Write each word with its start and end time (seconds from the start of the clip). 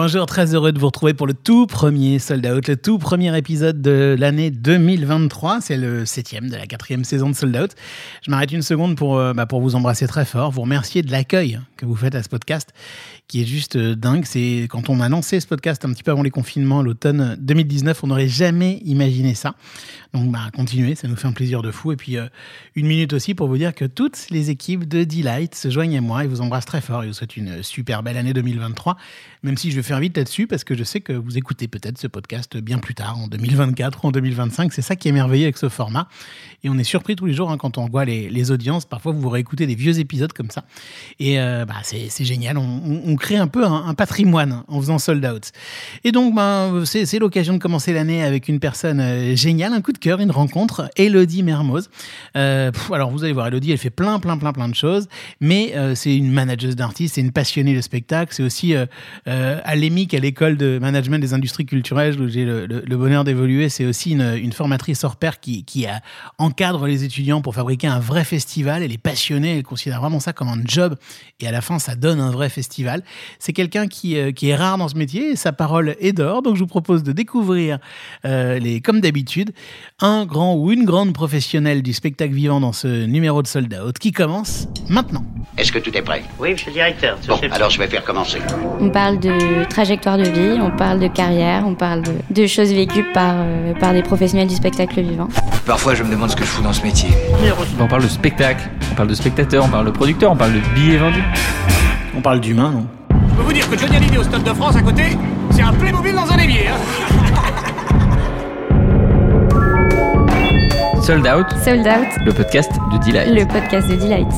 Bonjour, 0.00 0.26
très 0.26 0.54
heureux 0.54 0.70
de 0.70 0.78
vous 0.78 0.86
retrouver 0.86 1.12
pour 1.12 1.26
le 1.26 1.34
tout 1.34 1.66
premier 1.66 2.20
Sold 2.20 2.46
Out, 2.46 2.68
le 2.68 2.76
tout 2.76 2.98
premier 2.98 3.36
épisode 3.36 3.82
de 3.82 4.14
l'année 4.16 4.52
2023. 4.52 5.60
C'est 5.60 5.76
le 5.76 6.06
septième 6.06 6.48
de 6.48 6.54
la 6.54 6.68
quatrième 6.68 7.02
saison 7.02 7.28
de 7.30 7.34
Sold 7.34 7.56
Out. 7.56 7.72
Je 8.22 8.30
m'arrête 8.30 8.52
une 8.52 8.62
seconde 8.62 8.96
pour, 8.96 9.18
euh, 9.18 9.32
bah, 9.32 9.46
pour 9.46 9.60
vous 9.60 9.74
embrasser 9.74 10.06
très 10.06 10.24
fort, 10.24 10.52
vous 10.52 10.60
remercier 10.60 11.02
de 11.02 11.10
l'accueil 11.10 11.58
que 11.76 11.84
vous 11.84 11.96
faites 11.96 12.14
à 12.14 12.22
ce 12.22 12.28
podcast 12.28 12.72
qui 13.26 13.42
est 13.42 13.44
juste 13.44 13.74
euh, 13.74 13.96
dingue. 13.96 14.24
C'est 14.24 14.68
quand 14.70 14.88
on 14.88 15.00
a 15.00 15.08
lancé 15.08 15.40
ce 15.40 15.48
podcast 15.48 15.84
un 15.84 15.92
petit 15.92 16.04
peu 16.04 16.12
avant 16.12 16.22
les 16.22 16.30
confinements, 16.30 16.80
l'automne 16.80 17.36
2019, 17.40 18.04
on 18.04 18.06
n'aurait 18.06 18.28
jamais 18.28 18.80
imaginé 18.84 19.34
ça. 19.34 19.56
Donc, 20.14 20.30
bah, 20.30 20.48
continuez, 20.54 20.94
ça 20.94 21.08
nous 21.08 21.16
fait 21.16 21.26
un 21.26 21.32
plaisir 21.32 21.60
de 21.60 21.72
fou. 21.72 21.90
Et 21.90 21.96
puis, 21.96 22.16
euh, 22.16 22.26
une 22.76 22.86
minute 22.86 23.12
aussi 23.12 23.34
pour 23.34 23.48
vous 23.48 23.58
dire 23.58 23.74
que 23.74 23.84
toutes 23.84 24.30
les 24.30 24.50
équipes 24.50 24.88
de 24.88 25.02
Delight 25.02 25.56
se 25.56 25.70
joignent 25.70 25.98
à 25.98 26.00
moi 26.00 26.24
et 26.24 26.28
vous 26.28 26.40
embrassent 26.40 26.66
très 26.66 26.80
fort 26.80 27.02
et 27.02 27.08
vous 27.08 27.12
souhaitent 27.12 27.36
une 27.36 27.64
super 27.64 28.04
belle 28.04 28.16
année 28.16 28.32
2023. 28.32 28.96
Même 29.42 29.56
si 29.56 29.70
je 29.70 29.76
vais 29.76 29.82
faire 29.88 30.00
vite 30.00 30.16
là-dessus 30.16 30.46
parce 30.46 30.64
que 30.64 30.76
je 30.76 30.84
sais 30.84 31.00
que 31.00 31.12
vous 31.12 31.38
écoutez 31.38 31.66
peut-être 31.66 31.98
ce 31.98 32.06
podcast 32.06 32.58
bien 32.58 32.78
plus 32.78 32.94
tard, 32.94 33.18
en 33.18 33.26
2024 33.26 34.04
ou 34.04 34.08
en 34.08 34.10
2025. 34.10 34.72
C'est 34.72 34.82
ça 34.82 34.96
qui 34.96 35.08
est 35.08 35.12
merveilleux 35.12 35.44
avec 35.44 35.56
ce 35.56 35.68
format. 35.68 36.08
Et 36.64 36.68
on 36.68 36.76
est 36.76 36.84
surpris 36.84 37.14
tous 37.14 37.26
les 37.26 37.34
jours 37.34 37.50
hein, 37.50 37.56
quand 37.56 37.78
on 37.78 37.86
voit 37.86 38.04
les, 38.04 38.50
audiences. 38.50 38.84
Parfois, 38.84 39.12
vous 39.12 39.28
réécoutez 39.28 39.66
des 39.66 39.74
vieux 39.74 39.98
épisodes 39.98 40.32
comme 40.32 40.50
ça. 40.50 40.64
Et 41.20 41.40
euh, 41.40 41.64
bah, 41.64 41.76
c'est 41.82 42.24
génial. 42.24 42.58
On, 42.58 43.16
crée 43.16 43.36
un 43.36 43.46
peu 43.46 43.64
un, 43.64 43.94
patrimoine 43.94 44.62
en 44.68 44.80
faisant 44.80 44.98
sold 44.98 45.24
out. 45.24 45.52
Et 46.04 46.12
donc, 46.12 46.34
ben, 46.34 46.84
c'est 46.84 47.18
l'occasion 47.18 47.54
de 47.54 47.58
commencer 47.58 47.92
l'année 47.92 48.22
avec 48.22 48.48
une 48.48 48.60
personne 48.60 49.00
euh, 49.00 49.36
géniale, 49.36 49.72
un 49.72 49.80
coup 49.80 49.92
de 49.92 49.98
cœur, 49.98 50.20
une 50.20 50.30
rencontre, 50.30 50.90
Elodie 50.96 51.42
Mermoz. 51.42 51.90
Euh, 52.36 52.70
alors 52.92 53.10
vous 53.10 53.24
allez 53.24 53.32
voir, 53.32 53.48
Elodie, 53.48 53.72
elle 53.72 53.78
fait 53.78 53.90
plein, 53.90 54.18
plein, 54.18 54.36
plein, 54.36 54.52
plein 54.52 54.68
de 54.68 54.74
choses, 54.74 55.08
mais 55.40 55.74
c'est 55.94 56.16
une 56.16 56.30
manageuse 56.30 56.76
d'artistes, 56.76 57.14
c'est 57.14 57.20
une 57.20 57.32
passionnée 57.32 57.74
de 57.74 57.80
spectacle, 57.80 58.34
c'est 58.34 58.42
aussi 58.42 58.74
à 59.26 59.76
l'EMIC, 59.78 60.14
à 60.14 60.18
l'école 60.18 60.56
de 60.56 60.78
management 60.78 61.18
des 61.18 61.34
industries 61.34 61.66
culturelles, 61.66 62.20
où 62.20 62.28
j'ai 62.28 62.44
le, 62.44 62.66
le, 62.66 62.96
bonheur 62.96 63.24
d'évoluer, 63.24 63.68
c'est 63.68 63.84
aussi 63.84 64.12
une, 64.12 64.36
une, 64.36 64.52
formatrice 64.52 65.04
hors 65.04 65.16
pair 65.16 65.40
qui, 65.40 65.64
qui 65.64 65.86
a, 65.86 66.00
encadre 66.38 66.86
les 66.86 67.04
étudiants 67.04 67.40
pour 67.40 67.54
fabriquer 67.54 67.86
un 67.86 68.00
vrai 68.00 68.24
festival. 68.24 68.82
Elle 68.82 68.92
est 68.92 68.98
passionnée, 68.98 69.58
elle 69.58 69.62
considère 69.62 70.00
vraiment 70.00 70.20
ça 70.20 70.32
comme 70.32 70.48
un 70.48 70.60
job, 70.64 70.96
et 71.40 71.48
à 71.48 71.52
la 71.52 71.60
fin, 71.60 71.78
ça 71.78 71.94
donne 71.94 72.20
un 72.20 72.30
vrai 72.30 72.48
festival. 72.48 73.02
C'est 73.38 73.52
quelqu'un 73.52 73.86
qui, 73.86 74.16
qui 74.34 74.48
est 74.48 74.56
rare 74.56 74.78
dans 74.78 74.88
ce 74.88 74.96
métier, 74.96 75.30
et 75.30 75.36
sa 75.36 75.52
parole 75.52 75.96
est 76.00 76.12
d'or, 76.12 76.42
donc 76.42 76.56
je 76.56 76.60
vous 76.60 76.66
propose 76.66 77.02
de 77.02 77.12
découvrir, 77.12 77.78
les, 78.24 78.80
comme 78.80 79.00
d'habitude, 79.00 79.52
un 80.00 80.26
grand 80.26 80.54
ou 80.56 80.72
une 80.72 80.84
grande 80.84 81.12
professionnelle 81.12 81.82
du 81.82 81.92
spectacle 81.92 82.34
vivant 82.34 82.60
dans 82.60 82.72
ce 82.72 83.06
numéro 83.06 83.42
de 83.42 83.46
Sold 83.46 83.74
Out 83.74 83.98
qui 83.98 84.12
commence 84.12 84.68
maintenant. 84.88 85.24
Est-ce 85.56 85.72
que 85.72 85.78
tout 85.78 85.96
est 85.96 86.02
prêt? 86.02 86.22
Oui, 86.38 86.52
monsieur 86.52 86.68
le 86.68 86.74
directeur. 86.74 87.18
Bon, 87.26 87.38
alors 87.50 87.70
je 87.70 87.78
vais 87.78 87.88
faire 87.88 88.04
commencer. 88.04 88.38
On 88.80 88.90
parle 88.90 89.18
de 89.18 89.57
trajectoire 89.64 90.18
de 90.18 90.24
vie, 90.24 90.60
on 90.60 90.70
parle 90.70 90.98
de 90.98 91.08
carrière, 91.08 91.64
on 91.66 91.74
parle 91.74 92.02
de, 92.30 92.46
choses 92.46 92.72
vécues 92.72 93.04
par, 93.12 93.34
euh, 93.36 93.74
par 93.74 93.92
des 93.92 94.02
professionnels 94.02 94.48
du 94.48 94.54
spectacle 94.54 95.00
vivant. 95.00 95.28
Parfois, 95.66 95.94
je 95.94 96.02
me 96.02 96.10
demande 96.10 96.30
ce 96.30 96.36
que 96.36 96.44
je 96.44 96.48
fous 96.48 96.62
dans 96.62 96.72
ce 96.72 96.82
métier. 96.82 97.10
On 97.80 97.86
parle 97.86 98.02
de 98.02 98.08
spectacle, 98.08 98.68
on 98.90 98.94
parle 98.94 99.08
de 99.08 99.14
spectateur, 99.14 99.64
on 99.64 99.68
parle 99.68 99.86
de 99.86 99.90
producteur, 99.90 100.32
on 100.32 100.36
parle 100.36 100.52
de 100.52 100.60
billets 100.74 100.98
vendus. 100.98 101.24
On 102.16 102.20
parle 102.20 102.40
d'humain, 102.40 102.70
non? 102.70 102.86
Je 103.10 103.36
peux 103.36 103.42
vous 103.42 103.52
dire 103.52 103.70
que 103.70 103.78
Johnny 103.78 103.96
Hallyday 103.96 104.18
au 104.18 104.22
Stade 104.22 104.42
de 104.42 104.52
France 104.54 104.76
à 104.76 104.82
côté, 104.82 105.16
c'est 105.50 105.62
un 105.62 105.72
Playmobil 105.72 106.14
dans 106.14 106.30
un 106.32 106.38
évier. 106.38 106.68
Hein 106.68 107.68
Sold 111.08 111.26
Out. 111.26 111.46
Sold 111.64 111.86
Out. 111.86 112.26
Le 112.26 112.32
podcast 112.32 112.70
de 112.92 112.98
Delight. 112.98 113.28
Le 113.28 113.46
podcast 113.46 113.88
de 113.88 113.94
Delight. 113.94 114.28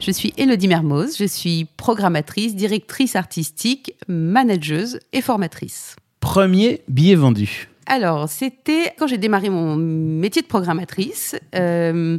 Je 0.00 0.12
suis 0.12 0.32
Elodie 0.36 0.68
Mermoz, 0.68 1.16
je 1.18 1.24
suis 1.24 1.66
programmatrice, 1.76 2.54
directrice 2.54 3.16
artistique, 3.16 3.94
manageuse 4.06 5.00
et 5.12 5.20
formatrice. 5.20 5.96
Premier 6.20 6.82
billet 6.88 7.16
vendu. 7.16 7.68
Alors, 7.86 8.28
c'était 8.28 8.94
quand 8.98 9.08
j'ai 9.08 9.18
démarré 9.18 9.50
mon 9.50 9.74
métier 9.74 10.40
de 10.40 10.46
programmatrice. 10.46 11.34
Euh, 11.56 12.18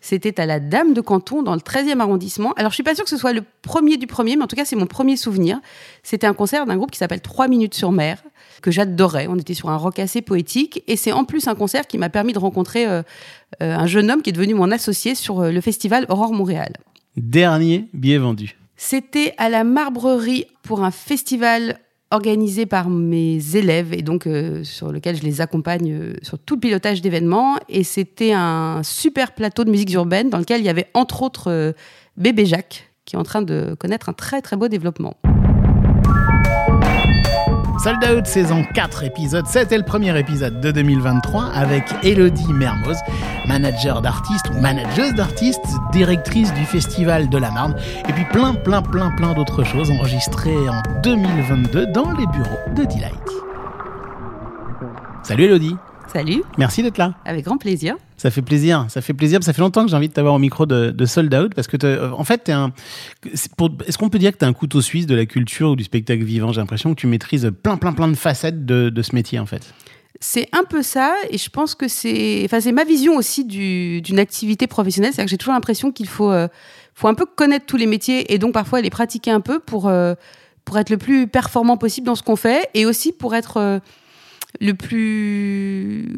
c'était 0.00 0.40
à 0.40 0.46
la 0.46 0.58
Dame 0.58 0.92
de 0.92 1.00
Canton, 1.00 1.42
dans 1.42 1.54
le 1.54 1.60
13e 1.60 2.00
arrondissement. 2.00 2.52
Alors, 2.54 2.72
je 2.72 2.74
suis 2.74 2.82
pas 2.82 2.96
sûre 2.96 3.04
que 3.04 3.10
ce 3.10 3.16
soit 3.16 3.32
le 3.32 3.44
premier 3.62 3.96
du 3.96 4.08
premier, 4.08 4.36
mais 4.36 4.42
en 4.42 4.46
tout 4.48 4.56
cas, 4.56 4.64
c'est 4.64 4.76
mon 4.76 4.86
premier 4.86 5.16
souvenir. 5.16 5.60
C'était 6.02 6.26
un 6.26 6.34
concert 6.34 6.66
d'un 6.66 6.76
groupe 6.76 6.90
qui 6.90 6.98
s'appelle 6.98 7.20
3 7.20 7.46
minutes 7.46 7.74
sur 7.74 7.92
mer 7.92 8.22
que 8.60 8.72
j'adorais. 8.72 9.28
On 9.28 9.36
était 9.36 9.54
sur 9.54 9.70
un 9.70 9.76
rock 9.76 10.00
assez 10.00 10.20
poétique. 10.20 10.82
Et 10.88 10.96
c'est 10.96 11.12
en 11.12 11.24
plus 11.24 11.46
un 11.46 11.54
concert 11.54 11.86
qui 11.86 11.96
m'a 11.96 12.08
permis 12.08 12.32
de 12.32 12.40
rencontrer 12.40 12.88
euh, 12.88 13.02
euh, 13.62 13.76
un 13.76 13.86
jeune 13.86 14.10
homme 14.10 14.20
qui 14.20 14.30
est 14.30 14.32
devenu 14.34 14.54
mon 14.54 14.72
associé 14.72 15.14
sur 15.14 15.42
le 15.42 15.60
festival 15.60 16.06
Aurore 16.08 16.32
Montréal. 16.32 16.72
Dernier 17.16 17.88
billet 17.92 18.18
vendu. 18.18 18.56
C'était 18.76 19.34
à 19.38 19.48
la 19.48 19.64
Marbrerie 19.64 20.46
pour 20.62 20.82
un 20.82 20.90
festival 20.90 21.78
organisé 22.10 22.66
par 22.66 22.90
mes 22.90 23.56
élèves 23.56 23.92
et 23.92 24.02
donc 24.02 24.28
sur 24.62 24.92
lequel 24.92 25.16
je 25.16 25.22
les 25.22 25.40
accompagne 25.40 26.14
sur 26.22 26.38
tout 26.38 26.54
le 26.54 26.60
pilotage 26.60 27.02
d'événements. 27.02 27.56
Et 27.68 27.84
c'était 27.84 28.32
un 28.32 28.82
super 28.82 29.32
plateau 29.32 29.64
de 29.64 29.70
musique 29.70 29.92
urbaine 29.92 30.30
dans 30.30 30.38
lequel 30.38 30.60
il 30.60 30.66
y 30.66 30.68
avait 30.68 30.88
entre 30.94 31.22
autres 31.22 31.74
Bébé 32.16 32.46
Jacques 32.46 32.90
qui 33.04 33.16
est 33.16 33.18
en 33.18 33.24
train 33.24 33.42
de 33.42 33.76
connaître 33.78 34.08
un 34.08 34.12
très 34.12 34.40
très 34.42 34.56
beau 34.56 34.68
développement. 34.68 35.16
Sold 37.84 38.02
Out 38.02 38.26
saison 38.26 38.64
4 38.72 39.04
épisode 39.04 39.46
C'était 39.46 39.76
le 39.76 39.84
premier 39.84 40.18
épisode 40.18 40.58
de 40.58 40.70
2023 40.70 41.50
avec 41.52 41.84
Elodie 42.02 42.50
Mermoz, 42.54 42.96
manager 43.46 44.00
d'artistes 44.00 44.46
ou 44.56 44.58
manageuse 44.58 45.12
d'artistes, 45.12 45.60
directrice 45.92 46.50
du 46.54 46.64
festival 46.64 47.28
de 47.28 47.36
la 47.36 47.50
Marne 47.50 47.76
et 48.08 48.12
puis 48.14 48.24
plein 48.32 48.54
plein 48.54 48.80
plein 48.80 49.10
plein 49.10 49.34
d'autres 49.34 49.64
choses 49.64 49.90
enregistrées 49.90 50.66
en 50.66 50.80
2022 51.02 51.88
dans 51.88 52.10
les 52.12 52.26
bureaux 52.28 52.58
de 52.74 52.84
Delight. 52.84 53.28
Salut 55.22 55.44
Elodie. 55.44 55.76
Salut. 56.10 56.42
Merci 56.56 56.82
d'être 56.82 56.96
là. 56.96 57.12
Avec 57.26 57.44
grand 57.44 57.58
plaisir. 57.58 57.96
Ça 58.24 58.30
fait 58.30 58.40
plaisir, 58.40 58.86
ça 58.88 59.02
fait 59.02 59.12
plaisir. 59.12 59.44
Ça 59.44 59.52
fait 59.52 59.60
longtemps 59.60 59.84
que 59.84 59.90
j'ai 59.90 59.96
envie 59.98 60.08
de 60.08 60.14
t'avoir 60.14 60.32
au 60.32 60.38
micro 60.38 60.64
de, 60.64 61.04
Sold 61.04 61.34
Out 61.34 61.54
parce 61.54 61.66
que, 61.66 61.76
euh, 61.84 62.10
en 62.10 62.24
fait, 62.24 62.48
un. 62.48 62.72
Est-ce 63.30 63.98
qu'on 63.98 64.08
peut 64.08 64.18
dire 64.18 64.32
que 64.32 64.38
tu 64.38 64.46
es 64.46 64.48
un 64.48 64.54
couteau 64.54 64.80
suisse 64.80 65.04
de 65.04 65.14
la 65.14 65.26
culture 65.26 65.72
ou 65.72 65.76
du 65.76 65.84
spectacle 65.84 66.24
vivant? 66.24 66.50
J'ai 66.50 66.62
l'impression 66.62 66.94
que 66.94 66.98
tu 66.98 67.06
maîtrises 67.06 67.52
plein, 67.62 67.76
plein, 67.76 67.92
plein 67.92 68.08
de 68.08 68.14
facettes 68.14 68.64
de, 68.64 69.02
ce 69.02 69.14
métier, 69.14 69.38
en 69.38 69.44
fait. 69.44 69.74
C'est 70.20 70.48
un 70.52 70.64
peu 70.64 70.82
ça, 70.82 71.14
et 71.28 71.36
je 71.36 71.50
pense 71.50 71.74
que 71.74 71.86
c'est, 71.86 72.40
enfin, 72.46 72.62
c'est 72.62 72.72
ma 72.72 72.84
vision 72.84 73.14
aussi 73.14 73.44
d'une 73.44 74.18
activité 74.18 74.66
professionnelle. 74.66 75.12
C'est-à-dire 75.12 75.26
que 75.26 75.30
j'ai 75.30 75.36
toujours 75.36 75.52
l'impression 75.52 75.92
qu'il 75.92 76.08
faut, 76.08 76.32
euh, 76.32 76.48
faut 76.94 77.08
un 77.08 77.14
peu 77.14 77.26
connaître 77.26 77.66
tous 77.66 77.76
les 77.76 77.86
métiers 77.86 78.32
et 78.32 78.38
donc 78.38 78.54
parfois 78.54 78.80
les 78.80 78.88
pratiquer 78.88 79.32
un 79.32 79.42
peu 79.42 79.58
pour, 79.58 79.86
euh, 79.86 80.14
pour 80.64 80.78
être 80.78 80.88
le 80.88 80.96
plus 80.96 81.26
performant 81.26 81.76
possible 81.76 82.06
dans 82.06 82.14
ce 82.14 82.22
qu'on 82.22 82.36
fait 82.36 82.70
et 82.72 82.86
aussi 82.86 83.12
pour 83.12 83.34
être 83.34 83.82
le 84.62 84.72
plus 84.72 86.16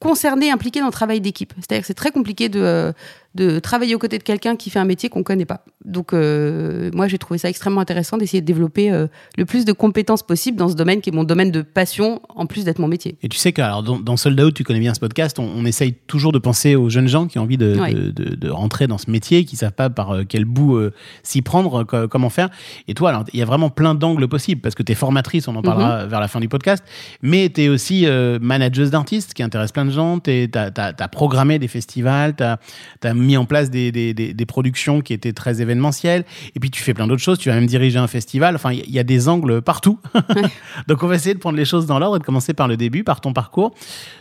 concerné, 0.00 0.50
impliqué 0.50 0.80
dans 0.80 0.86
le 0.86 0.92
travail 0.92 1.20
d'équipe. 1.20 1.52
C'est-à-dire 1.56 1.82
que 1.82 1.86
c'est 1.86 1.94
très 1.94 2.10
compliqué 2.10 2.48
de, 2.48 2.60
euh, 2.60 2.92
de 3.38 3.60
travailler 3.60 3.94
aux 3.94 3.98
côtés 3.98 4.18
de 4.18 4.24
quelqu'un 4.24 4.56
qui 4.56 4.68
fait 4.68 4.80
un 4.80 4.84
métier 4.84 5.08
qu'on 5.08 5.20
ne 5.20 5.24
connaît 5.24 5.44
pas. 5.44 5.64
Donc, 5.84 6.12
euh, 6.12 6.90
moi, 6.92 7.06
j'ai 7.06 7.18
trouvé 7.18 7.38
ça 7.38 7.48
extrêmement 7.48 7.80
intéressant 7.80 8.16
d'essayer 8.18 8.40
de 8.40 8.46
développer 8.46 8.90
euh, 8.90 9.06
le 9.36 9.44
plus 9.44 9.64
de 9.64 9.72
compétences 9.72 10.24
possibles 10.24 10.58
dans 10.58 10.68
ce 10.68 10.74
domaine 10.74 11.00
qui 11.00 11.10
est 11.10 11.12
mon 11.12 11.22
domaine 11.22 11.52
de 11.52 11.62
passion, 11.62 12.20
en 12.28 12.46
plus 12.46 12.64
d'être 12.64 12.80
mon 12.80 12.88
métier. 12.88 13.16
Et 13.22 13.28
tu 13.28 13.38
sais 13.38 13.52
que 13.52 13.62
alors, 13.62 13.84
dans, 13.84 14.00
dans 14.00 14.16
Sold 14.16 14.40
Out, 14.40 14.54
tu 14.54 14.64
connais 14.64 14.80
bien 14.80 14.92
ce 14.92 14.98
podcast, 14.98 15.38
on, 15.38 15.64
essaye 15.64 15.94
toujours 16.06 16.32
de 16.32 16.38
penser 16.38 16.74
aux 16.74 16.88
jeunes 16.88 17.08
gens 17.08 17.26
qui 17.26 17.38
ont 17.38 17.42
envie 17.42 17.58
de, 17.58 17.74
de, 18.10 18.34
de, 18.34 18.50
rentrer 18.50 18.86
dans 18.86 18.98
ce 18.98 19.10
métier, 19.10 19.44
qui 19.44 19.54
ne 19.54 19.58
savent 19.58 19.72
pas 19.72 19.90
par 19.90 20.20
quel 20.28 20.44
bout 20.44 20.80
s'y 21.22 21.42
prendre, 21.42 21.84
comment 21.84 22.30
faire. 22.30 22.48
Et 22.88 22.94
toi, 22.94 23.10
alors, 23.10 23.24
il 23.32 23.38
y 23.38 23.42
a 23.42 23.44
vraiment 23.44 23.70
plein 23.70 23.94
d'angles 23.94 24.26
possibles, 24.26 24.60
parce 24.60 24.74
que 24.74 24.82
tu 24.82 24.92
es 24.92 24.94
formatrice, 24.94 25.46
on 25.46 25.56
en 25.56 25.62
parlera 25.62 26.04
mhm. 26.04 26.10
vers 26.10 26.20
la 26.20 26.28
fin 26.28 26.40
du 26.40 26.48
podcast, 26.48 26.82
mais 27.22 27.50
tu 27.50 27.62
es 27.62 27.68
aussi 27.68 28.06
manageuse 28.40 28.90
d'artistes, 28.90 29.34
qui 29.34 29.42
intéresse 29.42 29.72
plein 29.72 29.84
de 29.84 29.90
gens, 29.90 30.18
tu 30.18 30.50
as, 30.54 31.08
programmé 31.08 31.58
des 31.58 31.68
festivals, 31.68 32.34
tu 32.34 32.42
as, 32.42 32.58
as 33.04 33.14
mis 33.28 33.36
en 33.36 33.44
place 33.44 33.70
des, 33.70 33.92
des, 33.92 34.14
des, 34.14 34.46
productions 34.46 35.02
qui 35.02 35.12
étaient 35.12 35.34
très 35.34 35.60
événementielles. 35.60 36.24
Et 36.56 36.60
puis 36.60 36.70
tu 36.70 36.82
fais 36.82 36.94
plein 36.94 37.06
d'autres 37.06 37.22
choses. 37.22 37.38
Tu 37.38 37.50
vas 37.50 37.54
même 37.54 37.66
diriger 37.66 37.98
un 37.98 38.06
festival. 38.06 38.54
Enfin, 38.54 38.72
il 38.72 38.90
y, 38.90 38.98
a 38.98 39.04
des 39.04 39.28
angles 39.28 39.60
partout. 39.60 40.00
Donc 40.88 41.02
on 41.02 41.06
va 41.06 41.14
essayer 41.14 41.34
de 41.34 41.38
prendre 41.38 41.58
les 41.58 41.66
choses 41.66 41.84
dans 41.84 41.98
l'ordre 41.98 42.16
et 42.16 42.18
de 42.18 42.24
commencer 42.24 42.54
par 42.54 42.68
le 42.68 42.78
début, 42.78 43.04
par 43.04 43.20
ton 43.20 43.34
parcours. 43.34 43.74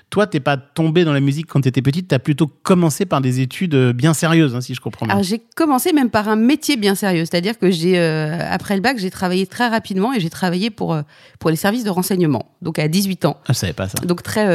Toi, 0.10 0.28
t'es 0.28 0.40
pas 0.40 0.58
tombé 0.58 1.06
dans 1.06 1.14
la 1.14 1.20
musique 1.22 1.48
quand 1.48 1.62
tu 1.62 1.70
étais 1.70 1.82
petite, 1.82 2.10
tu 2.10 2.16
as 2.16 2.20
plutôt 2.20 2.48
commencé 2.48 3.06
par 3.06 3.22
des 3.22 3.40
études 3.40 3.76
euh, 3.76 3.94
bien 3.94 4.14
sérieuses, 4.14 4.56
hein, 4.56 4.62
si 4.62 4.74
je 4.74 4.80
comprends 4.80 5.06
bien. 5.06 5.16
Alors 5.16 5.24
j'ai 5.24 5.42
commencé 5.56 5.92
même 5.92 6.10
par 6.10 6.30
un 6.30 6.38
métier 6.38 6.78
bien 6.78 6.96
sérieux, 6.96 7.26
c'est-à-dire 7.26 7.58
que 7.58 7.72
j'ai 7.72 8.00
euh, 8.00 8.40
après 8.50 8.76
le 8.76 8.82
bac, 8.82 8.98
j'ai 9.00 9.12
travaillé 9.12 9.48
très 9.48 9.68
rapidement 9.68 10.14
et 10.14 10.20
j'ai 10.20 10.30
travaillé 10.30 10.70
pour 10.70 10.94
euh, 10.94 11.02
pour 11.40 11.50
les 11.50 11.58
services 11.58 11.84
de 11.84 11.90
renseignement. 11.90 12.52
Donc 12.62 12.80
à 12.80 12.88
18 12.88 13.26
ans. 13.26 13.38
Ah, 13.44 13.54
je 13.54 13.54
savais 13.54 13.74
pas 13.74 13.90
ça. 13.90 14.00
Donc 14.06 14.24
très 14.24 14.48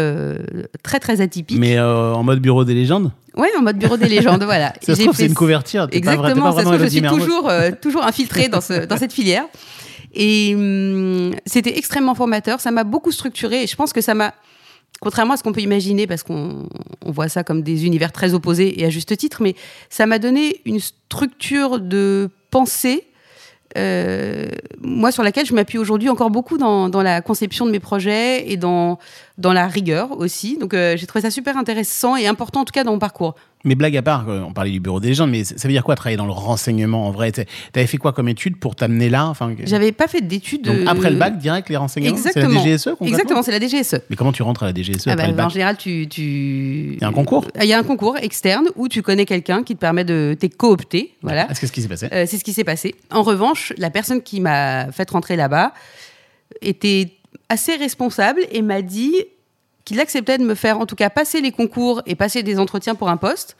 très 0.83 1.01
très 1.01 1.21
atypique. 1.21 1.59
Mais 1.59 1.79
en 1.79 2.23
mode 2.23 2.41
bureau 2.41 2.65
des 2.65 2.75
légendes? 2.75 3.13
Oui, 3.37 3.49
en 3.59 3.63
mode 3.63 3.79
bureau 3.79 3.97
des 3.97 4.09
légendes, 4.09 4.45
voilà. 4.45 4.73
Ça 4.83 4.95
se 4.95 5.03
trouve, 5.03 5.17
c'est 5.17 5.27
une 5.27 5.35
couverture. 5.35 5.89
Exactement, 5.91 6.53
ça 6.53 6.61
se 6.61 6.65
trouve, 6.67 6.83
je 6.83 6.89
suis 6.89 7.03
toujours, 7.03 7.51
toujours 7.81 8.05
infiltrée 8.05 8.49
dans, 8.49 8.61
ce, 8.61 8.85
dans 8.85 8.97
cette 8.97 9.13
filière. 9.13 9.45
Et 10.15 10.55
hum, 10.55 11.35
c'était 11.47 11.79
extrêmement 11.79 12.15
formateur, 12.15 12.61
ça 12.61 12.71
m'a 12.71 12.85
beaucoup 12.85 13.13
structuré 13.13 13.63
et 13.63 13.67
je 13.67 13.77
pense 13.77 13.93
que 13.93 14.01
ça 14.03 14.15
m'a 14.15 14.35
contrairement 15.03 15.35
à 15.35 15.37
ce 15.37 15.43
qu'on 15.43 15.53
peut 15.53 15.61
imaginer, 15.61 16.07
parce 16.07 16.23
qu'on 16.23 16.69
voit 17.05 17.29
ça 17.29 17.43
comme 17.43 17.63
des 17.63 17.87
univers 17.87 18.13
très 18.13 18.35
opposés 18.35 18.81
et 18.81 18.87
à 18.87 18.91
juste 18.91 19.17
titre, 19.17 19.43
mais 19.43 19.57
ça 19.91 20.07
m'a 20.07 20.21
donné 20.21 20.61
une 20.65 20.79
structure 20.79 21.81
de 21.81 22.31
pensée 22.51 23.05
euh, 23.77 24.49
moi 24.81 25.13
sur 25.13 25.23
laquelle 25.23 25.47
je 25.47 25.55
m'appuie 25.55 25.79
aujourd'hui 25.79 26.09
encore 26.09 26.31
beaucoup 26.31 26.59
dans, 26.59 27.03
la 27.03 27.21
conception 27.21 27.67
de 27.67 27.71
mes 27.71 27.81
projets 27.81 28.51
et 28.51 28.57
dans, 28.57 28.99
dans 29.39 29.53
la 29.53 29.67
rigueur 29.67 30.19
aussi. 30.19 30.59
Donc 30.59 30.75
euh, 30.75 30.97
j'ai 30.97 31.07
trouvé 31.07 31.23
ça 31.23 31.31
super 31.31 31.57
intéressant 31.57 32.17
et 32.17 32.27
important 32.27 32.61
en 32.61 32.65
tout 32.65 32.73
cas 32.73 32.85
dans 32.85 32.93
mon 32.93 32.99
parcours. 32.99 33.35
Mais 33.65 33.75
blague 33.75 33.97
à 33.97 34.03
part, 34.03 34.27
on 34.29 34.53
parlait 34.53 34.71
du 34.71 34.81
bureau 34.81 35.01
des 35.01 35.09
légendes, 35.09 35.31
mais 35.31 35.45
ça 35.45 35.55
veut 35.69 35.73
dire 35.73 35.85
quoi 35.85 35.95
travailler 35.95 36.17
dans 36.17 36.27
le 36.27 36.33
renseignement 36.33 37.07
en 37.07 37.11
vrai? 37.11 37.33
T'avais 37.33 37.87
fait 37.87 37.97
quoi 37.97 38.13
comme 38.13 38.29
étude 38.29 38.57
pour 38.57 38.75
t'amener 38.75 39.09
là? 39.09 39.27
Enfin, 39.29 39.55
J'avais 39.65 39.93
pas 39.93 40.09
fait 40.09 40.21
d'études. 40.21 40.63
Donc 40.63 40.77
après 40.87 41.11
le 41.11 41.17
bac, 41.17 41.39
direct 41.39 41.69
les 41.69 41.77
renseignements? 41.77 42.17
Exactement. 42.17 42.63
C'est 42.63 42.69
la 42.69 42.77
DGSE 42.77 42.89
Exactement, 43.01 43.43
c'est 43.43 43.59
la 43.59 43.61
DGSE. 43.61 44.01
Mais 44.11 44.17
comment 44.17 44.33
tu 44.33 44.43
rentres 44.43 44.63
à 44.63 44.67
la 44.67 44.75
DGSE 44.75 45.07
ah 45.07 45.13
après 45.13 45.25
bah, 45.25 45.31
le 45.31 45.37
bac? 45.37 45.47
En 45.47 45.51
général, 45.51 45.77
tu. 45.77 46.09
Il 46.17 46.99
y 47.01 47.05
a 47.05 47.09
un 47.09 47.13
concours 47.13 47.47
Il 47.61 47.67
y 47.67 47.73
a 47.73 47.79
un 47.79 47.83
concours 47.83 48.17
externe 48.19 48.69
où 48.77 48.89
tu 48.89 49.03
connais 49.03 49.27
quelqu'un 49.27 49.63
qui 49.63 49.75
te 49.75 49.81
permet 49.81 50.05
de. 50.05 50.37
T'es 50.39 50.49
coopté. 50.49 51.15
Voilà. 51.23 51.47
Ah, 51.49 51.55
c'est 51.55 51.67
ce 51.67 51.73
qui 51.73 51.83
s'est 51.83 51.89
passé 51.89 52.09
euh, 52.13 52.25
C'est 52.27 52.39
ce 52.39 52.45
qui 52.45 52.53
s'est 52.53 52.65
passé. 52.65 52.95
En 53.11 53.23
revanche, 53.23 53.73
la 53.79 53.91
personne 53.91 54.23
qui 54.23 54.41
m'a 54.41 54.91
fait 54.93 55.09
rentrer 55.11 55.37
là-bas 55.37 55.73
était 56.61 57.13
assez 57.49 57.77
responsable 57.77 58.41
et 58.51 58.63
m'a 58.63 58.83
dit 58.83 59.15
qu'il 59.85 60.01
acceptait 60.01 60.39
de 60.39 60.45
me 60.45 60.55
faire 60.55 60.79
en 60.79 60.87
tout 60.87 60.97
cas 60.97 61.11
passer 61.11 61.41
les 61.41 61.53
concours 61.53 62.03
et 62.07 62.15
passer 62.15 62.43
des 62.43 62.59
entretiens 62.59 62.95
pour 62.95 63.09
un 63.09 63.17
poste. 63.17 63.57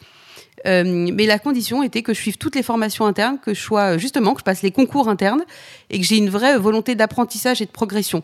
Euh, 0.67 1.09
mais 1.13 1.27
la 1.27 1.39
condition 1.39 1.83
était 1.83 2.03
que 2.03 2.15
je 2.15 2.21
suive 2.21 2.37
toutes 2.37 2.55
les 2.55 2.63
formations 2.63 3.07
internes, 3.07 3.39
que 3.43 3.55
je 3.55 3.61
sois 3.61 3.99
justement 3.99 4.35
que 4.35 4.41
je 4.41 4.45
passe 4.45 4.63
les 4.63 4.71
concours 4.71 5.09
internes 5.09 5.45
et 5.91 5.99
que 5.99 6.05
j'ai 6.05 6.19
une 6.19 6.31
vraie 6.31 6.59
volonté 6.59 6.95
d'apprentissage 6.95 7.63
et 7.63 7.67
de 7.67 7.71
progression. 7.71 8.23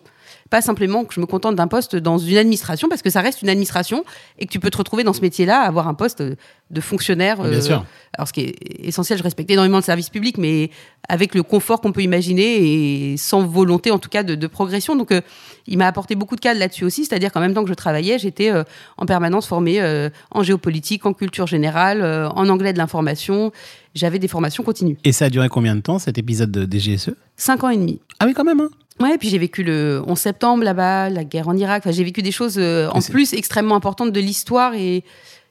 Pas 0.50 0.60
simplement 0.60 1.04
que 1.04 1.14
je 1.14 1.20
me 1.20 1.26
contente 1.26 1.56
d'un 1.56 1.69
poste 1.69 1.96
dans 1.96 2.19
une 2.19 2.36
administration, 2.36 2.88
parce 2.88 3.02
que 3.02 3.10
ça 3.10 3.20
reste 3.20 3.42
une 3.42 3.48
administration 3.48 4.04
et 4.38 4.46
que 4.46 4.50
tu 4.50 4.60
peux 4.60 4.70
te 4.70 4.78
retrouver 4.78 5.04
dans 5.04 5.12
ce 5.12 5.20
métier-là, 5.20 5.60
avoir 5.60 5.88
un 5.88 5.94
poste 5.94 6.22
de 6.70 6.80
fonctionnaire. 6.80 7.42
Bien 7.42 7.60
sûr. 7.60 7.84
Alors, 8.16 8.28
ce 8.28 8.32
qui 8.32 8.40
est 8.40 8.86
essentiel, 8.86 9.19
je 9.19 9.22
respecte 9.22 9.50
énormément 9.50 9.78
le 9.78 9.82
service 9.82 10.10
public, 10.10 10.38
mais 10.38 10.70
avec 11.08 11.34
le 11.34 11.42
confort 11.42 11.80
qu'on 11.80 11.92
peut 11.92 12.02
imaginer 12.02 13.12
et 13.12 13.16
sans 13.16 13.46
volonté, 13.46 13.90
en 13.90 13.98
tout 13.98 14.08
cas, 14.08 14.22
de, 14.22 14.34
de 14.34 14.46
progression. 14.46 14.96
Donc, 14.96 15.12
euh, 15.12 15.20
il 15.66 15.78
m'a 15.78 15.86
apporté 15.86 16.14
beaucoup 16.14 16.36
de 16.36 16.40
cadres 16.40 16.60
là-dessus 16.60 16.84
aussi, 16.84 17.04
c'est-à-dire 17.04 17.32
qu'en 17.32 17.40
même 17.40 17.54
temps 17.54 17.62
que 17.62 17.69
je 17.69 17.74
travaillais, 17.74 18.19
j'étais 18.19 18.50
euh, 18.50 18.64
en 18.96 19.06
permanence 19.06 19.46
formée 19.46 19.81
euh, 19.81 20.10
en 20.31 20.42
géopolitique, 20.42 21.06
en 21.06 21.12
culture 21.12 21.46
générale, 21.46 22.02
en 22.02 22.48
anglais 22.48 22.72
de 22.72 22.78
l'information. 22.78 23.52
J'avais 23.94 24.19
des 24.19 24.28
formations 24.28 24.62
continues. 24.62 24.98
Et 25.04 25.12
ça 25.12 25.26
a 25.26 25.31
duré 25.31 25.48
combien 25.48 25.74
de 25.74 25.81
temps, 25.81 25.98
cet 25.98 26.19
épisode 26.19 26.50
de 26.50 26.66
DGSE 26.66 27.10
Cinq 27.36 27.64
ans 27.64 27.70
et 27.70 27.76
demi. 27.76 28.00
Ah 28.20 28.26
oui, 28.26 28.34
quand 28.34 28.44
même, 28.44 28.60
hein 28.60 28.70
Ouais, 29.00 29.18
puis 29.18 29.28
j'ai 29.28 29.38
vécu 29.38 29.62
le 29.62 30.02
11 30.06 30.18
septembre 30.18 30.64
là-bas, 30.64 31.10
la 31.10 31.24
guerre 31.24 31.48
en 31.48 31.56
Irak. 31.56 31.82
Enfin, 31.84 31.92
j'ai 31.94 32.04
vécu 32.04 32.22
des 32.22 32.32
choses 32.32 32.56
euh, 32.58 32.88
en 32.90 33.00
plus 33.00 33.32
extrêmement 33.32 33.76
importantes 33.76 34.12
de 34.12 34.20
l'histoire 34.20 34.74
et 34.74 35.04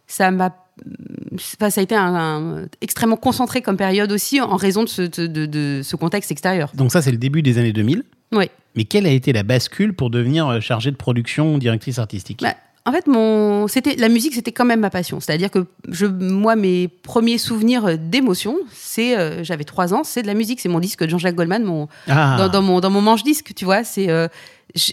ça 0.08 0.32
m'a. 0.32 0.56
Enfin, 1.34 1.70
ça 1.70 1.82
a 1.82 1.84
été 1.84 1.96
un, 1.96 2.16
un, 2.16 2.66
extrêmement 2.82 3.18
concentré 3.18 3.62
comme 3.62 3.78
période 3.78 4.12
aussi 4.12 4.40
en 4.42 4.56
raison 4.56 4.84
de 4.84 4.90
ce, 4.90 5.02
de, 5.02 5.46
de 5.46 5.82
ce 5.84 5.96
contexte 5.96 6.32
extérieur. 6.32 6.72
Donc, 6.76 6.92
ça, 6.92 7.02
c'est 7.02 7.12
le 7.12 7.18
début 7.18 7.42
des 7.42 7.58
années 7.58 7.74
2000. 7.74 8.04
Oui. 8.34 8.46
Mais 8.76 8.84
quelle 8.84 9.08
a 9.08 9.12
été 9.12 9.34
la 9.34 9.44
bascule 9.44 9.94
pour 9.94 10.12
devenir 10.12 10.62
chargée 10.62 10.92
de 10.92 10.96
production 10.96 11.56
ou 11.56 11.60
directrice 11.60 11.98
artistique? 11.98 12.42
Bah, 12.42 12.56
en 12.88 12.92
fait, 12.94 13.06
mon, 13.06 13.68
c'était 13.68 13.98
la 13.98 14.08
musique, 14.08 14.34
c'était 14.34 14.54
quand 14.54 14.64
même 14.64 14.80
ma 14.80 14.90
passion. 14.90 15.20
C'est-à-dire 15.20 15.52
que 15.52 15.66
je, 15.90 16.06
moi, 16.06 16.56
mes 16.56 16.88
premiers 16.88 17.38
souvenirs 17.38 17.98
d'émotion, 17.98 18.58
c'est, 18.72 19.18
euh, 19.18 19.44
j'avais 19.44 19.66
trois 19.66 19.94
ans, 19.94 20.06
c'est 20.06 20.22
de 20.22 20.28
la 20.28 20.34
musique, 20.34 20.62
c'est 20.62 20.70
mon 20.70 20.80
disque 20.80 21.04
de 21.04 21.10
Jean-Jacques 21.10 21.36
Goldman, 21.36 21.66
mon, 21.66 21.90
ah. 22.08 22.38
dans, 22.38 22.48
dans, 22.48 22.62
mon, 22.62 22.80
dans 22.80 22.90
mon 22.90 23.02
manche 23.02 23.24
disque, 23.24 23.52
tu 23.54 23.66
vois. 23.66 23.84
C'est, 23.84 24.10
euh, 24.10 24.30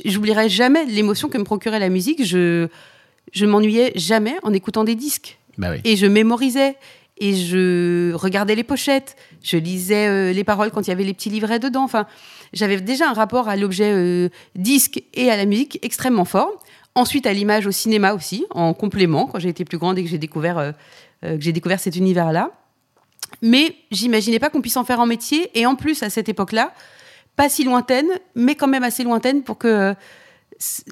j'oublierai 0.05 0.49
jamais 0.49 0.85
l'émotion 0.87 1.29
que 1.29 1.38
me 1.38 1.44
procurait 1.44 1.79
la 1.79 1.88
musique. 1.88 2.25
Je, 2.25 2.67
je 3.32 3.46
m'ennuyais 3.46 3.93
jamais 3.94 4.35
en 4.43 4.52
écoutant 4.52 4.82
des 4.82 4.97
disques. 4.97 5.38
Bah 5.56 5.69
oui. 5.70 5.81
Et 5.85 5.94
je 5.94 6.06
mémorisais. 6.06 6.76
Et 7.19 7.32
je 7.32 8.12
regardais 8.14 8.56
les 8.56 8.64
pochettes, 8.64 9.14
je 9.40 9.56
lisais 9.56 10.08
euh, 10.08 10.32
les 10.32 10.43
paroles 10.43 10.73
quand 10.73 10.81
il 10.81 10.88
y 10.88 10.93
avait 10.93 11.05
les 11.05 11.14
petits 11.14 11.31
livrets 11.31 11.61
dedans. 11.61 11.85
Enfin, 11.85 12.06
j'avais 12.52 12.81
déjà 12.81 13.08
un 13.08 13.12
rapport 13.12 13.49
à 13.49 13.55
l'objet 13.55 13.93
euh, 13.93 14.31
disque 14.56 15.00
et 15.14 15.31
à 15.31 15.37
la 15.37 15.44
musique 15.44 15.79
extrêmement 15.82 16.25
fort. 16.25 16.63
Ensuite, 16.96 17.26
à 17.26 17.32
l'image, 17.32 17.67
au 17.67 17.73
cinéma 17.73 18.14
aussi, 18.14 18.46
en 18.50 18.73
complément, 18.73 19.26
quand 19.26 19.41
j'ai 19.41 19.49
été 19.49 19.64
plus 19.64 19.79
grande 19.79 19.99
et 19.99 20.05
que 20.05 20.08
j'ai 20.08 20.19
découvert, 20.19 20.58
euh, 20.58 20.73
euh, 21.25 21.37
j'ai 21.41 21.52
découvert 21.52 21.81
cet 21.81 21.96
univers-là. 21.96 22.52
Mais 23.43 23.75
j'imaginais 23.91 24.38
pas 24.38 24.49
qu'on 24.49 24.61
puisse 24.61 24.76
en 24.76 24.85
faire 24.85 25.00
un 25.00 25.06
métier. 25.06 25.50
Et 25.58 25.67
en 25.67 25.75
plus, 25.75 26.05
à 26.05 26.11
cette 26.11 26.29
époque-là, 26.29 26.73
pas 27.35 27.49
si 27.49 27.64
lointaine, 27.64 28.06
mais 28.37 28.55
quand 28.55 28.69
même 28.69 28.85
assez 28.85 29.02
lointaine 29.02 29.43
pour 29.43 29.58
que 29.58 29.67
euh, 29.67 29.94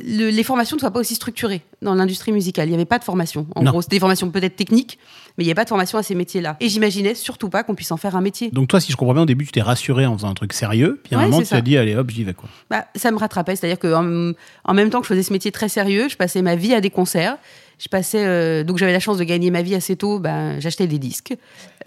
le, 0.02 0.30
les 0.30 0.42
formations 0.44 0.76
ne 0.76 0.80
soient 0.80 0.90
pas 0.90 1.00
aussi 1.00 1.14
structurées 1.14 1.62
dans 1.82 1.94
l'industrie 1.94 2.32
musicale. 2.32 2.66
Il 2.68 2.70
n'y 2.70 2.76
avait 2.76 2.84
pas 2.84 2.98
de 2.98 3.04
formation. 3.04 3.46
En 3.54 3.62
Non. 3.62 3.70
gros, 3.70 3.82
c'était 3.82 3.96
des 3.96 4.00
formations 4.00 4.30
peut-être 4.30 4.56
techniques, 4.56 4.98
mais 5.36 5.44
il 5.44 5.46
n'y 5.46 5.50
avait 5.50 5.54
pas 5.56 5.64
de 5.64 5.68
formation 5.68 5.98
à 5.98 6.02
ces 6.02 6.14
métiers-là. 6.14 6.56
Et 6.60 6.68
j'imaginais 6.68 7.14
surtout 7.14 7.48
pas 7.48 7.62
qu'on 7.62 7.74
puisse 7.74 7.92
en 7.92 7.96
faire 7.96 8.16
un 8.16 8.20
métier. 8.20 8.50
Donc, 8.50 8.68
toi, 8.68 8.80
si 8.80 8.92
je 8.92 8.96
comprends 8.96 9.14
bien, 9.14 9.22
au 9.22 9.26
début, 9.26 9.44
tu 9.46 9.52
t'es 9.52 9.62
rassuré 9.62 10.06
en 10.06 10.16
faisant 10.16 10.28
un 10.30 10.34
truc 10.34 10.52
sérieux. 10.52 11.00
Puis 11.04 11.14
à 11.14 11.18
un 11.18 11.22
moment, 11.24 11.40
tu 11.42 11.48
t'es 11.48 11.62
dit, 11.62 11.76
allez, 11.76 11.94
hop, 11.96 12.10
j'y 12.10 12.24
vais, 12.24 12.34
quoi. 12.34 12.48
Bah, 12.70 12.86
ça 12.96 13.10
me 13.10 13.16
rattrapait, 13.18 13.56
c'est-à-dire 13.56 13.78
que 13.78 13.92
en, 13.94 14.32
en 14.64 14.74
même 14.74 14.90
temps 14.90 15.00
que 15.00 15.06
je 15.06 15.12
faisais 15.12 15.22
ce 15.22 15.32
métier 15.32 15.52
très 15.52 15.68
sérieux, 15.68 16.08
je 16.08 16.16
passais 16.16 16.42
ma 16.42 16.56
vie 16.56 16.74
à 16.74 16.80
des 16.80 16.90
concerts. 16.90 17.36
Je 17.78 17.88
passais, 17.88 18.24
euh, 18.24 18.62
donc 18.62 18.78
j'avais 18.78 18.92
la 18.92 19.00
chance 19.00 19.18
de 19.18 19.24
gagner 19.24 19.50
ma 19.50 19.62
vie 19.62 19.74
assez 19.74 19.96
tôt. 19.96 20.20
Ben, 20.20 20.60
j'achetais 20.60 20.86
des 20.86 20.98
disques, 21.00 21.34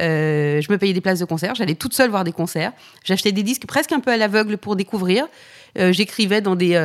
Euh, 0.02 0.60
je 0.60 0.70
me 0.70 0.78
payais 0.78 0.92
des 0.92 1.00
places 1.00 1.20
de 1.20 1.26
concert. 1.26 1.56
J'allais 1.56 1.76
toute 1.76 1.94
seule 1.94 2.10
voir 2.10 2.26
des 2.26 2.34
concerts. 2.34 2.74
J'achetais 3.06 3.32
des 3.32 3.44
disques 3.44 3.66
presque 3.66 3.94
un 3.94 4.02
peu 4.02 4.12
à 4.12 4.18
l'aveugle 4.18 4.58
pour 4.58 4.76
découvrir. 4.76 5.26
Euh, 5.78 5.94
J'écrivais 5.94 6.42
dans 6.42 6.56
des 6.58 6.76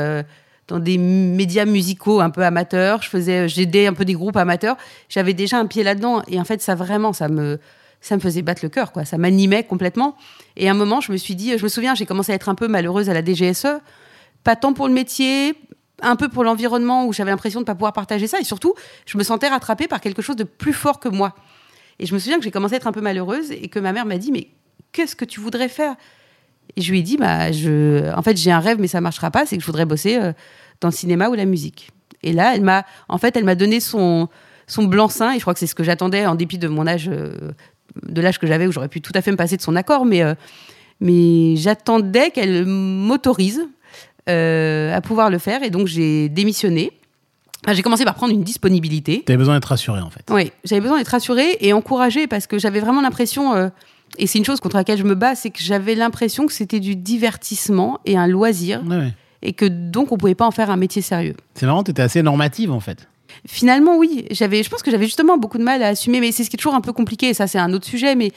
dans 0.71 0.79
des 0.79 0.99
médias 0.99 1.67
musicaux 1.67 2.21
un 2.21 2.31
peu 2.31 2.45
amateurs. 2.45 3.03
Je 3.03 3.09
faisais, 3.09 3.49
j'aidais 3.49 3.87
un 3.87 3.93
peu 3.93 4.05
des 4.05 4.15
groupes 4.15 4.37
amateurs. 4.37 4.77
J'avais 5.09 5.35
déjà 5.35 5.59
un 5.59 5.67
pied 5.67 5.83
là-dedans. 5.83 6.23
Et 6.29 6.41
en 6.41 6.45
fait, 6.45 6.63
ça 6.63 6.75
vraiment, 6.75 7.13
ça 7.13 7.29
me 7.29 7.59
ça 8.03 8.17
me 8.17 8.21
faisait 8.23 8.41
battre 8.41 8.61
le 8.63 8.71
cœur, 8.71 8.93
quoi. 8.93 9.05
Ça 9.05 9.19
m'animait 9.19 9.63
complètement. 9.63 10.17
Et 10.57 10.69
à 10.69 10.71
un 10.71 10.75
moment, 10.75 11.03
je 11.03 11.13
me 11.13 11.19
suis 11.19 11.35
dit, 11.35 11.59
je 11.59 11.63
me 11.63 11.69
souviens, 11.69 11.95
j'ai 11.95 12.07
commencé 12.07 12.33
à 12.33 12.35
être 12.35 12.49
un 12.49 12.55
peu 12.55 12.67
malheureuse 12.67 13.11
à 13.11 13.13
la 13.13 13.23
DGSE 13.23 13.67
pas 14.45 14.57
tant 14.57 14.73
pour 14.73 14.89
le 14.89 14.95
métier, 14.95 15.55
un 16.03 16.17
peu 16.17 16.29
pour 16.29 16.45
l'environnement 16.45 17.07
où 17.07 17.13
j'avais 17.13 17.31
l'impression 17.31 17.61
de 17.61 17.65
ne 17.65 17.67
pas 17.67 17.75
pouvoir 17.75 17.93
partager 17.93 18.27
ça. 18.27 18.41
Et 18.41 18.45
surtout, 18.45 18.75
je 19.07 19.19
me 19.19 19.23
sentais 19.23 19.49
rattrapée 19.49 19.89
par 19.89 20.01
quelque 20.01 20.23
chose 20.23 20.37
de 20.37 20.45
plus 20.45 20.73
fort 20.73 21.01
que 21.01 21.09
moi. 21.09 21.35
Et 21.99 22.07
je 22.07 22.15
me 22.15 22.19
souviens 22.19 22.39
que 22.39 22.45
j'ai 22.45 22.51
commencé 22.51 22.75
à 22.75 22.77
être 22.77 22.87
un 22.87 22.93
peu 22.93 23.03
malheureuse 23.03 23.51
et 23.53 23.69
que 23.69 23.79
ma 23.79 23.93
mère 23.93 24.07
m'a 24.07 24.19
dit 24.19 24.33
Mais 24.33 24.49
qu'est-ce 24.93 25.15
que 25.15 25.25
tu 25.25 25.41
voudrais 25.41 25.69
faire? 25.69 25.95
Et 26.77 26.83
je 26.83 26.91
lui 26.91 27.01
ai 27.01 27.03
dit 27.03 27.17
bah, 27.17 27.53
je... 27.53 28.15
En 28.15 28.23
fait, 28.23 28.37
j'ai 28.37 28.53
un 28.53 28.61
rêve, 28.61 28.79
mais 28.81 28.87
ça 28.87 28.99
ne 28.99 29.03
marchera 29.03 29.31
pas 29.31 29.45
c'est 29.45 29.57
que 29.57 29.63
je 29.63 29.67
voudrais 29.67 29.87
bosser 29.87 30.17
euh, 30.17 30.33
dans 30.81 30.89
le 30.89 30.95
cinéma 30.95 31.29
ou 31.29 31.35
la 31.35 31.45
musique. 31.45 31.91
Et 32.23 32.33
là, 32.33 32.55
elle 32.55 32.63
m'a 32.63 32.85
en 33.09 33.19
fait, 33.19 33.37
elle 33.37 33.45
m'a 33.45 33.55
donné 33.55 33.81
son, 33.81 34.29
son 34.67 34.85
blanc-seing. 34.85 35.33
Et 35.33 35.37
je 35.37 35.41
crois 35.41 35.55
que 35.55 35.61
c'est 35.61 35.67
ce 35.67 35.75
que 35.75 35.85
j'attendais 35.85 36.27
en 36.27 36.35
dépit 36.35 36.59
de 36.59 36.69
mon 36.69 36.87
âge, 36.87 37.09
euh, 37.13 37.53
de 38.03 38.21
l'âge 38.21 38.39
que 38.39 38.47
j'avais, 38.47 38.67
où 38.67 38.73
j'aurais 38.73 38.89
pu 38.89 39.01
tout 39.01 39.13
à 39.15 39.23
fait 39.23 39.31
me 39.31 39.37
passer 39.37 39.57
de 39.57 39.63
son 39.63 39.77
accord. 39.77 40.05
Mais, 40.05 40.23
euh, 40.23 40.35
mais 41.01 41.57
j'attendais 41.57 42.31
qu'elle 42.31 42.67
m'autorise 42.67 43.63
euh, 44.29 44.95
à 44.95 45.01
pouvoir 45.01 45.31
le 45.31 45.39
faire. 45.39 45.63
Et 45.63 45.71
donc, 45.71 45.87
j'ai 45.87 46.29
démissionné. 46.29 46.93
Enfin, 47.65 47.75
j'ai 47.75 47.83
commencé 47.83 48.05
par 48.05 48.15
prendre 48.15 48.33
une 48.33 48.43
disponibilité. 48.43 49.23
T'avais 49.25 49.37
besoin 49.37 49.55
d'être 49.55 49.67
rassuré, 49.67 50.01
en 50.01 50.11
fait. 50.11 50.25
Oui, 50.31 50.51
j'avais 50.65 50.81
besoin 50.81 50.99
d'être 50.99 51.09
rassurée 51.09 51.59
et 51.61 51.75
encouragée 51.75 52.27
parce 52.27 52.47
que 52.47 52.59
j'avais 52.59 52.81
vraiment 52.81 53.03
l'impression, 53.03 53.71
et 54.19 54.27
c'est 54.27 54.39
une 54.39 54.45
chose 54.45 54.61
contre 54.61 54.77
laquelle 54.77 54.99
je 54.99 55.05
me 55.05 55.15
bats, 55.15 55.35
c'est 55.35 55.51
que 55.51 55.63
j'avais 55.63 55.95
l'impression 55.95 56.47
que 56.47 56.53
c'était 56.53 56.81
du 56.81 56.97
divertissement 56.97 58.01
et 58.07 58.17
un 58.17 58.27
loisir 58.27 58.83
Ouais, 58.87 58.97
ouais. 58.97 59.15
Et 59.43 59.53
que 59.53 59.65
donc 59.65 60.13
on 60.13 60.17
pouvait 60.17 60.35
pas 60.35 60.47
en 60.47 60.51
faire 60.51 60.71
un 60.71 60.77
métier 60.77 61.03
sérieux. 61.03 61.35
C'est 61.55 61.67
marrant, 61.67 61.83
t'étais 61.83 62.03
assez 62.03 62.23
normative, 62.23 62.71
en 62.71 62.81
fait. 62.81 63.09
Finalement, 63.47 63.97
oui, 63.97 64.27
j'avais, 64.31 64.63
je 64.63 64.69
pense 64.71 64.83
que 64.83 64.91
j'avais 64.91 65.07
justement 65.07 65.39
beaucoup 65.39 65.59
de 65.59 65.63
mal 65.63 65.83
à 65.83 65.89
assumer, 65.89 66.21
mais 66.21 66.33
c'est 66.33 66.45
ce 66.45 66.51
qui 66.51 66.57
est 66.57 66.59
toujours 66.59 66.75
un 66.75 66.81
peu 66.81 66.93
compliqué, 66.93 67.29
et 67.29 67.35
ça 67.35 67.47
c'est 67.47 67.59
un 67.59 67.73
autre 67.73 67.87
sujet, 67.87 68.15
mais 68.15 68.33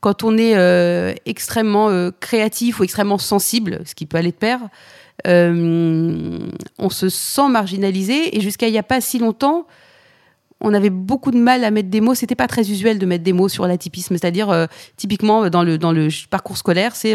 quand 0.00 0.24
on 0.24 0.38
est 0.38 0.56
euh, 0.56 1.14
extrêmement 1.26 1.90
euh, 1.90 2.10
créatif 2.20 2.80
ou 2.80 2.84
extrêmement 2.84 3.18
sensible, 3.18 3.80
ce 3.84 3.94
qui 3.94 4.06
peut 4.06 4.16
aller 4.16 4.30
de 4.30 4.36
pair, 4.36 4.60
euh, 5.26 6.38
on 6.78 6.90
se 6.90 7.08
sent 7.08 7.48
marginalisé, 7.48 8.36
et 8.36 8.40
jusqu'à 8.40 8.68
il 8.68 8.72
n'y 8.72 8.78
a 8.78 8.82
pas 8.82 9.00
si 9.00 9.18
longtemps, 9.18 9.66
on 10.62 10.74
avait 10.74 10.90
beaucoup 10.90 11.30
de 11.30 11.38
mal 11.38 11.64
à 11.64 11.70
mettre 11.70 11.88
des 11.88 12.02
mots. 12.02 12.14
C'était 12.14 12.34
pas 12.34 12.46
très 12.46 12.70
usuel 12.70 12.98
de 12.98 13.06
mettre 13.06 13.24
des 13.24 13.32
mots 13.32 13.48
sur 13.48 13.66
l'atypisme. 13.66 14.18
C'est-à-dire, 14.18 14.68
typiquement, 14.98 15.48
dans 15.48 15.62
le, 15.62 15.78
dans 15.78 15.90
le 15.90 16.08
parcours 16.28 16.58
scolaire, 16.58 16.94
c'est 16.94 17.14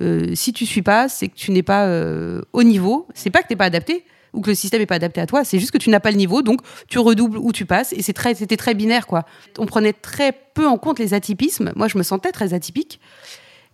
euh, 0.00 0.34
si 0.34 0.52
tu 0.52 0.64
suis 0.66 0.82
pas, 0.82 1.08
c'est 1.08 1.28
que 1.28 1.34
tu 1.34 1.50
n'es 1.50 1.62
pas 1.62 1.86
euh, 1.86 2.42
au 2.52 2.62
niveau. 2.62 3.06
C'est 3.14 3.30
pas 3.30 3.42
que 3.42 3.48
tu 3.48 3.52
n'es 3.52 3.58
pas 3.58 3.66
adapté 3.66 4.04
ou 4.32 4.40
que 4.40 4.48
le 4.48 4.54
système 4.54 4.80
n'est 4.80 4.86
pas 4.86 4.94
adapté 4.94 5.20
à 5.20 5.26
toi. 5.26 5.44
C'est 5.44 5.58
juste 5.58 5.72
que 5.72 5.78
tu 5.78 5.90
n'as 5.90 6.00
pas 6.00 6.10
le 6.10 6.16
niveau, 6.16 6.42
donc 6.42 6.60
tu 6.88 6.98
redoubles 6.98 7.36
ou 7.36 7.52
tu 7.52 7.66
passes. 7.66 7.92
Et 7.92 8.02
c'est 8.02 8.14
très, 8.14 8.34
c'était 8.34 8.56
très 8.56 8.74
binaire, 8.74 9.06
quoi. 9.06 9.24
On 9.58 9.66
prenait 9.66 9.92
très 9.92 10.32
peu 10.54 10.66
en 10.66 10.78
compte 10.78 10.98
les 10.98 11.12
atypismes. 11.14 11.72
Moi, 11.76 11.88
je 11.88 11.98
me 11.98 12.02
sentais 12.02 12.32
très 12.32 12.54
atypique. 12.54 13.00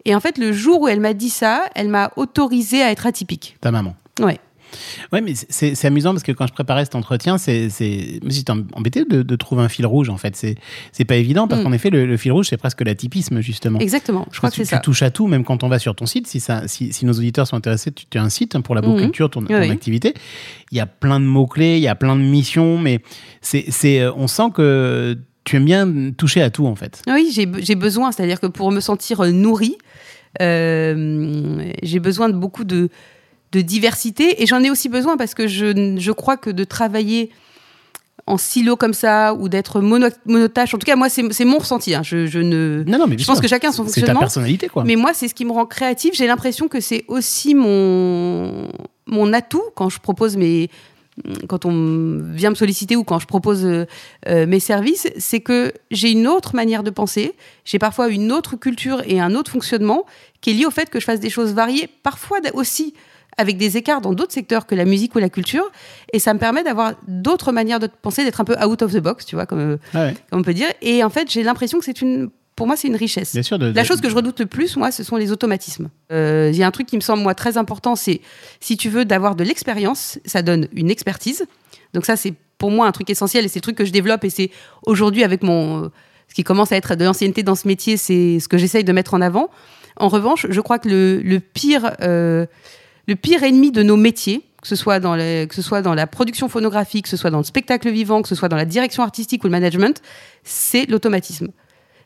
Et 0.04 0.14
en 0.14 0.20
fait, 0.20 0.38
le 0.38 0.52
jour 0.52 0.82
où 0.82 0.88
elle 0.88 1.00
m'a 1.00 1.14
dit 1.14 1.30
ça, 1.30 1.64
elle 1.74 1.88
m'a 1.88 2.12
autorisé 2.16 2.82
à 2.82 2.90
être 2.90 3.06
atypique. 3.06 3.56
Ta 3.60 3.70
maman. 3.70 3.94
Ouais. 4.20 4.40
Ouais, 5.12 5.20
mais 5.20 5.32
c'est 5.48 5.84
amusant 5.86 6.12
parce 6.12 6.22
que 6.22 6.32
quand 6.32 6.46
je 6.46 6.52
préparais 6.52 6.84
cet 6.84 6.94
entretien, 6.94 7.38
c'est, 7.38 7.70
c'est, 7.70 8.20
mais 8.22 8.30
j'étais 8.30 8.52
embêté 8.72 9.04
de, 9.04 9.22
de 9.22 9.36
trouver 9.36 9.62
un 9.62 9.68
fil 9.68 9.86
rouge 9.86 10.08
en 10.08 10.16
fait. 10.16 10.36
C'est, 10.36 10.56
c'est 10.92 11.04
pas 11.04 11.16
évident 11.16 11.48
parce 11.48 11.60
Mm. 11.60 11.64
qu'en 11.64 11.72
effet, 11.72 11.90
le, 11.90 12.06
le 12.06 12.16
fil 12.16 12.32
rouge, 12.32 12.46
c'est 12.48 12.56
presque 12.56 12.80
l'atypisme 12.82 13.40
justement. 13.40 13.78
Exactement. 13.80 14.26
Je 14.32 14.38
crois 14.38 14.50
que 14.50 14.56
c'est 14.56 14.62
tu, 14.62 14.68
ça. 14.68 14.76
tu 14.78 14.82
touches 14.82 15.02
à 15.02 15.10
tout, 15.10 15.26
même 15.26 15.44
quand 15.44 15.62
on 15.62 15.68
va 15.68 15.78
sur 15.78 15.94
ton 15.94 16.06
site. 16.06 16.26
Si, 16.26 16.40
ça, 16.40 16.68
si, 16.68 16.92
si 16.92 17.06
nos 17.06 17.12
auditeurs 17.14 17.46
sont 17.46 17.56
intéressés, 17.56 17.90
tu, 17.92 18.06
tu 18.06 18.18
as 18.18 18.22
un 18.22 18.28
site 18.30 18.54
hein, 18.54 18.60
pour 18.60 18.74
la 18.74 18.80
beau 18.80 18.92
Mhm. 18.94 19.00
culture, 19.00 19.30
ton, 19.30 19.42
ton 19.42 19.54
Oui, 19.54 19.60
oui. 19.60 19.70
activité. 19.70 20.14
Il 20.72 20.78
y 20.78 20.80
a 20.80 20.86
plein 20.86 21.20
de 21.20 21.24
mots-clés, 21.24 21.76
il 21.76 21.82
y 21.82 21.88
a 21.88 21.94
plein 21.94 22.16
de 22.16 22.22
missions, 22.22 22.78
mais 22.78 23.00
c'est, 23.40 23.64
c'est, 23.68 24.00
euh, 24.00 24.12
on 24.16 24.26
sent 24.26 24.50
que 24.54 25.16
tu 25.44 25.56
aimes 25.56 25.64
bien 25.64 26.10
toucher 26.16 26.42
à 26.42 26.50
tout 26.50 26.66
en 26.66 26.74
fait. 26.76 27.02
Oui, 27.06 27.30
j'ai 27.34 27.74
besoin, 27.74 28.12
c'est-à-dire 28.12 28.38
que 28.40 28.46
pour 28.48 28.70
me 28.70 28.80
sentir 28.80 29.20
euh, 29.24 29.30
nourrie, 29.30 29.76
Euh, 30.52 31.70
j'ai 31.82 32.00
besoin 32.00 32.28
de 32.28 32.34
beaucoup 32.36 32.64
de, 32.64 32.88
de 33.52 33.60
diversité 33.60 34.42
et 34.42 34.46
j'en 34.46 34.62
ai 34.62 34.70
aussi 34.70 34.88
besoin 34.88 35.16
parce 35.16 35.34
que 35.34 35.46
je, 35.46 35.96
je 35.98 36.12
crois 36.12 36.36
que 36.36 36.50
de 36.50 36.64
travailler 36.64 37.30
en 38.26 38.36
silo 38.36 38.76
comme 38.76 38.92
ça 38.92 39.32
ou 39.32 39.48
d'être 39.48 39.80
mono, 39.80 40.08
monotache. 40.26 40.74
En 40.74 40.78
tout 40.78 40.84
cas, 40.84 40.96
moi, 40.96 41.08
c'est 41.08 41.44
mon 41.46 41.56
ressenti. 41.58 41.94
hein. 41.94 42.02
Je, 42.02 42.26
je 42.26 42.40
ne. 42.40 42.84
Non, 42.86 42.98
non, 42.98 43.06
mais 43.06 43.16
je 43.16 43.24
pense 43.24 43.36
sûr. 43.36 43.42
que 43.42 43.48
chacun 43.48 43.70
a 43.70 43.72
son 43.72 43.84
C'est 43.84 43.92
ta 43.92 43.94
fonctionnement. 44.00 44.20
personnalité, 44.20 44.68
quoi. 44.68 44.84
Mais 44.84 44.96
moi, 44.96 45.12
c'est 45.14 45.28
ce 45.28 45.34
qui 45.34 45.46
me 45.46 45.52
rend 45.52 45.64
créative. 45.64 46.12
J'ai 46.14 46.26
l'impression 46.26 46.68
que 46.68 46.78
c'est 46.80 47.04
aussi 47.08 47.54
mon, 47.54 48.68
mon 49.06 49.32
atout 49.32 49.62
quand 49.74 49.88
je 49.88 49.98
propose 49.98 50.36
mes. 50.36 50.68
Quand 51.48 51.64
on 51.64 52.20
vient 52.32 52.50
me 52.50 52.54
solliciter 52.54 52.94
ou 52.94 53.02
quand 53.02 53.18
je 53.18 53.26
propose 53.26 53.64
euh, 53.64 53.86
mes 54.46 54.60
services, 54.60 55.08
c'est 55.18 55.40
que 55.40 55.72
j'ai 55.90 56.12
une 56.12 56.28
autre 56.28 56.54
manière 56.54 56.84
de 56.84 56.90
penser, 56.90 57.32
j'ai 57.64 57.80
parfois 57.80 58.06
une 58.08 58.30
autre 58.30 58.54
culture 58.54 59.02
et 59.04 59.18
un 59.18 59.34
autre 59.34 59.50
fonctionnement 59.50 60.04
qui 60.42 60.50
est 60.50 60.52
lié 60.52 60.64
au 60.64 60.70
fait 60.70 60.88
que 60.90 61.00
je 61.00 61.04
fasse 61.04 61.18
des 61.18 61.28
choses 61.30 61.54
variées, 61.54 61.88
parfois 62.04 62.38
aussi 62.54 62.94
avec 63.38 63.56
des 63.56 63.76
écarts 63.76 64.00
dans 64.02 64.12
d'autres 64.12 64.32
secteurs 64.34 64.66
que 64.66 64.74
la 64.74 64.84
musique 64.84 65.14
ou 65.14 65.18
la 65.18 65.30
culture, 65.30 65.64
et 66.12 66.18
ça 66.18 66.34
me 66.34 66.38
permet 66.38 66.62
d'avoir 66.62 66.92
d'autres 67.06 67.52
manières 67.52 67.80
de 67.80 67.86
penser, 67.86 68.24
d'être 68.24 68.40
un 68.40 68.44
peu 68.44 68.56
out 68.62 68.82
of 68.82 68.92
the 68.92 68.98
box, 68.98 69.24
tu 69.24 69.36
vois, 69.36 69.46
comme, 69.46 69.60
euh, 69.60 69.76
Ah 69.94 70.06
ouais. 70.06 70.14
comme 70.30 70.40
on 70.40 70.42
peut 70.42 70.54
dire. 70.54 70.68
Et 70.82 71.02
en 71.02 71.10
fait, 71.10 71.30
j'ai 71.30 71.42
l'impression 71.42 71.78
que 71.78 71.84
c'est 71.84 72.02
une, 72.02 72.28
pour 72.56 72.66
moi, 72.66 72.76
c'est 72.76 72.88
une 72.88 72.96
richesse. 72.96 73.32
Bien 73.32 73.42
sûr. 73.42 73.58
De, 73.58 73.72
La 73.72 73.84
chose 73.84 74.00
que 74.00 74.10
je 74.10 74.14
redoute 74.16 74.40
le 74.40 74.46
plus, 74.46 74.76
moi, 74.76 74.90
ce 74.90 75.04
sont 75.04 75.16
les 75.16 75.30
automatismes. 75.32 75.88
Euh, 76.12 76.50
Il 76.52 76.58
y 76.58 76.62
a 76.64 76.66
un 76.66 76.70
truc 76.72 76.86
qui 76.88 76.96
me 76.96 77.00
semble, 77.00 77.22
moi, 77.22 77.34
très 77.34 77.56
important, 77.56 77.94
c'est 77.96 78.20
si 78.60 78.76
tu 78.76 78.88
veux 78.88 79.04
d'avoir 79.04 79.36
de 79.36 79.44
l'expérience, 79.44 80.18
ça 80.24 80.42
donne 80.42 80.66
une 80.72 80.90
expertise. 80.90 81.46
Donc 81.94 82.04
ça, 82.04 82.16
c'est 82.16 82.34
pour 82.58 82.72
moi 82.72 82.86
un 82.88 82.92
truc 82.92 83.08
essentiel 83.08 83.44
et 83.44 83.48
c'est 83.48 83.60
le 83.60 83.62
truc 83.62 83.76
que 83.76 83.84
je 83.84 83.92
développe 83.92 84.24
et 84.24 84.30
c'est 84.30 84.50
aujourd'hui 84.84 85.22
avec 85.24 85.42
mon... 85.42 85.90
Ce 86.26 86.34
qui 86.34 86.44
commence 86.44 86.72
à 86.72 86.76
être 86.76 86.94
de 86.96 87.04
l'ancienneté 87.04 87.42
dans 87.42 87.54
ce 87.54 87.66
métier, 87.66 87.96
c'est 87.96 88.38
ce 88.40 88.48
que 88.48 88.58
j'essaye 88.58 88.84
de 88.84 88.92
mettre 88.92 89.14
en 89.14 89.22
avant. 89.22 89.48
En 89.96 90.08
revanche, 90.08 90.46
je 90.50 90.60
crois 90.60 90.78
que 90.78 90.88
le, 90.88 91.20
le 91.22 91.40
pire, 91.40 91.92
euh, 92.02 92.44
le 93.08 93.16
pire 93.16 93.42
ennemi 93.42 93.72
de 93.72 93.82
nos 93.82 93.96
métiers, 93.96 94.42
que 94.60 94.68
ce, 94.68 94.76
soit 94.76 95.00
dans 95.00 95.14
la 95.16 96.06
production 96.06 96.48
phonographique, 96.48 97.04
que 97.04 97.08
ce 97.08 97.16
soit 97.16 97.30
dans 97.30 97.38
le 97.38 97.44
spectacle 97.44 97.90
vivant, 97.90 98.20
que 98.20 98.28
ce 98.28 98.34
soit 98.34 98.50
dans 98.50 98.56
la 98.56 98.66
direction 98.66 99.02
artistique 99.02 99.42
ou 99.42 99.46
le 99.46 99.50
management, 99.50 100.02
c'est 100.44 100.84
l'automatisme. 100.90 101.48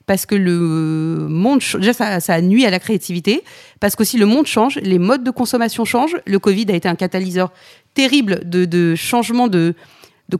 Parce 0.06 0.26
que 0.26 0.36
le 0.36 1.26
monde 1.28 1.60
déjà 1.74 1.92
ça, 1.92 2.40
nuit 2.40 2.64
à 2.64 2.70
la 2.70 2.78
créativité 2.78 3.44
parce 3.78 3.94
qu'aussi 3.94 4.16
le 4.18 4.26
monde 4.26 4.46
change 4.46 4.76
les 4.82 4.98
modes 4.98 5.22
de 5.22 5.30
consommation 5.30 5.84
changent 5.84 6.16
le 6.26 6.40
covid 6.40 6.66
a 6.70 6.74
été 6.74 6.88
un 6.88 6.96
catalyseur 6.96 7.52
terrible 7.94 8.40
de, 8.44 8.96
changement 8.96 9.46
de, 9.46 9.76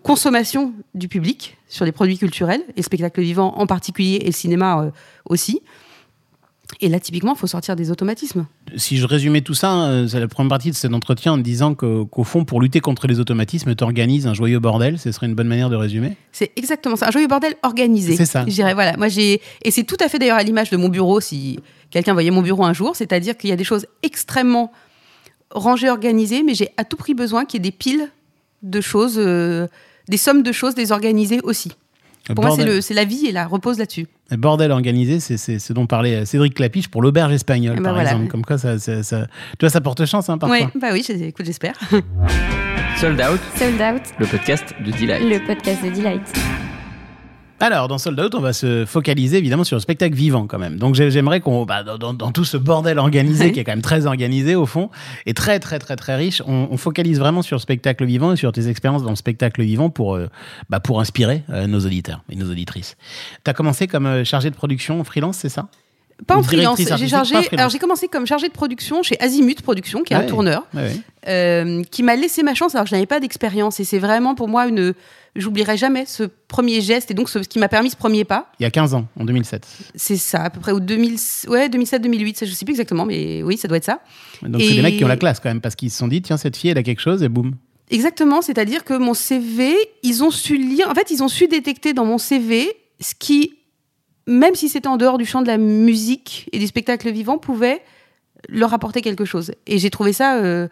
consommation 0.02 0.74
du 0.94 1.06
public 1.06 1.56
sur 1.68 1.84
les 1.84 1.92
produits 1.92 2.18
culturels 2.18 2.62
et 2.70 2.78
le 2.78 2.82
spectacle 2.82 3.20
vivant 3.20 3.54
en 3.56 3.66
particulier 3.66 4.18
et 4.22 4.26
le 4.26 4.32
cinéma 4.32 4.82
euh, 4.82 4.90
aussi 5.26 5.62
et 6.80 6.88
là 6.88 6.98
typiquement 7.00 7.34
il 7.34 7.38
faut 7.38 7.46
sortir 7.46 7.76
des 7.76 7.90
automatismes 7.90 8.46
Si 8.76 8.96
je 8.96 9.06
résumais 9.06 9.40
tout 9.42 9.54
ça, 9.54 9.84
euh, 9.84 10.06
c'est 10.08 10.18
la 10.20 10.28
première 10.28 10.48
partie 10.50 10.70
de 10.70 10.74
cet 10.76 10.92
entretien 10.94 11.32
en 11.32 11.38
disant 11.38 11.74
qu'au 11.74 12.24
fond, 12.24 12.44
pour 12.44 12.60
lutter 12.60 12.80
contre 12.80 13.06
les 13.06 13.20
automatismes, 13.20 13.74
tu 13.74 13.84
organises 13.84 14.26
un 14.26 14.34
joyeux 14.34 14.58
bordel. 14.58 14.98
Ce 14.98 15.12
serait 15.12 15.26
une 15.26 15.34
bonne 15.34 15.48
manière 15.48 15.70
de 15.70 15.76
résumer? 15.76 16.16
C'est 16.32 16.52
exactement 16.56 16.96
ça, 16.96 17.08
un 17.08 17.10
joyeux 17.10 17.28
bordel 17.28 17.54
organisé. 17.62 18.16
C'est 18.16 18.24
ça. 18.26 18.44
Je 18.46 18.52
dirais, 18.52 18.74
voilà, 18.74 18.96
moi 18.96 19.08
j'ai. 19.08 19.40
Et 19.62 19.70
c'est 19.70 19.84
tout 19.84 19.96
à 20.00 20.08
fait 20.08 20.18
d'ailleurs 20.18 20.38
à 20.38 20.42
l'image 20.42 20.70
de 20.70 20.76
mon 20.76 20.88
bureau, 20.88 21.20
si 21.20 21.58
quelqu'un 21.90 22.12
voyait 22.14 22.30
mon 22.30 22.42
bureau 22.42 22.64
un 22.64 22.72
jour, 22.72 22.96
c'est-à-dire 22.96 23.36
qu'il 23.36 23.50
y 23.50 23.52
a 23.52 23.56
des 23.56 23.64
choses 23.64 23.86
extrêmement 24.02 24.72
rangées, 25.50 25.90
organisées, 25.90 26.42
mais 26.42 26.54
j'ai 26.54 26.70
à 26.78 26.84
tout 26.84 26.96
prix 26.96 27.14
besoin 27.14 27.44
qu'il 27.44 27.58
y 27.62 27.66
ait 27.66 27.70
des 27.70 27.76
piles 27.76 28.08
de 28.62 28.80
choses, 28.80 29.16
euh, 29.18 29.66
des 30.08 30.16
sommes 30.16 30.42
de 30.42 30.52
choses 30.52 30.74
désorganisées 30.74 31.40
aussi. 31.42 31.72
Pour 32.34 32.44
moi, 32.44 32.52
c'est 32.56 32.62
bordel- 32.62 32.76
le- 32.76 32.80
c'est 32.80 32.94
la 32.94 33.04
vie 33.04 33.26
et 33.26 33.32
la 33.32 33.46
repose 33.46 33.78
là-dessus. 33.78 34.06
Bordel 34.36 34.70
organisé, 34.70 35.20
c'est 35.20 35.36
c'est 35.36 35.58
ce 35.58 35.72
dont 35.72 35.86
parlait 35.86 36.24
Cédric 36.24 36.54
Clapiche 36.54 36.88
pour 36.88 37.02
l'auberge 37.02 37.32
espagnole, 37.32 37.74
Eh 37.74 37.80
ben 37.80 37.84
par 37.84 37.94
voilà. 37.94 38.10
exemple. 38.12 38.28
Comme 38.28 38.44
quoi, 38.44 38.58
ça, 38.58 38.78
ça, 38.78 39.02
ça- 39.02 39.26
tu 39.58 39.64
vois, 39.64 39.70
ça 39.70 39.80
porte 39.80 40.04
chance 40.06 40.28
hein, 40.28 40.38
parfois. 40.38 40.58
Oui, 40.58 40.80
bah 40.80 40.88
oui, 40.92 41.04
écoute, 41.08 41.46
j'espère. 41.46 41.74
Sold 42.98 43.20
Out, 43.20 43.40
Sold 43.56 43.80
Out, 43.80 44.02
le 44.18 44.26
podcast 44.26 44.74
de 44.84 44.90
Delight. 44.92 45.22
le 45.22 45.46
podcast 45.46 45.82
de 45.84 45.90
Delight. 45.90 46.51
Alors, 47.64 47.86
dans 47.86 47.96
Sold 47.96 48.18
Out, 48.18 48.34
on 48.34 48.40
va 48.40 48.52
se 48.52 48.84
focaliser 48.86 49.38
évidemment 49.38 49.62
sur 49.62 49.76
le 49.76 49.80
spectacle 49.80 50.16
vivant 50.16 50.48
quand 50.48 50.58
même. 50.58 50.78
Donc, 50.78 50.96
j'ai- 50.96 51.12
j'aimerais 51.12 51.38
qu'on, 51.38 51.64
bah, 51.64 51.84
dans, 51.84 52.14
tout 52.32 52.44
ce 52.44 52.56
bordel 52.56 52.98
organisé, 52.98 53.44
Oui. 53.46 53.52
qui 53.52 53.60
est 53.60 53.64
quand 53.64 53.70
même 53.72 53.82
très 53.82 54.06
organisé 54.06 54.56
au 54.56 54.66
fond, 54.66 54.90
et 55.26 55.32
très, 55.32 55.60
très, 55.60 55.78
très, 55.78 55.94
très 55.94 56.16
riche, 56.16 56.42
on, 56.48 56.66
on 56.72 56.76
focalise 56.76 57.20
vraiment 57.20 57.40
sur 57.40 57.56
le 57.56 57.60
spectacle 57.60 58.04
vivant 58.04 58.32
et 58.32 58.36
sur 58.36 58.50
tes 58.50 58.66
expériences 58.68 59.04
dans 59.04 59.10
le 59.10 59.16
spectacle 59.16 59.62
vivant 59.62 59.90
pour, 59.90 60.16
euh, 60.16 60.28
bah, 60.70 60.80
pour 60.80 61.00
inspirer 61.00 61.44
euh, 61.50 61.68
nos 61.68 61.78
auditeurs 61.80 62.22
et 62.30 62.34
nos 62.34 62.50
auditrices. 62.50 62.96
Tu 63.44 63.50
as 63.50 63.54
commencé 63.54 63.86
comme 63.86 64.06
euh, 64.06 64.24
chargé 64.24 64.50
de 64.50 64.56
production 64.56 64.98
en 65.00 65.04
freelance, 65.04 65.36
c'est 65.36 65.48
ça? 65.48 65.68
Pas 66.26 66.36
en 66.36 66.42
freelance. 66.42 66.78
J'ai 66.78 66.84
chargé. 67.08 67.34
pas 67.34 67.42
freelance. 67.42 67.48
Alors 67.52 67.70
j'ai 67.70 67.78
commencé 67.78 68.06
comme 68.08 68.26
chargé 68.26 68.48
de 68.48 68.52
production 68.52 69.02
chez 69.02 69.16
Azimut 69.20 69.60
Production, 69.62 70.02
qui 70.02 70.14
est 70.14 70.16
Ouais. 70.16 70.22
un 70.24 70.26
tourneur. 70.26 70.64
Ouais, 70.74 70.96
euh, 71.28 71.82
qui 71.90 72.02
m'a 72.02 72.14
laissé 72.16 72.42
ma 72.42 72.54
chance 72.54 72.74
alors 72.74 72.84
que 72.84 72.90
je 72.90 72.94
n'avais 72.96 73.06
pas 73.06 73.18
d'expérience 73.20 73.78
et 73.80 73.84
c'est 73.84 73.98
vraiment 73.98 74.34
pour 74.34 74.46
moi 74.48 74.66
une 74.68 74.94
j'oublierai 75.34 75.76
jamais 75.76 76.04
ce 76.06 76.24
premier 76.24 76.80
geste 76.80 77.10
et 77.10 77.14
donc 77.14 77.28
ce, 77.28 77.42
ce 77.42 77.48
qui 77.48 77.58
m'a 77.58 77.68
permis 77.68 77.90
ce 77.90 77.96
premier 77.96 78.24
pas 78.24 78.52
Il 78.60 78.64
y 78.64 78.66
a 78.66 78.70
15 78.70 78.94
ans, 78.94 79.06
en 79.18 79.24
2007. 79.24 79.66
c'est 79.94 80.16
ça 80.16 80.42
à 80.42 80.50
peu 80.50 80.60
près 80.60 80.72
au 80.72 80.80
2000 80.80 81.16
ouais 81.48 81.68
2007 81.68 82.02
2008 82.02 82.36
ça, 82.38 82.46
je 82.46 82.52
sais 82.52 82.64
plus 82.64 82.72
exactement 82.72 83.06
mais 83.06 83.42
oui 83.42 83.56
ça 83.56 83.66
doit 83.68 83.78
être 83.78 83.84
ça 83.84 84.00
Donc, 84.42 84.60
c'est 84.60 84.74
des 84.74 84.82
mecs 84.82 84.96
qui 84.98 85.04
ont 85.04 85.08
la 85.08 85.16
classe 85.16 85.40
quand 85.40 85.48
même, 85.48 85.60
parce 85.60 85.74
qu'ils 85.74 85.90
se 85.90 85.98
sont 85.98 86.08
dit, 86.08 86.20
tiens, 86.22 86.36
cette 86.36 86.56
fille, 86.56 86.70
elle 86.70 86.78
a 86.78 86.82
quelque 86.82 87.00
chose, 87.00 87.22
et 87.22 87.28
boum. 87.28 87.54
exactement 87.90 88.42
c'est-à-dire 88.42 88.84
que 88.84 88.94
mon 88.94 89.14
CV 89.14 89.74
ils 90.02 90.22
ont 90.22 90.30
su 90.30 90.56
lire 90.56 90.88
en 90.90 90.94
fait 90.94 91.10
ils 91.10 91.22
ont 91.22 91.28
su 91.28 91.48
détecter 91.48 91.92
dans 91.94 92.04
mon 92.04 92.18
CV 92.18 92.70
ce 93.00 93.14
qui 93.18 93.54
même 94.26 94.54
si 94.54 94.68
c'était 94.68 94.88
en 94.88 94.96
dehors 94.98 95.18
du 95.18 95.26
champ 95.26 95.42
de 95.42 95.48
la 95.48 95.58
musique 95.58 96.48
et 96.52 96.58
du 96.58 96.66
spectacle 96.66 97.10
vivant 97.10 97.38
pouvait 97.38 97.82
leur 98.48 98.72
apporter 98.74 99.00
quelque 99.02 99.24
chose 99.24 99.52
et 99.66 99.78
j'ai 99.78 99.90
trouvé 99.90 100.12
ça 100.12 100.36
euh, 100.36 100.68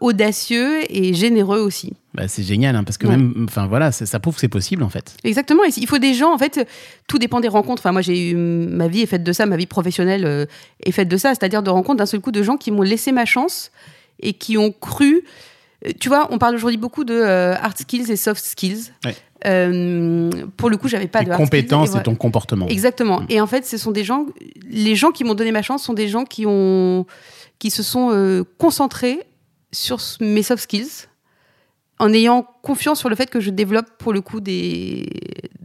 audacieux 0.00 0.80
et 0.88 1.14
généreux 1.14 1.60
aussi 1.60 1.94
Bah, 2.14 2.28
c'est 2.28 2.42
génial, 2.42 2.76
hein, 2.76 2.84
parce 2.84 2.98
que 2.98 3.06
Ouais. 3.06 3.16
même, 3.16 3.46
enfin 3.48 3.66
voilà, 3.66 3.92
ça, 3.92 4.04
ça 4.06 4.18
prouve 4.20 4.34
que 4.34 4.40
c'est 4.40 4.48
possible 4.48 4.82
en 4.82 4.88
fait. 4.90 5.14
Exactement. 5.24 5.64
Et 5.64 5.70
il 5.76 5.86
faut 5.86 5.98
des 5.98 6.12
gens, 6.14 6.32
en 6.34 6.38
fait, 6.38 6.66
tout 7.08 7.18
dépend 7.18 7.40
des 7.40 7.48
rencontres. 7.48 7.80
Enfin, 7.82 7.92
moi, 7.92 8.02
j'ai 8.02 8.30
eu 8.30 8.34
ma 8.34 8.88
vie 8.88 9.00
est 9.02 9.06
faite 9.06 9.24
de 9.24 9.32
ça, 9.32 9.46
ma 9.46 9.56
vie 9.56 9.66
professionnelle 9.66 10.24
euh, 10.26 10.44
est 10.84 10.92
faite 10.92 11.08
de 11.08 11.16
ça, 11.16 11.30
c'est-à-dire 11.30 11.62
de 11.62 11.70
rencontres 11.70 11.98
d'un 11.98 12.06
seul 12.06 12.20
coup 12.20 12.32
de 12.32 12.42
gens 12.42 12.56
qui 12.56 12.70
m'ont 12.70 12.82
laissé 12.82 13.10
ma 13.12 13.24
chance 13.24 13.70
et 14.20 14.32
qui 14.34 14.58
ont 14.58 14.70
cru. 14.72 15.22
euh, 15.86 15.90
Tu 15.98 16.08
vois, 16.08 16.28
on 16.30 16.38
parle 16.38 16.54
aujourd'hui 16.56 16.76
beaucoup 16.78 17.04
de 17.04 17.14
euh, 17.14 17.54
hard 17.56 17.78
skills 17.78 18.10
et 18.10 18.16
soft 18.16 18.44
skills. 18.44 18.92
Ouais. 19.04 19.14
Euh, 19.46 20.28
pour 20.58 20.68
le 20.68 20.76
coup, 20.76 20.88
j'avais 20.88 21.06
pas 21.06 21.20
Tes 21.20 21.30
de 21.30 21.34
compétences 21.34 21.94
et 21.96 22.02
ton 22.02 22.14
comportement. 22.14 22.66
Exactement. 22.68 23.22
Et 23.30 23.40
en 23.40 23.46
fait, 23.46 23.64
ce 23.66 23.78
sont 23.78 23.90
des 23.90 24.04
gens, 24.04 24.26
les 24.68 24.94
gens 24.94 25.10
qui 25.12 25.24
m'ont 25.24 25.34
donné 25.34 25.52
ma 25.52 25.62
chance 25.62 25.82
sont 25.82 25.94
des 25.94 26.08
gens 26.08 26.24
qui 26.24 26.44
ont, 26.46 27.06
qui 27.58 27.70
se 27.70 27.82
sont 27.82 28.10
euh, 28.12 28.44
concentrés 28.58 29.20
sur 29.72 30.00
mes 30.20 30.42
soft 30.42 30.62
skills, 30.64 31.08
en 31.98 32.12
ayant 32.12 32.46
confiance 32.62 32.98
sur 32.98 33.08
le 33.08 33.16
fait 33.16 33.28
que 33.30 33.40
je 33.40 33.50
développe 33.50 33.86
pour 33.98 34.12
le 34.12 34.20
coup 34.20 34.40
des, 34.40 35.08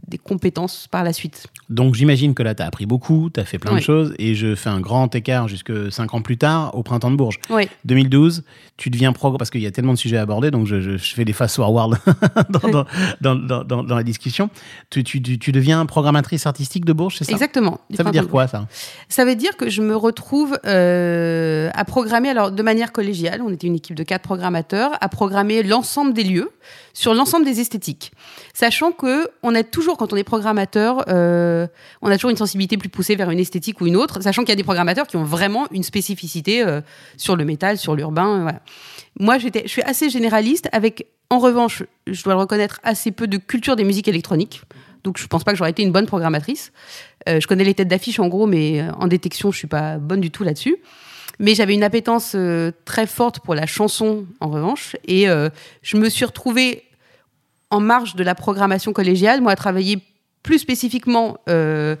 des 0.08 0.18
compétences 0.18 0.86
par 0.90 1.04
la 1.04 1.12
suite. 1.12 1.46
Donc 1.68 1.94
j'imagine 1.94 2.34
que 2.34 2.42
là, 2.42 2.54
tu 2.54 2.62
as 2.62 2.66
appris 2.66 2.86
beaucoup, 2.86 3.28
tu 3.32 3.40
as 3.40 3.44
fait 3.44 3.58
plein 3.58 3.74
de 3.74 3.80
choses, 3.80 4.14
et 4.18 4.34
je 4.34 4.54
fais 4.54 4.70
un 4.70 4.80
grand 4.80 5.14
écart 5.14 5.48
jusque 5.48 5.92
5 5.92 6.14
ans 6.14 6.22
plus 6.22 6.38
tard, 6.38 6.74
au 6.74 6.82
printemps 6.82 7.10
de 7.10 7.16
Bourges. 7.16 7.38
Oui. 7.50 7.68
2012, 7.84 8.44
tu 8.76 8.90
deviens 8.90 9.12
pro, 9.12 9.32
parce 9.36 9.50
qu'il 9.50 9.60
y 9.62 9.66
a 9.66 9.70
tellement 9.70 9.92
de 9.94 9.98
sujets 9.98 10.16
à 10.16 10.22
aborder, 10.22 10.50
donc 10.50 10.66
je, 10.66 10.80
je- 10.80 10.96
je 10.96 11.14
fais 11.14 11.24
des 11.24 11.32
fast 11.32 11.56
forward 11.56 11.98
dans, 12.50 12.68
dans, 12.70 12.84
dans, 13.20 13.34
dans- 13.34 13.64
dans- 13.64 13.82
dans 13.82 13.96
la 13.96 14.02
discussion. 14.02 14.48
Tu, 14.90 15.02
tu, 15.04 15.20
tu, 15.20 15.38
tu 15.38 15.52
deviens 15.52 15.84
programmatrice 15.86 16.46
artistique 16.46 16.84
de 16.84 16.92
Bourges, 16.92 17.16
c'est 17.18 17.24
ça? 17.24 17.32
Exactement. 17.32 17.80
Ça 17.94 18.02
veut 18.04 18.10
dire 18.12 18.28
quoi 18.28 18.46
ça? 18.46 18.66
Ça 19.08 19.24
veut 19.24 19.34
dire 19.36 19.56
que 19.56 19.68
je 19.70 19.82
me 19.82 19.96
retrouve 19.96 20.58
euh, 20.64 21.70
à 21.74 21.84
programmer, 21.84 22.28
alors 22.28 22.52
de 22.52 22.62
manière 22.62 22.92
collégiale, 22.92 23.42
on 23.42 23.50
était 23.52 23.66
une 23.66 23.74
équipe 23.74 23.96
de 23.96 24.02
quatre 24.02 24.22
programmateurs, 24.22 24.92
à 25.00 25.08
programmer 25.08 25.62
l'ensemble 25.62 26.12
des 26.12 26.24
lieux 26.24 26.50
sur 26.96 27.12
l'ensemble 27.12 27.44
des 27.44 27.60
esthétiques. 27.60 28.10
Sachant 28.54 28.90
que 28.90 29.28
on 29.42 29.54
a 29.54 29.62
toujours, 29.62 29.98
quand 29.98 30.14
on 30.14 30.16
est 30.16 30.24
programmateur, 30.24 31.04
euh, 31.08 31.66
on 32.00 32.10
a 32.10 32.14
toujours 32.14 32.30
une 32.30 32.38
sensibilité 32.38 32.78
plus 32.78 32.88
poussée 32.88 33.16
vers 33.16 33.30
une 33.30 33.38
esthétique 33.38 33.82
ou 33.82 33.86
une 33.86 33.96
autre, 33.96 34.22
sachant 34.22 34.42
qu'il 34.42 34.48
y 34.48 34.52
a 34.52 34.56
des 34.56 34.64
programmateurs 34.64 35.06
qui 35.06 35.18
ont 35.18 35.22
vraiment 35.22 35.66
une 35.72 35.82
spécificité 35.82 36.62
euh, 36.62 36.80
sur 37.18 37.36
le 37.36 37.44
métal, 37.44 37.76
sur 37.76 37.94
l'urbain. 37.94 38.48
euh. 38.48 38.52
Moi, 39.20 39.36
j'étais, 39.36 39.64
je 39.64 39.68
suis 39.68 39.82
assez 39.82 40.08
généraliste, 40.08 40.70
avec, 40.72 41.06
en 41.28 41.38
revanche, 41.38 41.82
je 42.06 42.22
dois 42.24 42.32
le 42.32 42.40
reconnaître, 42.40 42.80
assez 42.82 43.12
peu 43.12 43.26
de 43.26 43.36
culture 43.36 43.76
des 43.76 43.84
musiques 43.84 44.08
électroniques. 44.08 44.62
Donc, 45.04 45.18
je 45.18 45.26
pense 45.26 45.44
pas 45.44 45.52
que 45.52 45.58
j'aurais 45.58 45.72
été 45.72 45.82
une 45.82 45.92
bonne 45.92 46.06
programmatrice. 46.06 46.72
Je 47.26 47.46
connais 47.46 47.64
les 47.64 47.74
têtes 47.74 47.88
d'affiche 47.88 48.20
en 48.20 48.28
gros, 48.28 48.46
mais 48.46 48.84
en 48.98 49.06
détection, 49.06 49.52
je 49.52 49.58
suis 49.58 49.68
pas 49.68 49.98
bonne 49.98 50.20
du 50.20 50.30
tout 50.30 50.44
là-dessus. 50.44 50.76
Mais 51.38 51.54
j'avais 51.54 51.74
une 51.74 51.84
appétence 51.84 52.34
très 52.84 53.06
forte 53.06 53.40
pour 53.40 53.54
la 53.54 53.66
chanson, 53.66 54.26
en 54.40 54.48
revanche, 54.48 54.96
et 55.06 55.26
je 55.82 55.96
me 55.96 56.08
suis 56.08 56.24
retrouvée 56.24 56.85
en 57.70 57.80
marge 57.80 58.14
de 58.14 58.24
la 58.24 58.34
programmation 58.34 58.92
collégiale, 58.92 59.40
moi, 59.40 59.52
à 59.52 59.56
travailler 59.56 60.02
plus 60.42 60.58
spécifiquement, 60.58 61.38
euh, 61.48 61.96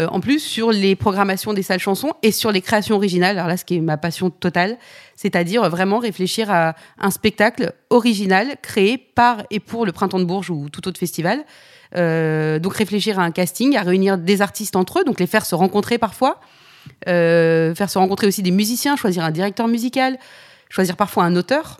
euh, 0.00 0.06
en 0.06 0.20
plus, 0.20 0.38
sur 0.38 0.70
les 0.70 0.94
programmations 0.94 1.52
des 1.52 1.62
salles 1.62 1.80
chansons 1.80 2.12
et 2.22 2.30
sur 2.30 2.52
les 2.52 2.60
créations 2.60 2.94
originales. 2.94 3.36
Alors 3.36 3.48
là, 3.48 3.56
ce 3.56 3.64
qui 3.64 3.76
est 3.76 3.80
ma 3.80 3.96
passion 3.96 4.30
totale, 4.30 4.78
c'est-à-dire 5.16 5.68
vraiment 5.68 5.98
réfléchir 5.98 6.50
à 6.50 6.76
un 6.98 7.10
spectacle 7.10 7.72
original 7.90 8.54
créé 8.62 8.96
par 8.96 9.42
et 9.50 9.58
pour 9.58 9.84
le 9.84 9.92
Printemps 9.92 10.20
de 10.20 10.24
Bourges 10.24 10.50
ou 10.50 10.68
tout 10.70 10.86
autre 10.86 10.98
festival. 10.98 11.44
Euh, 11.96 12.60
donc 12.60 12.76
réfléchir 12.76 13.18
à 13.18 13.24
un 13.24 13.32
casting, 13.32 13.76
à 13.76 13.82
réunir 13.82 14.16
des 14.16 14.42
artistes 14.42 14.76
entre 14.76 15.00
eux, 15.00 15.04
donc 15.04 15.18
les 15.18 15.26
faire 15.26 15.44
se 15.44 15.56
rencontrer 15.56 15.98
parfois, 15.98 16.40
faire 17.04 17.90
se 17.90 17.98
rencontrer 17.98 18.28
aussi 18.28 18.42
des 18.42 18.52
musiciens, 18.52 18.94
choisir 18.94 19.24
un 19.24 19.32
directeur 19.32 19.66
musical, 19.66 20.16
choisir 20.68 20.96
parfois 20.96 21.24
un 21.24 21.34
auteur. 21.34 21.78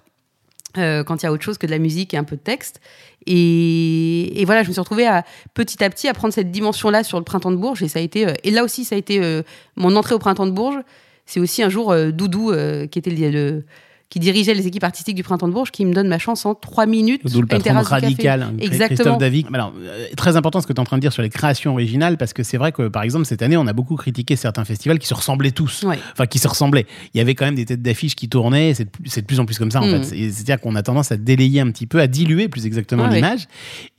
Euh, 0.78 1.04
quand 1.04 1.22
il 1.22 1.26
y 1.26 1.28
a 1.28 1.32
autre 1.32 1.42
chose 1.42 1.58
que 1.58 1.66
de 1.66 1.70
la 1.70 1.78
musique 1.78 2.14
et 2.14 2.16
un 2.16 2.24
peu 2.24 2.36
de 2.36 2.40
texte. 2.40 2.80
Et, 3.26 4.42
voilà, 4.46 4.62
je 4.62 4.68
me 4.68 4.72
suis 4.72 4.80
retrouvée 4.80 5.06
à, 5.06 5.24
petit 5.54 5.82
à 5.84 5.90
petit 5.90 6.08
à 6.08 6.14
prendre 6.14 6.32
cette 6.32 6.50
dimension-là 6.50 7.04
sur 7.04 7.18
le 7.18 7.24
printemps 7.24 7.50
de 7.50 7.56
Bourges. 7.56 7.82
Et, 7.82 7.88
ça 7.88 7.98
a 7.98 8.02
été, 8.02 8.26
euh, 8.26 8.34
et 8.44 8.50
là 8.50 8.64
aussi, 8.64 8.84
ça 8.84 8.94
a 8.94 8.98
été 8.98 9.22
euh, 9.22 9.42
mon 9.76 9.94
entrée 9.96 10.14
au 10.14 10.18
printemps 10.18 10.46
de 10.46 10.52
Bourges. 10.52 10.80
C'est 11.26 11.40
aussi 11.40 11.62
un 11.62 11.68
jour 11.68 11.94
Doudou, 12.12 12.52
qui, 12.90 12.98
était 12.98 13.10
le- 13.10 13.62
qui 14.10 14.18
dirigeait 14.18 14.54
les 14.54 14.66
équipes 14.66 14.82
artistiques 14.84 15.14
du 15.14 15.22
printemps 15.22 15.46
de 15.48 15.52
Bourges, 15.52 15.70
qui 15.70 15.84
me 15.84 15.94
donne 15.94 16.08
ma 16.08 16.18
chance 16.18 16.44
en 16.44 16.54
trois 16.56 16.84
minutes. 16.84 17.22
D'où 17.24 17.40
le 17.40 17.46
patron 17.46 17.80
radical, 17.80 18.42
hein, 18.42 18.52
Exactement. 18.58 18.86
Christophe 18.88 19.18
David. 19.18 19.46
Alors, 19.54 19.72
euh, 19.80 20.06
très 20.16 20.36
important 20.36 20.60
ce 20.60 20.66
que 20.66 20.72
tu 20.72 20.78
es 20.78 20.80
en 20.80 20.84
train 20.84 20.96
de 20.96 21.00
dire 21.00 21.12
sur 21.12 21.22
les 21.22 21.28
créations 21.30 21.72
originales, 21.72 22.16
parce 22.18 22.32
que 22.32 22.42
c'est 22.42 22.56
vrai 22.58 22.72
que, 22.72 22.88
par 22.88 23.04
exemple, 23.04 23.24
cette 23.24 23.40
année, 23.40 23.56
on 23.56 23.68
a 23.68 23.72
beaucoup 23.72 23.94
critiqué 23.94 24.34
certains 24.34 24.64
festivals 24.64 24.98
qui 24.98 25.06
se 25.06 25.14
ressemblaient 25.14 25.52
tous. 25.52 25.84
Ouais. 25.84 25.96
Enfin, 26.12 26.26
qui 26.26 26.40
se 26.40 26.48
ressemblaient. 26.48 26.86
Il 27.14 27.18
y 27.18 27.20
avait 27.20 27.36
quand 27.36 27.44
même 27.44 27.54
des 27.54 27.64
têtes 27.64 27.82
d'affiches 27.82 28.16
qui 28.16 28.28
tournaient, 28.28 28.74
c'est 28.74 28.84
de, 28.86 28.90
plus- 28.90 29.08
c'est 29.08 29.20
de 29.22 29.26
plus 29.26 29.38
en 29.38 29.46
plus 29.46 29.58
comme 29.58 29.70
ça, 29.70 29.80
en 29.80 29.86
Mm. 29.86 29.90
fait. 29.90 30.04
C'est- 30.04 30.30
C'est-à-dire 30.32 30.60
qu'on 30.60 30.74
a 30.74 30.82
tendance 30.82 31.12
à 31.12 31.16
délayer 31.16 31.60
un 31.60 31.70
petit 31.70 31.86
peu, 31.86 32.00
à 32.00 32.08
diluer 32.08 32.48
plus 32.48 32.66
exactement 32.66 33.04
Ah 33.06 33.10
ouais. 33.10 33.14
l'image. 33.14 33.46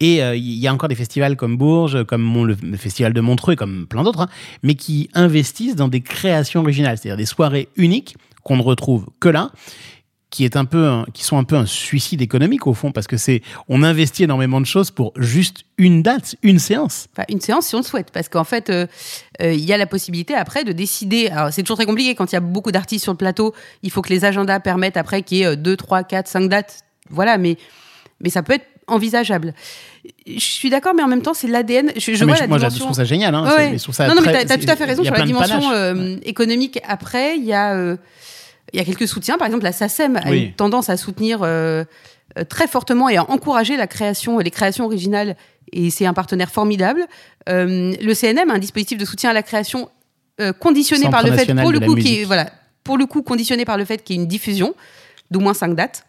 Et 0.02 0.22
euh, 0.22 0.36
il 0.36 0.60
y 0.60 0.68
a 0.68 0.74
encore 0.74 0.90
des 0.90 0.96
festivals 0.96 1.38
comme 1.38 1.56
Bourges, 1.58 2.04
comme 2.04 2.46
le 2.46 2.78
festival 2.78 3.14
de 3.14 3.22
Montreux, 3.22 3.56
comme 3.56 3.88
plein 3.88 4.04
d'autres, 4.04 4.20
hein, 4.22 4.30
mais 4.62 4.76
qui 4.76 5.10
investissent 5.14 5.78
dans 5.78 5.88
des 5.88 6.02
créations 6.02 6.60
originales, 6.60 6.98
c'est-à-dire 6.98 7.16
des 7.18 7.26
soirées 7.26 7.70
uniques 7.78 8.18
qu'on 8.44 8.58
ne 8.58 8.62
retrouve 8.62 9.06
que 9.20 9.30
là 9.30 9.52
qui 10.32 10.46
est 10.46 10.56
un 10.56 10.66
peu 10.66 10.88
un- 10.88 11.06
qui 11.14 11.24
sont 11.24 11.38
un 11.38 11.44
peu 11.44 11.56
un 11.58 11.66
suicide 11.68 12.22
économique 12.22 12.66
au 12.66 12.74
fond 12.74 12.92
parce 12.92 13.06
que 13.06 13.18
c'est 13.18 13.42
on 13.70 13.84
investit 13.84 14.24
énormément 14.24 14.60
de 14.62 14.66
choses 14.66 14.90
pour 14.90 15.12
juste 15.18 15.66
une 15.78 16.02
date, 16.02 16.36
une 16.42 16.58
séance. 16.58 17.08
Enfin, 17.14 17.26
une 17.30 17.42
séance 17.42 17.68
si 17.68 17.76
on 17.76 17.80
le 17.80 17.84
souhaite, 17.84 18.12
parce 18.12 18.30
qu'en 18.30 18.44
fait, 18.46 18.70
euh, 18.70 18.88
euh, 19.42 19.52
il 19.54 19.64
y 19.66 19.74
a 19.74 19.78
la 19.78 19.86
possibilité 19.88 20.34
après 20.34 20.64
de 20.64 20.72
décider. 20.72 21.28
Alors, 21.28 21.52
c'est 21.54 21.62
toujours 21.64 21.78
très 21.78 21.86
compliqué 21.86 22.16
quand 22.16 22.32
il 22.32 22.36
y 22.36 22.38
a 22.38 22.42
beaucoup 22.42 22.72
d'artistes 22.72 23.04
sur 23.04 23.12
le 23.12 23.18
plateau. 23.18 23.54
Il 23.84 23.92
faut 23.92 24.02
que 24.02 24.10
les 24.10 24.24
agendas 24.26 24.60
permettent 24.62 24.98
après 24.98 25.22
qu'il 25.22 25.38
y 25.40 25.44
ait 25.44 25.56
2, 25.58 25.76
3, 25.76 26.04
4, 26.04 26.28
5 26.28 26.48
dates. 26.50 26.80
Voilà, 27.10 27.38
mais, 27.38 27.58
mais 28.22 28.30
ça 28.30 28.42
peut 28.42 28.54
être 28.54 28.66
envisageable. 28.88 29.54
Je 30.26 30.40
suis 30.40 30.70
d'accord, 30.70 30.94
mais 30.96 31.04
en 31.04 31.08
même 31.08 31.22
temps, 31.22 31.34
c'est 31.34 31.48
l'ADN. 31.48 31.92
Je, 31.98 32.14
je 32.14 32.24
Ah, 32.24 32.26
vois 32.26 32.36
je- 32.36 32.42
la 32.42 32.48
moi 32.48 32.58
je 32.58 32.64
dimension. 32.68 32.86
trouve 32.86 32.96
ça 32.96 33.04
génial 33.04 33.36
hein, 33.36 33.46
Ouais, 33.56 33.78
je 33.78 33.84
trouve 33.84 33.94
ça 33.96 34.08
non, 34.08 34.16
non, 34.16 34.22
mais 34.26 34.32
t'as 34.46 34.54
as 34.54 34.58
tout 34.58 34.70
à 34.70 34.76
fait 34.78 34.86
raison 34.86 35.04
sur 35.04 35.14
la 35.14 35.26
dimension 35.26 35.72
euh, 35.72 36.16
économique. 36.24 36.80
Après, 36.88 37.38
il 37.38 37.44
y 37.44 37.54
a, 37.54 37.76
il 38.74 38.80
y 38.80 38.82
a 38.82 38.86
quelques 38.86 39.08
soutiens. 39.08 39.38
Par 39.38 39.48
exemple, 39.48 39.64
la 39.64 39.72
SACEM 39.72 40.18
a 40.18 40.30
Oui. 40.30 40.44
une 40.46 40.54
tendance 40.54 40.90
à 40.90 40.98
soutenir 40.98 41.40
euh, 41.44 41.84
euh, 42.38 42.44
très 42.44 42.68
fortement 42.68 43.10
et 43.10 43.18
à 43.18 43.30
encourager 43.30 43.78
la 43.78 43.88
création, 43.88 44.40
les 44.40 44.52
créations 44.52 44.86
originales. 44.86 45.36
Et 45.74 45.90
c'est 45.90 46.06
un 46.06 46.14
partenaire 46.14 46.52
formidable. 46.52 47.06
Euh, 47.50 47.94
le 48.02 48.14
CNM 48.14 48.50
a 48.50 48.54
un 48.56 48.60
dispositif 48.60 48.98
de 48.98 49.06
soutien 49.06 49.30
à 49.30 49.34
la 49.34 49.44
création 49.44 49.90
euh, 50.40 50.54
conditionné 50.54 51.04
Centre 51.04 51.12
par 51.18 51.24
le 51.26 51.32
fait, 51.34 51.54
pour 51.56 51.72
le 51.72 51.80
coup, 51.80 51.96
qui 51.96 52.24
voilà, 52.24 52.50
pour 52.84 52.98
le 52.98 53.06
coup, 53.06 53.22
conditionné 53.22 53.64
par 53.66 53.78
le 53.78 53.86
fait 53.86 54.04
qu'il 54.04 54.16
y 54.16 54.20
ait 54.20 54.22
une 54.24 54.28
diffusion 54.28 54.74
d'au 55.30 55.40
moins 55.40 55.54
cinq 55.54 55.76
dates. 55.76 56.06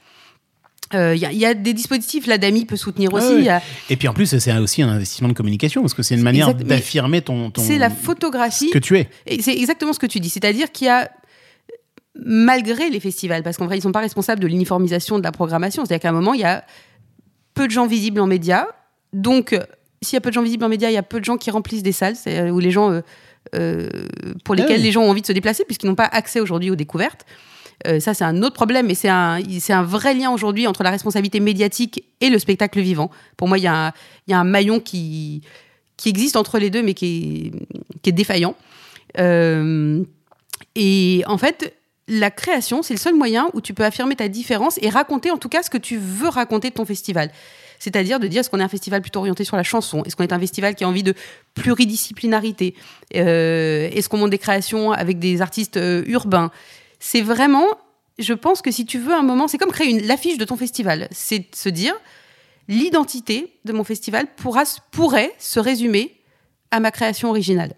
Euh, 0.95 1.14
Il 1.14 1.23
y, 1.23 1.26
a- 1.26 1.33
il 1.33 1.38
y 1.38 1.47
a 1.47 1.54
des 1.54 1.73
dispositifs, 1.73 2.26
l'ADAMI 2.26 2.66
peut 2.66 2.76
soutenir 2.76 3.14
aussi. 3.14 3.26
Ouais, 3.28 3.33
ouais. 3.35 3.38
il 3.40 3.45
y 3.47 3.49
a- 3.49 3.62
Et 3.88 3.97
puis 3.97 4.09
en 4.09 4.12
plus 4.12 4.26
c'est 4.38 4.59
aussi 4.59 4.83
un 4.83 4.88
investissement 4.90 5.28
de 5.28 5.33
communication 5.33 5.81
parce 5.81 5.95
que 5.95 6.02
c'est 6.02 6.14
une 6.14 6.23
manière 6.23 6.52
d'affirmer 6.54 7.23
ton, 7.23 7.50
ton 7.50 7.62
C'est 7.62 7.78
la 7.78 7.88
photographie. 7.88 8.69
ce 8.69 8.73
que 8.75 8.78
tu 8.78 8.99
es. 8.99 9.09
C'est 9.40 9.54
exactement 9.57 9.92
ce 9.95 9.99
que 9.99 10.07
tu 10.07 10.21
dis. 10.21 10.28
C'est-à-dire 10.28 10.71
qu'il 10.71 10.88
y 10.88 10.90
a, 10.90 11.11
malgré 12.14 12.90
les 12.90 13.00
festivals, 13.00 13.42
parce 13.42 13.57
qu'en 13.57 13.66
vrai, 13.66 13.76
ils 13.76 13.78
ne 13.81 13.85
sont 13.85 13.92
pas 13.92 14.00
responsables 14.00 14.40
de 14.40 14.47
l'uniformisation 14.47 15.19
de 15.19 15.25
la 15.25 15.33
programmation, 15.33 15.85
c'est-à-dire 15.85 16.02
qu'à 16.02 16.09
un 16.11 16.12
moment, 16.12 16.35
il 16.35 16.40
y 16.40 16.45
a 16.45 16.64
peu 17.54 17.66
de 17.66 17.73
gens 17.73 17.87
visibles 17.87 18.21
en 18.21 18.26
médias. 18.26 18.66
Donc, 19.12 19.52
euh, 19.52 19.61
s'il 20.02 20.14
y 20.14 20.19
a 20.19 20.21
peu 20.21 20.31
de 20.31 20.35
gens 20.35 20.42
visibles 20.42 20.64
en 20.64 20.69
médias, 20.69 20.90
il 20.90 20.95
y 20.95 20.99
a 20.99 21.02
peu 21.02 21.21
de 21.21 21.25
gens 21.25 21.37
qui 21.37 21.50
remplissent 21.50 21.83
des 21.83 21.92
salles, 21.92 22.16
c'est- 22.16 22.50
où 22.50 22.59
les 22.59 22.71
gens, 22.71 22.90
euh, 22.90 23.00
euh, 23.54 23.88
pour 24.45 24.54
lesquels 24.54 24.78
oui. 24.78 24.83
les 24.83 24.92
gens 24.92 25.02
ont 25.02 25.11
envie 25.11 25.23
de 25.23 25.26
se 25.26 25.33
déplacer, 25.33 25.64
puisqu'ils 25.64 25.87
n'ont 25.87 25.95
pas 25.95 26.04
accès 26.11 26.40
aujourd'hui 26.40 26.71
aux 26.71 26.76
découvertes. 26.76 27.25
Euh, 27.87 27.99
ça, 27.99 28.14
c'est 28.14 28.25
un 28.25 28.42
autre 28.42 28.54
problème, 28.54 28.87
mais 28.87 28.95
c'est 28.95 29.09
un, 29.09 29.40
c'est 29.59 29.73
un 29.73 29.83
vrai 29.83 30.14
lien 30.14 30.31
aujourd'hui 30.31 30.66
entre 30.66 30.83
la 30.85 30.90
responsabilité 30.90 31.40
médiatique 31.40 32.04
et 32.20 32.29
le 32.31 32.38
spectacle 32.38 32.81
vivant. 32.81 33.11
Pour 33.37 33.48
moi, 33.48 33.59
il 33.59 33.64
y, 33.64 33.66
a 33.66 33.87
un- 33.88 33.92
il 34.29 34.31
y 34.31 34.35
a 34.35 34.38
un 34.38 34.44
maillon 34.44 34.79
qui, 34.81 35.42
qui 35.96 36.09
existe 36.11 36.37
entre 36.37 36.59
les 36.59 36.70
deux, 36.70 36.83
mais 36.83 36.94
qui 36.94 37.53
est, 37.55 37.98
qui 38.03 38.11
est 38.11 38.12
défaillant. 38.12 38.55
Euh, 39.18 40.03
et 40.77 41.22
en 41.27 41.38
fait, 41.38 41.75
la 42.12 42.31
création, 42.31 42.83
c'est 42.83 42.92
le 42.92 42.98
seul 42.98 43.14
moyen 43.14 43.48
où 43.55 43.61
tu 43.61 43.72
peux 43.72 43.85
affirmer 43.85 44.16
ta 44.16 44.29
différence 44.29 44.79
et 44.83 44.90
raconter 44.90 45.31
en 45.31 45.38
tout 45.38 45.48
cas 45.48 45.62
ce 45.62 45.70
que 45.70 45.79
tu 45.79 45.96
veux 45.96 46.29
raconter 46.29 46.68
de 46.68 46.75
ton 46.75 46.85
festival. 46.85 47.31
C'est-à-dire 47.79 48.20
de 48.20 48.27
dire 48.27 48.40
est-ce 48.40 48.51
qu'on 48.51 48.61
est 48.61 48.64
un 48.64 48.68
festival 48.68 49.01
plutôt 49.01 49.20
orienté 49.20 49.44
sur 49.44 49.57
la 49.57 49.62
chanson 49.62 50.05
Est-ce 50.05 50.14
qu'on 50.14 50.22
est 50.22 50.33
un 50.33 50.38
festival 50.38 50.75
qui 50.75 50.85
a 50.85 50.88
envie 50.88 51.03
de 51.03 51.14
pluridisciplinarité 51.55 52.75
Euh, 53.16 53.88
Est-ce 53.92 54.09
qu'on 54.09 54.18
monte 54.18 54.31
des 54.31 54.38
créations 54.38 54.92
avec 54.92 55.18
des 55.18 55.40
artistes 55.40 55.79
euh, 55.79 56.05
urbains? 56.07 56.51
C'est 57.01 57.22
vraiment, 57.22 57.66
je 58.18 58.35
pense 58.35 58.61
que 58.61 58.70
si 58.70 58.85
tu 58.85 58.98
veux 58.98 59.14
un 59.14 59.22
moment, 59.22 59.48
c'est 59.48 59.59
comme 59.59 59.72
créer 59.72 59.88
une, 59.88 60.07
l'affiche 60.07 60.37
de 60.37 60.44
ton 60.44 60.57
festival. 60.57 61.09
C'est 61.11 61.46
se 61.57 61.70
dire 61.70 61.94
l'identité 62.68 63.59
de 63.64 63.72
mon 63.72 63.85
festival 63.85 64.27
pourra, 64.37 64.64
pourrait 64.90 65.33
se 65.38 65.59
résumer 65.59 66.20
à 66.70 66.79
ma 66.79 66.90
création 66.90 67.31
originale. 67.31 67.75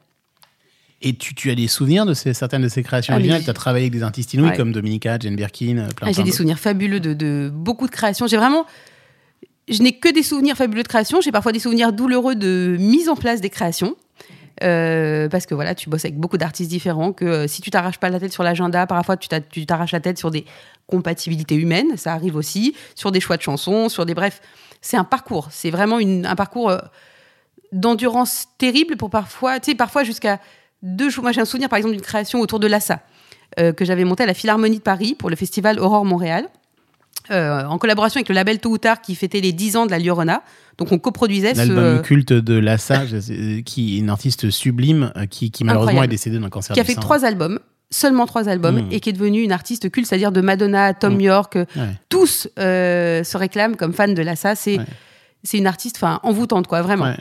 Et 1.03 1.15
tu, 1.17 1.35
tu 1.35 1.51
as 1.51 1.55
des 1.55 1.69
souvenirs 1.69 2.07
de 2.07 2.15
ces, 2.15 2.33
certaines 2.33 2.63
de 2.63 2.69
ces 2.69 2.83
créations 2.83 3.13
Ah, 3.13 3.17
originales? 3.17 3.45
Tu 3.45 3.51
as 3.51 3.55
travaillé 3.55 3.85
avec 3.85 3.93
des 3.93 4.03
artistes 4.03 4.33
inouïs 4.35 4.51
Ouais. 4.51 4.57
comme 4.57 4.73
Dominica, 4.73 5.19
Jane 5.19 5.37
Birkin, 5.37 5.79
euh, 5.79 5.89
plein, 5.89 6.09
Ah, 6.09 6.13
J'ai 6.13 6.23
des 6.23 6.33
souvenirs 6.33 6.59
fabuleux 6.59 7.01
de, 7.01 7.13
de 7.13 7.51
beaucoup 7.53 7.87
de 7.87 7.93
créations. 7.93 8.27
J'ai 8.27 8.37
vraiment. 8.39 8.65
Je 9.69 9.83
n'ai 9.83 9.99
que 9.99 10.11
des 10.13 10.23
souvenirs 10.23 10.57
fabuleux 10.57 10.83
de 10.83 10.89
création. 10.89 11.21
J'ai 11.21 11.33
parfois 11.33 11.53
des 11.53 11.59
souvenirs 11.59 11.93
douloureux 11.93 12.35
de 12.37 12.77
mise 12.79 13.09
en 13.09 13.17
place 13.17 13.41
des 13.41 13.51
créations. 13.51 13.97
Euh, 14.63 15.29
parce 15.29 15.47
que 15.47 15.55
voilà, 15.55 15.75
tu 15.75 15.91
bosses 15.91 16.05
avec 16.05 16.17
beaucoup 16.17 16.39
d'artistes 16.39 16.71
différents. 16.71 17.13
Que 17.13 17.25
euh, 17.25 17.47
si 17.49 17.61
tu 17.61 17.71
t'arraches 17.71 17.99
pas 17.99 18.09
la 18.09 18.21
tête 18.21 18.33
sur 18.33 18.43
l'agenda, 18.45 18.87
parfois 18.87 19.17
tu 19.17 19.27
t'a- 19.29 19.41
tu 19.41 19.67
t'arraches 19.67 19.93
la 19.93 20.01
tête 20.01 20.17
sur 20.17 20.31
des 20.31 20.45
compatibilités 20.87 21.57
humaines. 21.57 21.97
Ça 21.97 22.13
arrive 22.13 22.37
aussi. 22.37 22.75
Sur 22.95 23.11
des 23.11 23.21
choix 23.21 23.37
de 23.37 23.43
chansons, 23.43 23.89
sur 23.89 24.07
des. 24.07 24.15
Bref, 24.15 24.41
c'est 24.81 24.97
un 24.97 25.05
parcours. 25.05 25.49
C'est 25.51 25.71
vraiment 25.71 25.99
une- 25.99 26.25
un 26.25 26.37
parcours 26.37 26.71
euh, 26.71 26.79
d'endurance 27.73 28.47
terrible 28.59 28.97
pour 28.97 29.11
parfois. 29.11 29.61
Tu 29.61 29.73
sais, 29.73 29.75
parfois 29.77 30.05
jusqu'à 30.05 30.41
deux 30.85 31.11
jours. 31.11 31.23
Moi, 31.25 31.33
j'ai 31.33 31.41
un 31.41 31.45
souvenir 31.47 31.69
par 31.69 31.79
exemple 31.79 31.95
d'une 31.95 32.05
création 32.05 32.41
autour 32.41 32.61
de 32.61 32.67
l'assa 32.69 33.01
euh, 33.59 33.73
que 33.73 33.85
j'avais 33.85 34.05
montée 34.05 34.23
à 34.23 34.27
la 34.27 34.35
Philharmonie 34.35 34.77
de 34.79 34.83
Paris 34.83 35.17
pour 35.19 35.31
le 35.31 35.37
festival 35.37 35.81
Aurore 35.81 36.05
Montréal. 36.05 36.47
euh, 37.31 37.65
en 37.65 37.79
collaboration 37.79 38.19
avec 38.19 38.29
le 38.29 38.35
label 38.35 38.59
Tôt 38.59 38.71
ou 38.71 38.79
Tard 38.79 39.01
qui 39.01 39.15
fêtait 39.15 39.41
les 39.41 39.53
10 39.53 39.77
ans 39.77 39.87
de 39.87 39.91
la 39.91 39.99
Liorona. 39.99 40.43
Donc 40.77 40.93
on 40.93 40.99
coproduisait 40.99 41.55
ce. 41.55 41.59
L'album 41.59 42.03
culte 42.03 42.33
de 42.35 42.55
Lassa, 42.59 43.07
sais- 43.21 43.63
qui 43.65 43.97
est 43.97 43.99
une 44.01 44.11
artiste 44.11 44.51
sublime, 44.51 45.11
euh, 45.17 45.25
qui, 45.27 45.51
qui 45.51 45.65
malheureusement 45.65 45.91
Incroyable. 45.93 46.13
est 46.13 46.17
décédée 46.17 46.39
d'un 46.39 46.51
cancer 46.51 46.75
qui 46.75 46.81
a 46.81 46.85
fait 46.85 46.97
trois 46.97 47.25
albums, 47.25 47.61
seulement 47.91 48.27
trois 48.27 48.49
albums, 48.51 48.83
Mm. 48.83 48.93
et 48.93 49.01
qui 49.01 49.09
est 49.09 49.13
devenue 49.15 49.41
une 49.43 49.53
artiste 49.53 49.91
culte, 49.91 50.07
c'est-à-dire 50.07 50.33
de 50.33 50.41
Madonna 50.43 50.93
Tom 50.93 51.15
Mm. 51.17 51.21
York. 51.21 51.57
euh, 51.57 51.65
Ouais. 51.77 51.89
Tous 52.11 52.49
euh, 52.59 53.25
se 53.25 53.37
réclament 53.39 53.77
comme 53.77 53.95
fans 53.95 54.09
de 54.09 54.21
Lassa. 54.23 54.55
C'est 54.55 54.79
Ouais. 54.79 54.85
une 55.59 55.67
artiste 55.67 56.05
envoûtante, 56.25 56.67
quoi, 56.67 56.83
vraiment. 56.83 57.05
Ouais. 57.07 57.17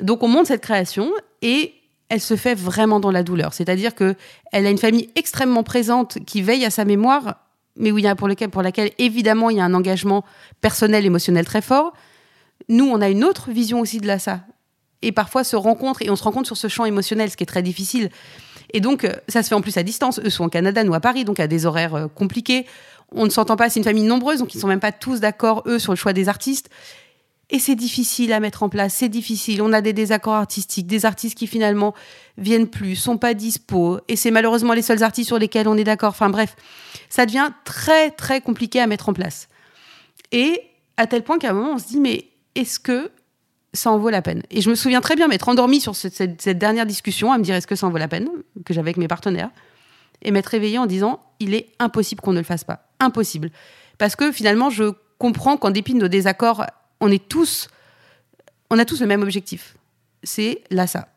Donc 0.00 0.22
on 0.22 0.28
monte 0.28 0.46
cette 0.46 0.62
création 0.62 1.10
et 1.42 1.74
elle 2.08 2.20
se 2.20 2.36
fait 2.36 2.54
vraiment 2.54 3.00
dans 3.00 3.10
la 3.10 3.22
douleur. 3.22 3.52
C'est-à-dire 3.52 3.94
que 3.94 4.14
elle 4.52 4.66
a 4.66 4.70
une 4.70 4.78
famille 4.78 5.10
extrêmement 5.14 5.62
présente 5.62 6.18
qui 6.24 6.42
veille 6.42 6.64
à 6.64 6.70
sa 6.70 6.84
mémoire, 6.84 7.36
mais 7.76 7.92
où 7.92 7.98
il 7.98 8.04
y 8.04 8.08
a 8.08 8.14
pour, 8.14 8.28
lequel, 8.28 8.48
pour 8.48 8.62
laquelle 8.62 8.90
évidemment 8.98 9.50
il 9.50 9.58
y 9.58 9.60
a 9.60 9.64
un 9.64 9.74
engagement 9.74 10.24
personnel, 10.60 11.04
émotionnel 11.04 11.44
très 11.44 11.62
fort. 11.62 11.92
Nous, 12.68 12.86
on 12.86 13.00
a 13.00 13.08
une 13.08 13.24
autre 13.24 13.50
vision 13.50 13.80
aussi 13.80 13.98
de 13.98 14.06
l'assa. 14.06 14.40
Et 15.00 15.12
parfois 15.12 15.44
se 15.44 15.54
rencontre 15.54 16.02
et 16.02 16.10
on 16.10 16.16
se 16.16 16.24
rencontre 16.24 16.46
sur 16.46 16.56
ce 16.56 16.66
champ 16.66 16.84
émotionnel, 16.84 17.30
ce 17.30 17.36
qui 17.36 17.44
est 17.44 17.46
très 17.46 17.62
difficile. 17.62 18.10
Et 18.72 18.80
donc, 18.80 19.04
euh, 19.04 19.12
ça 19.28 19.42
se 19.42 19.48
fait 19.48 19.54
en 19.54 19.60
plus 19.60 19.76
à 19.76 19.82
distance. 19.82 20.20
Eux 20.24 20.30
sont 20.30 20.44
au 20.44 20.48
Canada, 20.48 20.82
nous 20.82 20.94
à 20.94 21.00
Paris, 21.00 21.24
donc 21.24 21.40
à 21.40 21.46
des 21.46 21.66
horaires 21.66 21.94
euh, 21.94 22.08
compliqués. 22.08 22.66
On 23.12 23.24
ne 23.24 23.30
s'entend 23.30 23.56
pas, 23.56 23.70
c'est 23.70 23.80
une 23.80 23.84
famille 23.84 24.02
nombreuse, 24.02 24.40
donc 24.40 24.52
ils 24.54 24.58
ne 24.58 24.60
sont 24.60 24.68
même 24.68 24.80
pas 24.80 24.92
tous 24.92 25.20
d'accord, 25.20 25.62
eux, 25.66 25.78
sur 25.78 25.92
le 25.92 25.96
choix 25.96 26.12
des 26.12 26.28
artistes. 26.28 26.68
Et 27.50 27.58
c'est 27.58 27.76
difficile 27.76 28.34
à 28.34 28.40
mettre 28.40 28.62
en 28.62 28.68
place, 28.68 28.92
c'est 28.92 29.08
difficile. 29.08 29.62
On 29.62 29.72
a 29.72 29.80
des 29.80 29.94
désaccords 29.94 30.34
artistiques, 30.34 30.86
des 30.86 31.06
artistes 31.06 31.36
qui 31.36 31.46
finalement 31.46 31.94
viennent 32.36 32.68
plus, 32.68 32.94
sont 32.94 33.16
pas 33.16 33.32
dispo, 33.32 34.00
et 34.06 34.16
c'est 34.16 34.30
malheureusement 34.30 34.74
les 34.74 34.82
seuls 34.82 35.02
artistes 35.02 35.28
sur 35.28 35.38
lesquels 35.38 35.66
on 35.66 35.76
est 35.78 35.84
d'accord. 35.84 36.10
Enfin 36.10 36.28
bref, 36.28 36.56
ça 37.08 37.24
devient 37.24 37.50
très 37.64 38.10
très 38.10 38.42
compliqué 38.42 38.80
à 38.80 38.86
mettre 38.86 39.08
en 39.08 39.14
place. 39.14 39.48
Et 40.30 40.60
à 40.98 41.06
tel 41.06 41.22
point 41.22 41.38
qu'à 41.38 41.50
un 41.50 41.52
moment 41.54 41.72
on 41.74 41.78
se 41.78 41.86
dit 41.86 42.00
mais 42.00 42.26
est-ce 42.54 42.78
que 42.78 43.10
ça 43.72 43.90
en 43.90 43.98
vaut 43.98 44.10
la 44.10 44.20
peine? 44.20 44.42
Et 44.50 44.60
je 44.60 44.68
me 44.68 44.74
souviens 44.74 45.00
très 45.00 45.16
bien 45.16 45.26
m'être 45.26 45.48
endormie 45.48 45.80
sur 45.80 45.96
ce- 45.96 46.10
cette, 46.10 46.42
cette 46.42 46.58
dernière 46.58 46.84
discussion, 46.84 47.32
à 47.32 47.38
me 47.38 47.44
dire 47.44 47.54
est-ce 47.54 47.66
que 47.66 47.76
ça 47.76 47.86
en 47.86 47.90
vaut 47.90 47.96
la 47.98 48.08
peine 48.08 48.28
que 48.66 48.74
j'avais 48.74 48.88
avec 48.90 48.98
mes 48.98 49.08
partenaires, 49.08 49.50
et 50.20 50.32
m'être 50.32 50.48
réveillée 50.48 50.78
en 50.78 50.86
disant 50.86 51.20
il 51.40 51.54
est 51.54 51.68
impossible 51.78 52.20
qu'on 52.20 52.32
ne 52.34 52.38
le 52.40 52.44
fasse 52.44 52.64
pas, 52.64 52.90
impossible, 53.00 53.50
parce 53.96 54.16
que 54.16 54.32
finalement 54.32 54.68
je 54.68 54.92
comprends 55.16 55.56
qu'en 55.56 55.70
dépit 55.70 55.94
de 55.94 55.98
nos 55.98 56.08
désaccords, 56.08 56.66
on 57.00 57.12
a 57.12 57.18
tous 57.18 57.68
le 58.70 59.06
même 59.06 59.22
objectif, 59.22 59.76
c'est 60.22 60.62
ça. 60.86 61.08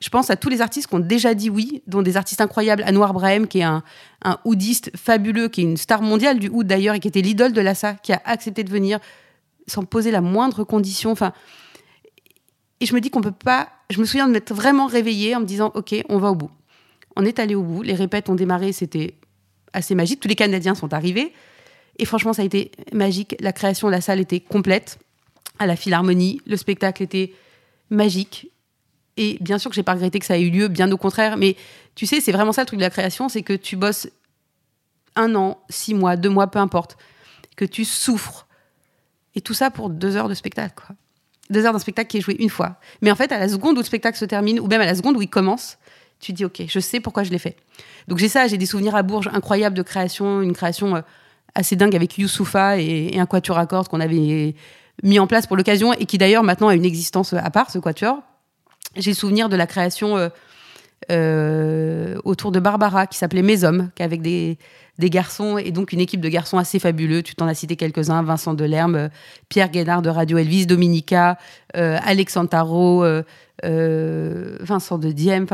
Je 0.00 0.08
pense 0.08 0.30
à 0.30 0.36
tous 0.36 0.48
les 0.48 0.62
artistes 0.62 0.88
qui 0.88 0.94
ont 0.94 1.00
déjà 1.00 1.34
dit 1.34 1.50
oui, 1.50 1.82
dont 1.86 2.00
des 2.00 2.16
artistes 2.16 2.40
incroyables, 2.40 2.82
Anwar 2.88 3.12
Brahim, 3.12 3.46
qui 3.46 3.58
est 3.58 3.64
un, 3.64 3.82
un 4.24 4.38
oudiste 4.46 4.90
fabuleux, 4.96 5.48
qui 5.48 5.60
est 5.60 5.64
une 5.64 5.76
star 5.76 6.00
mondiale 6.00 6.38
du 6.38 6.48
oud 6.48 6.66
d'ailleurs, 6.66 6.94
et 6.94 7.00
qui 7.00 7.08
était 7.08 7.20
l'idole 7.20 7.52
de 7.52 7.60
Lassa, 7.60 7.94
qui 7.94 8.12
a 8.14 8.22
accepté 8.24 8.64
de 8.64 8.70
venir 8.70 8.98
sans 9.66 9.84
poser 9.84 10.10
la 10.10 10.22
moindre 10.22 10.64
condition. 10.64 11.10
Enfin, 11.10 11.34
et 12.80 12.86
je 12.86 12.94
me 12.94 13.00
dis 13.00 13.10
qu'on 13.10 13.20
peut 13.20 13.30
pas. 13.30 13.68
Je 13.90 14.00
me 14.00 14.06
souviens 14.06 14.26
de 14.26 14.32
m'être 14.32 14.54
vraiment 14.54 14.86
réveillée 14.86 15.36
en 15.36 15.40
me 15.40 15.44
disant, 15.44 15.70
ok, 15.74 15.94
on 16.08 16.18
va 16.18 16.30
au 16.30 16.34
bout. 16.34 16.50
On 17.16 17.24
est 17.26 17.38
allé 17.38 17.54
au 17.54 17.62
bout. 17.62 17.82
Les 17.82 17.94
répètes 17.94 18.30
ont 18.30 18.34
démarré, 18.34 18.72
c'était 18.72 19.14
assez 19.74 19.94
magique. 19.94 20.20
Tous 20.20 20.28
les 20.28 20.34
Canadiens 20.34 20.74
sont 20.74 20.94
arrivés. 20.94 21.34
Et 22.00 22.06
franchement, 22.06 22.32
ça 22.32 22.40
a 22.40 22.46
été 22.46 22.72
magique. 22.94 23.36
La 23.40 23.52
création 23.52 23.86
de 23.86 23.92
la 23.92 24.00
salle 24.00 24.20
était 24.20 24.40
complète. 24.40 24.98
À 25.58 25.66
la 25.66 25.76
Philharmonie, 25.76 26.40
le 26.46 26.56
spectacle 26.56 27.02
était 27.02 27.34
magique. 27.90 28.50
Et 29.18 29.36
bien 29.42 29.58
sûr 29.58 29.70
que 29.70 29.74
j'ai 29.74 29.82
pas 29.82 29.92
regretté 29.92 30.18
que 30.18 30.24
ça 30.24 30.38
ait 30.38 30.42
eu 30.42 30.48
lieu, 30.48 30.68
bien 30.68 30.90
au 30.90 30.96
contraire. 30.96 31.36
Mais 31.36 31.56
tu 31.94 32.06
sais, 32.06 32.22
c'est 32.22 32.32
vraiment 32.32 32.52
ça 32.52 32.62
le 32.62 32.66
truc 32.66 32.78
de 32.78 32.84
la 32.84 32.88
création, 32.88 33.28
c'est 33.28 33.42
que 33.42 33.52
tu 33.52 33.76
bosses 33.76 34.08
un 35.14 35.34
an, 35.34 35.62
six 35.68 35.92
mois, 35.92 36.16
deux 36.16 36.30
mois, 36.30 36.46
peu 36.46 36.58
importe, 36.58 36.96
que 37.54 37.66
tu 37.66 37.84
souffres. 37.84 38.46
Et 39.34 39.42
tout 39.42 39.52
ça 39.52 39.70
pour 39.70 39.90
deux 39.90 40.16
heures 40.16 40.30
de 40.30 40.34
spectacle, 40.34 40.74
quoi. 40.74 40.96
Deux 41.50 41.66
heures 41.66 41.74
d'un 41.74 41.80
spectacle 41.80 42.08
qui 42.08 42.16
est 42.16 42.22
joué 42.22 42.36
une 42.38 42.48
fois. 42.48 42.76
Mais 43.02 43.10
en 43.10 43.16
fait, 43.16 43.30
à 43.30 43.38
la 43.38 43.48
seconde 43.48 43.76
où 43.76 43.80
le 43.80 43.84
spectacle 43.84 44.16
se 44.16 44.24
termine, 44.24 44.58
ou 44.58 44.68
même 44.68 44.80
à 44.80 44.86
la 44.86 44.94
seconde 44.94 45.18
où 45.18 45.22
il 45.22 45.28
commence, 45.28 45.76
tu 46.18 46.32
dis, 46.32 46.46
OK, 46.46 46.62
je 46.66 46.80
sais 46.80 47.00
pourquoi 47.00 47.24
je 47.24 47.30
l'ai 47.30 47.38
fait. 47.38 47.56
Donc 48.08 48.16
j'ai 48.16 48.28
ça, 48.30 48.46
j'ai 48.46 48.56
des 48.56 48.66
souvenirs 48.66 48.94
à 48.94 49.02
Bourges 49.02 49.28
incroyables 49.34 49.76
de 49.76 49.82
création, 49.82 50.40
une 50.40 50.54
création 50.54 50.96
euh, 50.96 51.00
assez 51.54 51.76
dingue 51.76 51.96
avec 51.96 52.18
Youssoufa 52.18 52.78
et, 52.78 53.18
un 53.18 53.26
quatuor 53.26 53.58
à 53.58 53.66
cordes 53.66 53.88
qu'on 53.88 54.00
avait 54.00 54.54
mis 55.02 55.18
en 55.18 55.26
place 55.26 55.46
pour 55.46 55.56
l'occasion 55.56 55.92
et 55.92 56.06
qui 56.06 56.18
d'ailleurs 56.18 56.42
maintenant 56.42 56.68
a 56.68 56.74
une 56.74 56.84
existence 56.84 57.32
à 57.32 57.50
part, 57.50 57.70
ce 57.70 57.78
quatuor. 57.78 58.18
J'ai 58.96 59.14
souvenir 59.14 59.48
de 59.48 59.56
la 59.56 59.66
création 59.66 60.16
euh, 60.16 60.28
euh, 61.10 62.20
autour 62.24 62.52
de 62.52 62.60
Barbara 62.60 63.06
qui 63.06 63.16
s'appelait 63.16 63.42
Mes 63.42 63.64
Hommes, 63.64 63.90
qu'avec 63.94 64.20
des, 64.20 64.58
des 64.98 65.10
garçons 65.10 65.58
et 65.58 65.72
donc 65.72 65.92
une 65.92 66.00
équipe 66.00 66.20
de 66.20 66.28
garçons 66.28 66.58
assez 66.58 66.78
fabuleux. 66.78 67.22
Tu 67.22 67.34
t'en 67.34 67.46
as 67.46 67.54
cité 67.54 67.74
quelques-uns 67.74 68.22
Vincent 68.22 68.54
Delerme, 68.54 68.94
euh, 68.94 69.08
Pierre 69.48 69.70
Guénard 69.70 70.02
de 70.02 70.10
Radio 70.10 70.38
Elvis, 70.38 70.66
Dominica, 70.66 71.38
euh, 71.76 71.98
Alexandre 72.04 72.50
Tarot, 72.50 73.04
Vincent 73.62 74.98
de 74.98 75.10
Diem, 75.10 75.46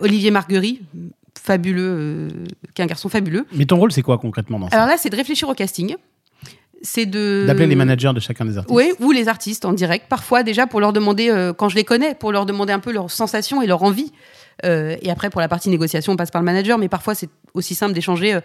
Olivier 0.00 0.30
Marguerite, 0.30 0.82
fabuleux, 1.44 1.96
euh, 1.98 2.28
qui 2.74 2.80
est 2.80 2.84
un 2.84 2.88
garçon 2.88 3.08
fabuleux. 3.08 3.46
Mais 3.52 3.66
ton 3.66 3.76
rôle, 3.76 3.92
c'est 3.92 4.02
quoi 4.02 4.16
concrètement 4.18 4.58
dans 4.58 4.70
ça 4.70 4.76
Alors 4.76 4.88
là, 4.88 4.96
c'est 4.96 5.10
de 5.10 5.16
réfléchir 5.16 5.48
au 5.48 5.54
casting. 5.54 5.94
C'est 6.82 7.06
de. 7.06 7.44
D'appeler 7.46 7.66
les 7.66 7.76
managers 7.76 8.12
de 8.14 8.20
chacun 8.20 8.44
des 8.46 8.56
artistes. 8.56 8.74
Oui, 8.74 8.92
ou 8.98 9.12
les 9.12 9.28
artistes 9.28 9.64
en 9.64 9.72
direct. 9.72 10.06
Parfois, 10.08 10.42
déjà, 10.42 10.66
pour 10.66 10.80
leur 10.80 10.92
demander, 10.92 11.30
euh, 11.30 11.52
quand 11.52 11.68
je 11.68 11.76
les 11.76 11.84
connais, 11.84 12.14
pour 12.14 12.32
leur 12.32 12.46
demander 12.46 12.72
un 12.72 12.78
peu 12.78 12.92
leurs 12.92 13.10
sensations 13.10 13.60
et 13.60 13.66
leur 13.66 13.82
envie. 13.82 14.12
Euh, 14.64 14.96
et 15.02 15.10
après, 15.10 15.28
pour 15.30 15.40
la 15.40 15.48
partie 15.48 15.68
négociation, 15.68 16.14
on 16.14 16.16
passe 16.16 16.30
par 16.30 16.40
le 16.40 16.46
manager. 16.46 16.78
Mais 16.78 16.88
parfois, 16.88 17.14
c'est 17.14 17.28
aussi 17.52 17.74
simple 17.74 17.92
d'échanger. 17.92 18.34
euh, 18.34 18.40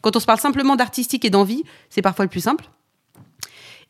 quand 0.00 0.14
on 0.16 0.20
se 0.20 0.26
parle 0.26 0.38
simplement 0.38 0.76
d'artistique 0.76 1.24
et 1.24 1.30
d'envie, 1.30 1.64
c'est 1.88 2.02
parfois 2.02 2.24
le 2.24 2.28
plus 2.28 2.40
simple. 2.40 2.66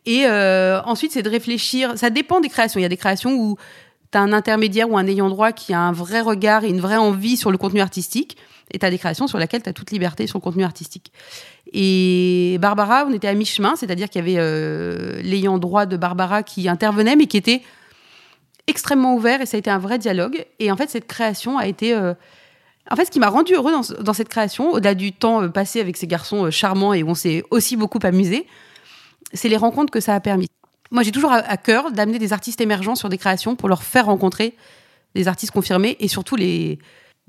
Et 0.06 0.26
ensuite, 0.28 1.12
c'est 1.12 1.22
de 1.22 1.30
réfléchir. 1.30 1.96
Ça 1.96 2.10
dépend 2.10 2.40
des 2.40 2.50
créations. 2.50 2.78
Il 2.78 2.82
y 2.82 2.86
a 2.86 2.90
des 2.90 2.96
créations 2.96 3.34
où 3.34 3.56
tu 4.12 4.18
as 4.18 4.20
un 4.20 4.32
intermédiaire 4.32 4.88
ou 4.88 4.96
un 4.96 5.06
ayant 5.08 5.28
droit 5.28 5.50
qui 5.50 5.72
a 5.72 5.80
un 5.80 5.92
vrai 5.92 6.20
regard 6.20 6.62
et 6.62 6.68
une 6.68 6.80
vraie 6.80 6.98
envie 6.98 7.36
sur 7.36 7.50
le 7.50 7.58
contenu 7.58 7.80
artistique. 7.80 8.36
Et 8.70 8.78
tu 8.78 8.86
as 8.86 8.90
des 8.90 8.98
créations 8.98 9.26
sur 9.26 9.38
lesquelles 9.38 9.62
tu 9.62 9.68
as 9.68 9.72
toute 9.72 9.90
liberté 9.90 10.26
sur 10.26 10.38
le 10.38 10.42
contenu 10.42 10.64
artistique. 10.64 11.12
Et 11.72 12.56
Barbara, 12.60 13.04
on 13.06 13.12
était 13.12 13.28
à 13.28 13.34
mi-chemin, 13.34 13.76
c'est-à-dire 13.76 14.08
qu'il 14.08 14.20
y 14.20 14.24
avait 14.24 14.40
euh, 14.40 15.20
l'ayant 15.22 15.58
droit 15.58 15.86
de 15.86 15.96
Barbara 15.96 16.42
qui 16.42 16.68
intervenait, 16.68 17.16
mais 17.16 17.26
qui 17.26 17.36
était 17.36 17.62
extrêmement 18.66 19.14
ouvert 19.14 19.40
et 19.42 19.46
ça 19.46 19.56
a 19.56 19.58
été 19.58 19.70
un 19.70 19.78
vrai 19.78 19.98
dialogue. 19.98 20.44
Et 20.58 20.72
en 20.72 20.76
fait, 20.76 20.90
cette 20.90 21.06
création 21.06 21.58
a 21.58 21.66
été. 21.66 21.94
euh, 21.94 22.14
En 22.90 22.96
fait, 22.96 23.04
ce 23.06 23.10
qui 23.10 23.20
m'a 23.20 23.28
rendu 23.28 23.54
heureux 23.54 23.72
dans, 23.72 24.02
dans 24.02 24.12
cette 24.14 24.28
création, 24.28 24.72
au-delà 24.72 24.94
du 24.94 25.12
temps 25.12 25.42
euh, 25.42 25.48
passé 25.48 25.80
avec 25.80 25.96
ces 25.96 26.06
garçons 26.06 26.50
charmants 26.50 26.94
et 26.94 27.02
où 27.02 27.10
on 27.10 27.14
s'est 27.14 27.42
aussi 27.50 27.76
beaucoup 27.76 28.00
amusé, 28.02 28.46
c'est 29.32 29.48
les 29.48 29.56
rencontres 29.56 29.90
que 29.90 30.00
ça 30.00 30.14
a 30.14 30.20
permis. 30.20 30.48
Moi, 30.90 31.02
j'ai 31.02 31.12
toujours 31.12 31.32
à 31.32 31.56
cœur 31.56 31.92
d'amener 31.92 32.18
des 32.18 32.32
artistes 32.32 32.60
émergents 32.60 32.94
sur 32.94 33.08
des 33.08 33.18
créations 33.18 33.56
pour 33.56 33.68
leur 33.68 33.82
faire 33.82 34.06
rencontrer 34.06 34.54
des 35.14 35.28
artistes 35.28 35.52
confirmés 35.52 35.96
et 35.98 36.08
surtout 36.08 36.36
les 36.36 36.78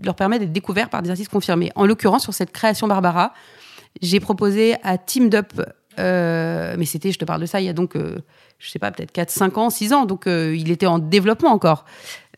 leur 0.04 0.16
permettre 0.16 0.42
d'être 0.42 0.54
découverts 0.54 0.90
par 0.90 1.02
des 1.02 1.10
artistes 1.10 1.32
confirmés. 1.32 1.72
En 1.76 1.86
l'occurrence, 1.86 2.24
sur 2.24 2.34
cette 2.34 2.52
création 2.52 2.88
Barbara, 2.88 3.34
j'ai 4.02 4.20
proposé 4.20 4.76
à 4.84 4.98
Team 4.98 5.30
Up, 5.34 5.54
euh, 6.00 6.76
mais 6.78 6.86
c'était, 6.86 7.12
je 7.12 7.20
te 7.20 7.26
parle 7.26 7.42
de 7.42 7.46
ça, 7.46 7.62
il 7.62 7.66
y 7.66 7.70
a 7.70 7.74
donc, 7.74 7.96
euh, 7.96 8.18
je 8.60 8.70
sais 8.70 8.80
pas, 8.80 8.92
peut-être 8.92 9.12
4, 9.12 9.30
5 9.30 9.58
ans, 9.58 9.70
6 9.70 9.94
ans, 9.94 10.06
donc 10.06 10.28
euh, 10.28 10.56
il 10.58 10.72
était 10.72 10.86
en 10.86 11.00
développement 11.00 11.52
encore. 11.52 11.86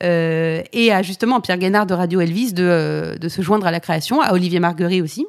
Euh, 0.03 0.61
et 0.73 0.91
à 0.91 1.01
justement 1.01 1.41
Pierre 1.41 1.57
Guénard 1.57 1.87
de 1.87 1.95
Radio 1.95 2.21
Elvis 2.21 2.53
de, 2.53 3.17
de 3.19 3.29
se 3.29 3.41
joindre 3.41 3.65
à 3.65 3.71
la 3.71 3.79
création, 3.79 4.21
à 4.21 4.33
Olivier 4.33 4.59
Marguerite 4.59 5.03
aussi. 5.03 5.25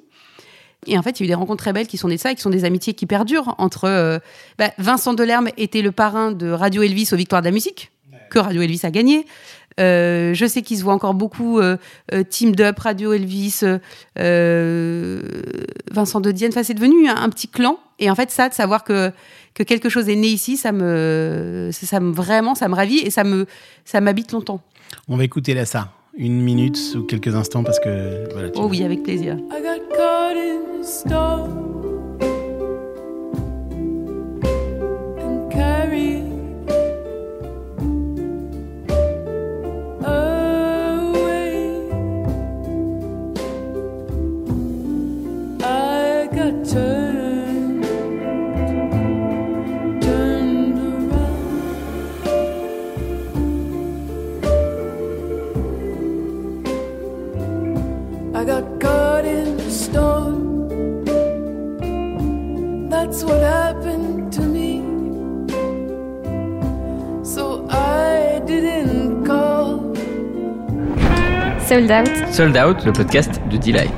Et 0.86 0.96
en 0.96 1.02
fait, 1.02 1.18
il 1.18 1.22
y 1.22 1.24
a 1.24 1.26
eu 1.26 1.28
des 1.28 1.34
rencontres 1.34 1.64
très 1.64 1.72
belles 1.72 1.86
qui 1.86 1.96
sont 1.96 2.08
nées 2.08 2.16
de 2.16 2.20
ça 2.20 2.30
et 2.30 2.34
qui 2.34 2.42
sont 2.42 2.50
des 2.50 2.64
amitiés 2.64 2.94
qui 2.94 3.06
perdurent 3.06 3.54
entre. 3.58 4.20
bah, 4.58 4.70
Vincent 4.78 5.12
Delerme 5.12 5.48
était 5.56 5.82
le 5.82 5.90
parrain 5.90 6.30
de 6.30 6.50
Radio 6.50 6.82
Elvis 6.82 7.08
aux 7.12 7.16
Victoires 7.16 7.42
de 7.42 7.46
la 7.46 7.52
musique, 7.52 7.90
que 8.30 8.38
Radio 8.38 8.62
Elvis 8.62 8.80
a 8.84 8.90
gagné. 8.90 9.26
Euh, 9.78 10.34
je 10.34 10.46
sais 10.46 10.62
qu'ils 10.62 10.78
se 10.78 10.82
voient 10.82 10.94
encore 10.94 11.14
beaucoup, 11.14 11.58
euh, 11.58 11.76
euh, 12.12 12.22
Team 12.24 12.54
Up, 12.60 12.78
Radio 12.78 13.12
Elvis, 13.12 13.60
Vincent 14.16 14.30
de 16.20 16.30
Dienne. 16.30 16.50
Enfin, 16.52 16.62
c'est 16.62 16.74
devenu 16.74 17.08
un, 17.08 17.16
un 17.16 17.28
petit 17.28 17.48
clan. 17.48 17.78
Et 17.98 18.10
en 18.10 18.14
fait, 18.14 18.30
ça, 18.30 18.48
de 18.48 18.54
savoir 18.54 18.84
que, 18.84 19.10
que 19.54 19.62
quelque 19.62 19.88
chose 19.88 20.08
est 20.08 20.16
né 20.16 20.28
ici, 20.28 20.56
ça 20.56 20.72
me, 20.72 21.70
ça, 21.72 21.86
ça 21.86 22.00
me 22.00 22.12
vraiment, 22.12 22.54
ça 22.54 22.68
me 22.68 22.74
ravit 22.74 22.98
et 22.98 23.10
ça 23.10 23.24
me, 23.24 23.46
ça 23.84 24.00
m'habite 24.00 24.32
longtemps. 24.32 24.60
On 25.08 25.16
va 25.16 25.24
écouter 25.24 25.54
là 25.54 25.64
ça. 25.64 25.92
Une 26.16 26.40
minute 26.40 26.78
ou 26.96 27.02
quelques 27.02 27.34
instants 27.34 27.62
parce 27.62 27.78
que. 27.78 28.32
Voilà, 28.32 28.48
Oh 28.56 28.66
oui, 28.68 28.82
avec 28.82 29.04
plaisir. 29.04 29.36
I 29.52 29.62
got 29.62 29.78
I 58.40 58.44
got 58.44 58.62
caught 58.80 59.24
in 59.24 59.56
the 59.56 59.68
storm. 59.68 60.68
That's 62.88 63.24
what 63.24 63.42
happened 63.42 64.32
to 64.34 64.42
me. 64.42 64.80
So 67.24 67.66
I 67.68 68.40
didn't 68.46 69.24
call. 69.24 69.92
Sold 71.66 71.90
Out. 71.90 72.08
Sold 72.32 72.56
Out, 72.56 72.84
le 72.84 72.92
podcast 72.92 73.40
de 73.50 73.56
Delight. 73.56 73.90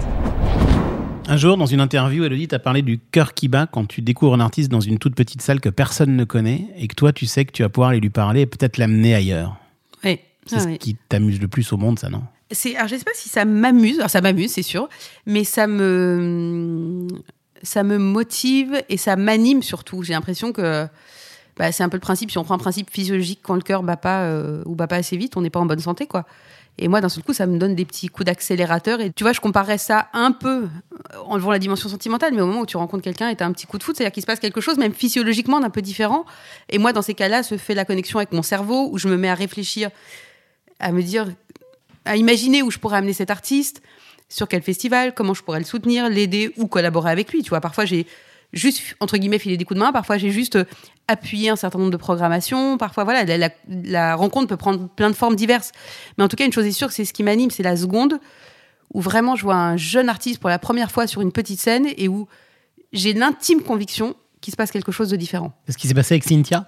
Un 1.29 1.37
jour, 1.37 1.59
dans 1.59 1.67
une 1.67 1.81
interview, 1.83 2.25
Elodie 2.25 2.49
t'a 2.49 2.59
parlé 2.59 2.81
du 2.81 2.99
cœur 2.99 3.35
qui 3.35 3.49
bat 3.49 3.67
quand 3.71 3.85
tu 3.87 4.01
découvres 4.01 4.33
un 4.35 4.41
artiste 4.41 4.71
dans 4.71 4.81
une 4.81 4.97
toute 4.99 5.15
petite 5.15 5.43
salle 5.43 5.61
que 5.61 5.69
personne 5.69 6.17
ne 6.17 6.25
connaît 6.25 6.69
et 6.79 6.89
que 6.89 6.95
toi, 6.95 7.13
tu 7.13 7.27
sais 7.27 7.45
que 7.45 7.53
tu 7.53 7.63
vas 7.63 7.69
pouvoir 7.69 7.91
aller 7.91 8.01
lui 8.01 8.09
parler 8.11 8.41
et 8.41 8.47
peut-être 8.47 8.79
l'amener 8.79 9.15
ailleurs. 9.15 9.57
Oui. 10.03 10.19
C'est 10.47 10.57
Ah 10.57 10.61
ce 10.61 10.67
oui. 10.67 10.79
qui 10.79 10.97
t'amuse 11.11 11.41
le 11.43 11.47
plus 11.47 11.71
au 11.75 11.77
monde, 11.77 11.99
ça, 11.99 12.09
non? 12.09 12.23
C'est, 12.53 12.75
alors 12.77 12.89
je 12.89 12.97
sais 12.97 13.05
pas 13.05 13.15
si 13.15 13.29
ça 13.29 13.45
m'amuse, 13.45 13.99
alors 13.99 14.11
ça 14.11 14.21
m'amuse 14.21 14.53
c'est 14.53 14.63
sûr, 14.63 14.89
mais 15.27 15.45
ça 15.45 15.67
me, 15.67 17.07
ça 17.63 17.83
me 17.83 17.99
motive 17.99 18.83
et 18.89 18.97
ça 18.97 19.17
m'anime 19.17 19.63
surtout. 19.63 20.03
J'ai 20.03 20.15
l'impression 20.15 20.53
que 20.53 20.87
bah, 21.57 21.73
c'est 21.73 21.83
un 21.83 21.89
peu 21.89 21.97
le 21.97 22.01
principe, 22.01 22.31
si 22.31 22.39
on 22.39 22.45
prend 22.45 22.55
un 22.55 22.59
principe 22.59 22.91
physiologique, 22.91 23.41
quand 23.43 23.55
le 23.55 23.61
cœur 23.61 23.83
bat 23.83 23.97
pas 23.97 24.23
euh, 24.23 24.63
ou 24.67 24.75
bat 24.75 24.87
pas 24.87 24.97
assez 24.97 25.17
vite, 25.17 25.37
on 25.37 25.43
n'est 25.43 25.51
pas 25.51 25.61
en 25.61 25.67
bonne 25.67 25.81
santé 25.81 26.07
quoi. 26.07 26.27
Et 26.79 26.89
moi, 26.89 27.03
d'un 27.03 27.11
seul 27.11 27.23
coup, 27.23 27.35
ça 27.35 27.47
me 27.47 27.59
donne 27.59 27.75
des 27.75 27.85
petits 27.85 28.09
coups 28.09 28.25
d'accélérateur. 28.25 29.01
Et 29.03 29.13
tu 29.13 29.23
vois, 29.23 29.35
je 29.35 29.41
comparais 29.41 29.77
ça 29.77 30.09
un 30.15 30.33
peu, 30.33 30.65
euh, 30.65 31.19
en 31.27 31.37
levant 31.37 31.51
la 31.51 31.59
dimension 31.59 31.91
sentimentale, 31.91 32.33
mais 32.35 32.41
au 32.41 32.47
moment 32.47 32.61
où 32.61 32.67
tu 32.67 32.79
rencontres 32.79 33.03
quelqu'un 33.03 33.29
et 33.29 33.37
tu 33.37 33.43
as 33.43 33.47
un 33.47 33.53
petit 33.53 33.67
coup 33.67 33.77
de 33.77 33.83
foot, 33.83 33.97
c'est-à-dire 33.97 34.13
qu'il 34.13 34.23
se 34.23 34.27
passe 34.27 34.41
quelque 34.41 34.63
chose, 34.63 34.79
même 34.79 34.95
physiologiquement, 34.95 35.61
d'un 35.61 35.69
peu 35.69 35.83
différent. 35.83 36.25
Et 36.71 36.79
moi, 36.79 36.95
dans 36.95 37.03
ces 37.03 37.13
cas-là, 37.13 37.43
se 37.43 37.59
fait 37.59 37.75
la 37.75 37.85
connexion 37.85 38.19
avec 38.19 38.33
mon 38.33 38.43
cerveau, 38.43 38.89
où 38.91 38.97
je 38.97 39.09
me 39.09 39.19
mets 39.19 39.29
à 39.29 39.35
réfléchir, 39.35 39.91
à 40.79 40.93
me 40.93 41.03
dire, 41.03 41.27
à 42.05 42.17
imaginer 42.17 42.63
où 42.63 42.71
je 42.71 42.79
pourrais 42.79 42.99
amener 42.99 43.13
cet 43.13 43.31
artiste, 43.31 43.83
sur 44.29 44.49
quel 44.49 44.63
festival, 44.63 45.15
comment 45.15 45.35
je 45.35 45.43
pourrais 45.43 45.59
le 45.59 45.65
soutenir, 45.65 46.09
l'aider 46.09 46.53
ou 46.57 46.67
collaborer 46.67 47.11
avec 47.11 47.33
lui. 47.33 47.43
Tu 47.43 47.51
vois, 47.51 47.61
parfois 47.61 47.85
j'ai 47.85 48.07
juste 48.53 48.97
entre 49.01 49.17
guillemets 49.17 49.39
filé 49.39 49.57
des 49.57 49.65
coups 49.65 49.79
de 49.79 49.85
main, 49.85 49.93
parfois 49.93 50.19
j'ai 50.19 50.31
juste 50.31 50.57
euh, 50.57 50.65
appuyé 51.09 51.51
un 51.51 51.57
certain 51.57 51.79
nombre 51.79 51.91
de 51.91 51.97
programmations, 51.97 52.79
parfois 52.79 53.05
voilà, 53.05 53.25
la, 53.69 54.15
rencontre 54.15 54.49
peut 54.49 54.57
prendre 54.57 54.89
plein 54.89 55.11
de 55.11 55.15
formes 55.15 55.37
diverses. 55.37 55.73
Mais 56.17 56.25
en 56.25 56.29
tout 56.29 56.37
cas, 56.37 56.47
une 56.47 56.53
chose 56.53 56.67
est 56.67 56.73
sûre, 56.73 56.93
c'est 56.93 57.05
ce 57.05 57.13
qui 57.13 57.23
m'anime, 57.23 57.51
c'est 57.51 57.63
la 57.63 57.77
seconde 57.77 58.19
où 58.93 59.01
vraiment 59.01 59.37
je 59.37 59.43
vois 59.43 59.57
un 59.57 59.77
jeune 59.77 60.09
artiste 60.09 60.41
pour 60.41 60.51
la 60.51 60.59
première 60.59 60.91
fois 60.91 61.07
sur 61.07 61.21
une 61.21 61.33
petite 61.33 61.61
scène 61.61 61.87
et 61.97 62.09
où 62.09 62.27
j'ai 62.93 63.13
l'intime 63.13 63.63
conviction 63.63 64.17
qu'il 64.41 64.53
se 64.53 64.57
passe 64.57 64.71
quelque 64.71 64.91
chose 64.91 65.11
de 65.11 65.17
différent. 65.17 65.53
Ce 65.69 65.77
qui 65.77 65.87
s'est 65.87 65.95
passé 65.95 66.15
avec 66.15 66.25
Cynthia? 66.25 66.67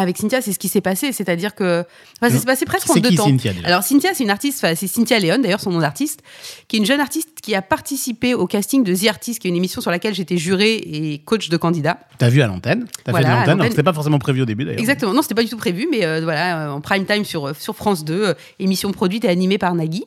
Avec 0.00 0.18
Cynthia, 0.18 0.40
c'est 0.40 0.52
ce 0.52 0.58
qui 0.58 0.68
s'est 0.68 0.80
passé, 0.80 1.12
c'est-à-dire 1.12 1.54
que 1.54 1.84
enfin, 2.20 2.32
ça 2.32 2.38
s'est 2.38 2.46
passé 2.46 2.64
presque 2.64 2.90
en 2.90 2.94
deux 2.94 3.08
qui 3.08 3.16
temps. 3.16 3.26
Cynthia 3.26 3.52
Alors 3.64 3.82
Cynthia, 3.82 4.10
c'est 4.14 4.24
une 4.24 4.30
artiste, 4.30 4.62
enfin, 4.62 4.74
c'est 4.74 4.86
Cynthia 4.86 5.18
Léon, 5.18 5.38
d'ailleurs 5.38 5.60
son 5.60 5.70
nom 5.70 5.80
d'artiste, 5.80 6.20
qui 6.68 6.76
est 6.76 6.78
une 6.78 6.86
jeune 6.86 7.00
artiste 7.00 7.28
qui 7.42 7.54
a 7.54 7.62
participé 7.62 8.34
au 8.34 8.46
casting 8.46 8.84
de 8.84 8.94
The 8.94 9.08
Artist, 9.08 9.40
qui 9.40 9.48
est 9.48 9.50
une 9.50 9.56
émission 9.56 9.80
sur 9.80 9.90
laquelle 9.90 10.14
j'étais 10.14 10.36
jurée 10.36 10.74
et 10.74 11.18
coach 11.24 11.48
de 11.48 11.56
candidats. 11.56 11.98
T'as 12.18 12.28
vu 12.28 12.42
à 12.42 12.46
l'antenne 12.46 12.86
T'as 13.04 13.12
Voilà, 13.12 13.26
fait 13.26 13.32
de 13.32 13.50
à 13.50 13.54
l'antenne 13.54 13.70
C'était 13.70 13.82
pas 13.82 13.92
forcément 13.92 14.18
prévu 14.18 14.42
au 14.42 14.46
début 14.46 14.64
d'ailleurs. 14.64 14.80
Exactement, 14.80 15.12
non, 15.12 15.22
c'était 15.22 15.34
pas 15.34 15.42
du 15.42 15.50
tout 15.50 15.56
prévu, 15.56 15.86
mais 15.90 16.04
euh, 16.04 16.20
voilà, 16.22 16.68
euh, 16.68 16.72
en 16.72 16.80
prime 16.80 17.04
time 17.04 17.24
sur, 17.24 17.54
sur 17.56 17.76
France 17.76 18.04
2, 18.04 18.14
euh, 18.14 18.34
émission 18.58 18.92
produite 18.92 19.24
et 19.24 19.28
animée 19.28 19.58
par 19.58 19.74
Nagui. 19.74 20.04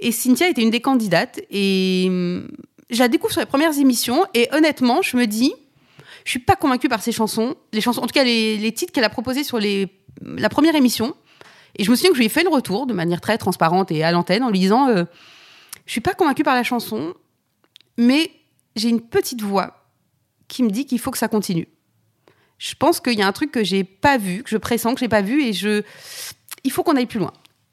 Et 0.00 0.12
Cynthia 0.12 0.48
était 0.48 0.62
une 0.62 0.70
des 0.70 0.80
candidates. 0.80 1.40
Et 1.50 2.06
hum, 2.08 2.48
je 2.90 2.98
la 2.98 3.08
découvre 3.08 3.32
sur 3.32 3.40
les 3.40 3.46
premières 3.46 3.78
émissions. 3.78 4.24
Et 4.34 4.48
honnêtement, 4.52 5.02
je 5.02 5.16
me 5.16 5.26
dis, 5.26 5.52
je 6.24 6.30
suis 6.30 6.38
pas 6.38 6.56
convaincue 6.56 6.88
par 6.88 7.02
ses 7.02 7.12
chansons. 7.12 7.54
Les 7.72 7.80
chansons, 7.80 8.00
en 8.00 8.06
tout 8.06 8.14
cas, 8.14 8.24
les, 8.24 8.56
les 8.56 8.72
titres 8.72 8.92
qu'elle 8.92 9.04
a 9.04 9.10
proposés 9.10 9.44
sur 9.44 9.58
les, 9.58 9.88
la 10.22 10.48
première 10.48 10.74
émission. 10.74 11.14
Et 11.76 11.84
je 11.84 11.90
me 11.90 11.96
souviens 11.96 12.10
que 12.10 12.16
je 12.16 12.20
lui 12.20 12.26
ai 12.26 12.30
fait 12.30 12.44
le 12.44 12.48
retour 12.48 12.86
de 12.86 12.94
manière 12.94 13.20
très 13.20 13.36
transparente 13.36 13.90
et 13.90 14.04
à 14.04 14.12
l'antenne 14.12 14.42
en 14.42 14.50
lui 14.50 14.58
disant, 14.58 14.88
euh, 14.88 15.04
je 15.86 15.92
suis 15.92 16.00
pas 16.00 16.14
convaincue 16.14 16.42
par 16.42 16.54
la 16.54 16.62
chanson, 16.62 17.14
mais 17.96 18.30
j'ai 18.76 18.88
une 18.88 19.00
petite 19.00 19.42
voix 19.42 19.84
qui 20.48 20.62
me 20.62 20.70
dit 20.70 20.86
qu'il 20.86 20.98
faut 20.98 21.10
que 21.10 21.18
ça 21.18 21.28
continue. 21.28 21.68
Je 22.58 22.74
pense 22.74 23.00
qu'il 23.00 23.18
y 23.18 23.22
a 23.22 23.26
un 23.26 23.32
truc 23.32 23.50
que 23.50 23.64
j'ai 23.64 23.84
pas 23.84 24.16
vu, 24.16 24.42
que 24.42 24.50
je 24.50 24.56
pressens 24.56 24.94
que 24.94 25.00
j'ai 25.00 25.08
pas 25.08 25.22
vu, 25.22 25.42
et 25.42 25.52
je, 25.52 25.82
il 26.62 26.70
faut 26.70 26.82
qu'on 26.82 26.96
aille 26.96 27.06
plus 27.06 27.18
loin. 27.18 27.32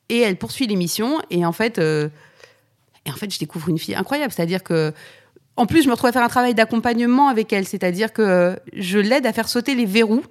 Et 0.09 0.19
elle 0.19 0.37
poursuit 0.37 0.67
l'émission, 0.67 1.19
et 1.29 1.45
en 1.45 1.51
fait, 1.51 1.77
euh, 1.77 2.09
et 3.05 3.11
en 3.11 3.15
fait, 3.15 3.31
je 3.31 3.39
découvre 3.39 3.69
une 3.69 3.77
fille 3.77 3.95
incroyable. 3.95 4.33
C'est-à-dire 4.33 4.63
que, 4.63 4.93
en 5.57 5.65
plus, 5.65 5.83
je 5.83 5.87
me 5.87 5.93
retrouve 5.93 6.09
à 6.09 6.13
faire 6.13 6.23
un 6.23 6.29
travail 6.29 6.53
d'accompagnement 6.53 7.27
avec 7.27 7.51
elle. 7.53 7.67
C'est-à-dire 7.67 8.13
que 8.13 8.21
euh, 8.21 8.55
je 8.73 8.99
l'aide 8.99 9.25
à 9.25 9.33
faire 9.33 9.49
sauter 9.49 9.75
les 9.75 9.85
verrous. 9.85 10.23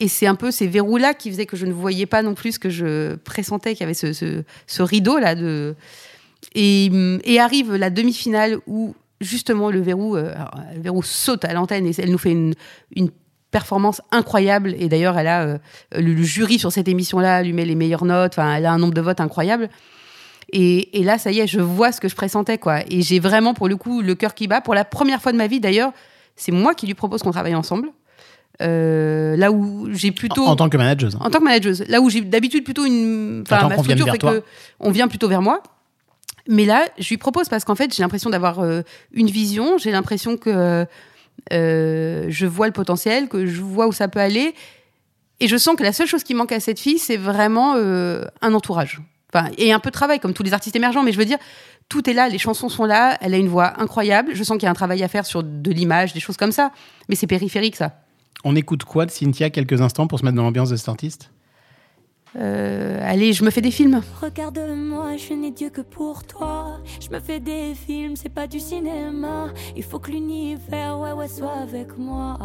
Et 0.00 0.08
c'est 0.08 0.26
un 0.26 0.34
peu 0.34 0.50
ces 0.50 0.66
verrous-là 0.66 1.14
qui 1.14 1.30
faisaient 1.30 1.46
que 1.46 1.56
je 1.56 1.66
ne 1.66 1.72
voyais 1.72 2.06
pas 2.06 2.22
non 2.22 2.34
plus 2.34 2.52
ce 2.52 2.58
que 2.58 2.70
je 2.70 3.14
pressentais, 3.14 3.74
qu'il 3.74 3.82
y 3.82 3.84
avait 3.84 3.94
ce, 3.94 4.82
rideau-là. 4.82 5.36
De... 5.36 5.76
Et, 6.54 6.88
hum, 6.90 7.20
et 7.22 7.38
arrive 7.38 7.74
la 7.74 7.90
demi-finale 7.90 8.58
où, 8.66 8.96
justement, 9.20 9.70
le 9.70 9.80
verrou, 9.80 10.16
euh, 10.16 10.34
le 10.74 10.82
verrou 10.82 11.04
saute 11.04 11.44
à 11.44 11.52
l'antenne 11.52 11.86
et 11.86 11.92
elle 11.98 12.10
nous 12.10 12.18
fait 12.18 12.32
une, 12.32 12.54
performance 13.52 14.00
incroyable. 14.10 14.74
Et 14.78 14.88
d'ailleurs, 14.88 15.18
elle 15.18 15.26
a 15.26 15.42
euh, 15.42 15.58
le, 15.94 16.14
le 16.14 16.22
jury 16.22 16.58
sur 16.58 16.72
cette 16.72 16.88
émission-là 16.88 17.42
lui 17.42 17.52
met 17.52 17.66
les 17.66 17.74
meilleures 17.74 18.06
notes. 18.06 18.38
Elle 18.38 18.64
a 18.64 18.72
un 18.72 18.78
nombre 18.78 18.94
de 18.94 19.02
votes 19.02 19.20
incroyable. 19.20 19.68
Et, 20.50 20.98
et 21.00 21.04
là, 21.04 21.18
ça 21.18 21.30
y 21.30 21.40
est, 21.40 21.46
je 21.46 21.60
vois 21.60 21.92
ce 21.92 22.00
que 22.00 22.08
je 22.08 22.14
pressentais, 22.16 22.58
quoi. 22.58 22.80
Et 22.90 23.02
j'ai 23.02 23.20
vraiment, 23.20 23.54
pour 23.54 23.68
le 23.68 23.76
coup, 23.76 24.02
le 24.02 24.14
cœur 24.14 24.34
qui 24.34 24.48
bat. 24.48 24.60
Pour 24.60 24.74
la 24.74 24.84
première 24.84 25.22
fois 25.22 25.32
de 25.32 25.36
ma 25.36 25.46
vie, 25.46 25.60
d'ailleurs, 25.60 25.92
c'est 26.36 26.52
moi 26.52 26.74
qui 26.74 26.86
lui 26.86 26.94
propose 26.94 27.22
qu'on 27.22 27.30
travaille 27.30 27.54
ensemble. 27.54 27.88
Euh, 28.60 29.34
là 29.36 29.50
où 29.50 29.88
j'ai 29.92 30.12
plutôt 30.12 30.44
En, 30.44 30.50
en 30.52 30.56
tant 30.56 30.68
que 30.68 30.76
manageuse. 30.76 31.14
hein. 31.16 31.24
en 31.24 31.30
tant 31.30 31.38
que 31.38 31.44
manageuse. 31.44 31.84
Là 31.88 32.00
où 32.00 32.10
j'ai 32.10 32.20
d'habitude 32.20 32.64
plutôt 32.64 32.84
une. 32.84 33.42
Enfin, 33.46 33.68
ma 33.68 33.76
structure 33.78 34.06
fait 34.12 34.18
que 34.40 34.42
on 34.78 34.90
vient 34.90 35.08
plutôt 35.08 35.28
vers 35.28 35.42
moi. 35.42 35.62
Mais 36.48 36.64
là, 36.64 36.84
je 36.98 37.08
lui 37.08 37.16
propose 37.16 37.48
parce 37.48 37.64
qu'en 37.64 37.74
fait, 37.74 37.94
j'ai 37.94 38.02
l'impression 38.02 38.28
d'avoir 38.28 38.60
euh, 38.60 38.82
une 39.12 39.28
vision. 39.28 39.78
J'ai 39.78 39.90
l'impression 39.90 40.36
que 40.36 40.86
euh, 41.52 42.26
je 42.28 42.46
vois 42.46 42.66
le 42.66 42.72
potentiel, 42.72 43.28
que 43.28 43.46
je 43.46 43.62
vois 43.62 43.86
où 43.86 43.92
ça 43.92 44.08
peut 44.08 44.20
aller. 44.20 44.54
Et 45.40 45.48
je 45.48 45.56
sens 45.56 45.74
que 45.76 45.82
la 45.82 45.92
seule 45.92 46.06
chose 46.06 46.22
qui 46.22 46.34
manque 46.34 46.52
à 46.52 46.60
cette 46.60 46.78
fille, 46.78 46.98
c'est 46.98 47.16
vraiment 47.16 47.74
un 47.74 48.54
entourage. 48.54 49.00
Enfin, 49.34 49.50
et 49.56 49.72
un 49.72 49.78
peu 49.78 49.90
de 49.90 49.94
travail, 49.94 50.20
comme 50.20 50.34
tous 50.34 50.42
les 50.42 50.52
artistes 50.52 50.76
émergents. 50.76 51.02
Mais 51.02 51.12
je 51.12 51.18
veux 51.18 51.24
dire, 51.24 51.38
tout 51.88 52.08
est 52.08 52.12
là, 52.12 52.28
les 52.28 52.38
chansons 52.38 52.68
sont 52.68 52.84
là, 52.84 53.16
elle 53.20 53.34
a 53.34 53.38
une 53.38 53.48
voix 53.48 53.80
incroyable. 53.80 54.32
Je 54.34 54.42
sens 54.42 54.56
qu'il 54.56 54.64
y 54.64 54.66
a 54.66 54.70
un 54.70 54.74
travail 54.74 55.02
à 55.02 55.08
faire 55.08 55.26
sur 55.26 55.42
de 55.42 55.70
l'image, 55.70 56.12
des 56.12 56.20
choses 56.20 56.36
comme 56.36 56.52
ça. 56.52 56.70
Mais 57.08 57.14
c'est 57.14 57.26
périphérique, 57.26 57.76
ça. 57.76 58.02
On 58.44 58.56
écoute 58.56 58.84
quoi 58.84 59.06
de 59.06 59.10
Cynthia 59.10 59.50
quelques 59.50 59.80
instants 59.80 60.06
pour 60.06 60.18
se 60.18 60.24
mettre 60.24 60.36
dans 60.36 60.42
l'ambiance 60.42 60.70
de 60.70 60.76
cet 60.76 60.88
artiste? 60.88 61.30
Euh, 62.36 62.98
allez, 63.02 63.32
je 63.32 63.44
me 63.44 63.50
fais 63.50 63.60
des 63.60 63.70
films. 63.70 64.02
Regarde-moi, 64.20 65.16
je 65.16 65.34
n'ai 65.34 65.50
Dieu 65.50 65.68
que 65.68 65.82
pour 65.82 66.24
toi. 66.24 66.78
Je 67.00 67.14
me 67.14 67.20
fais 67.20 67.40
des 67.40 67.74
films, 67.74 68.16
c'est 68.16 68.30
pas 68.32 68.46
du 68.46 68.58
cinéma. 68.58 69.48
Il 69.76 69.82
faut 69.82 69.98
que 69.98 70.10
l'univers, 70.10 70.98
ouais, 70.98 71.12
ouais, 71.12 71.28
soit 71.28 71.52
avec 71.52 71.96
moi. 71.98 72.38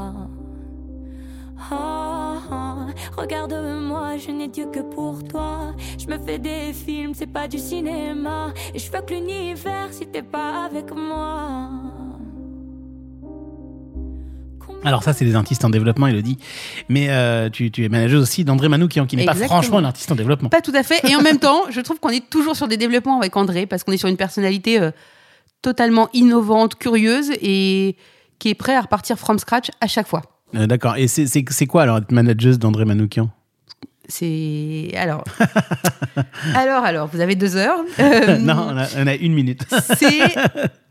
Ah, 1.59 2.37
ah. 2.51 2.87
Regarde-moi, 3.17 4.17
je 4.17 4.31
n'ai 4.31 4.47
Dieu 4.47 4.67
que 4.71 4.79
pour 4.79 5.23
toi. 5.23 5.73
Je 5.97 6.07
me 6.07 6.17
fais 6.17 6.39
des 6.39 6.73
films, 6.73 7.13
c'est 7.13 7.31
pas 7.31 7.47
du 7.47 7.57
cinéma. 7.57 8.53
Et 8.73 8.79
je 8.79 8.91
veux 8.91 9.01
que 9.01 9.13
l'univers, 9.13 9.87
si 9.91 10.07
t'es 10.07 10.21
pas 10.21 10.65
avec 10.65 10.93
moi. 10.93 11.69
Alors 14.83 15.03
ça, 15.03 15.11
c'est 15.13 15.25
des 15.25 15.35
artistes 15.35 15.65
en 15.65 15.69
développement, 15.69 16.07
Elodie. 16.07 16.37
Mais 16.87 17.09
euh, 17.09 17.49
tu, 17.49 17.71
tu 17.71 17.83
es 17.83 17.89
manageuse 17.89 18.21
aussi 18.21 18.45
d'André 18.45 18.69
Manoukian, 18.69 19.05
qui 19.05 19.17
n'est 19.17 19.25
pas 19.25 19.33
franchement 19.33 19.79
un 19.79 19.85
artiste 19.85 20.11
en 20.11 20.15
développement. 20.15 20.49
Pas 20.49 20.61
tout 20.61 20.73
à 20.75 20.83
fait. 20.83 21.01
Et 21.09 21.15
en 21.15 21.21
même 21.21 21.39
temps, 21.39 21.63
je 21.69 21.81
trouve 21.81 21.99
qu'on 21.99 22.09
est 22.09 22.29
toujours 22.29 22.55
sur 22.55 22.67
des 22.67 22.77
développements 22.77 23.17
avec 23.17 23.35
André, 23.35 23.65
parce 23.65 23.83
qu'on 23.83 23.91
est 23.91 23.97
sur 23.97 24.07
une 24.07 24.17
personnalité 24.17 24.79
euh, 24.79 24.91
totalement 25.61 26.09
innovante, 26.13 26.75
curieuse, 26.75 27.31
et 27.41 27.97
qui 28.39 28.49
est 28.49 28.55
prêt 28.55 28.75
à 28.75 28.81
repartir 28.81 29.17
from 29.17 29.39
scratch 29.39 29.71
à 29.81 29.87
chaque 29.87 30.07
fois. 30.07 30.21
Euh, 30.55 30.65
D'accord. 30.67 30.95
Et 30.97 31.07
c'est- 31.07 31.65
quoi 31.67 31.83
alors 31.83 31.97
être 31.97 32.11
manageuse 32.11 32.57
d'André 32.59 32.85
Manoukian? 32.85 33.29
C'est. 34.07 34.91
Alors. 34.95 35.23
alors, 36.55 36.83
alors, 36.85 37.07
vous 37.07 37.19
avez 37.19 37.35
deux 37.35 37.55
heures. 37.57 37.79
Euh, 37.99 38.37
Non, 38.39 38.69
on 38.71 38.77
a, 38.77 38.85
on 38.97 39.07
a 39.07 39.15
une 39.15 39.33
minute. 39.33 39.63
c'est 39.97 40.19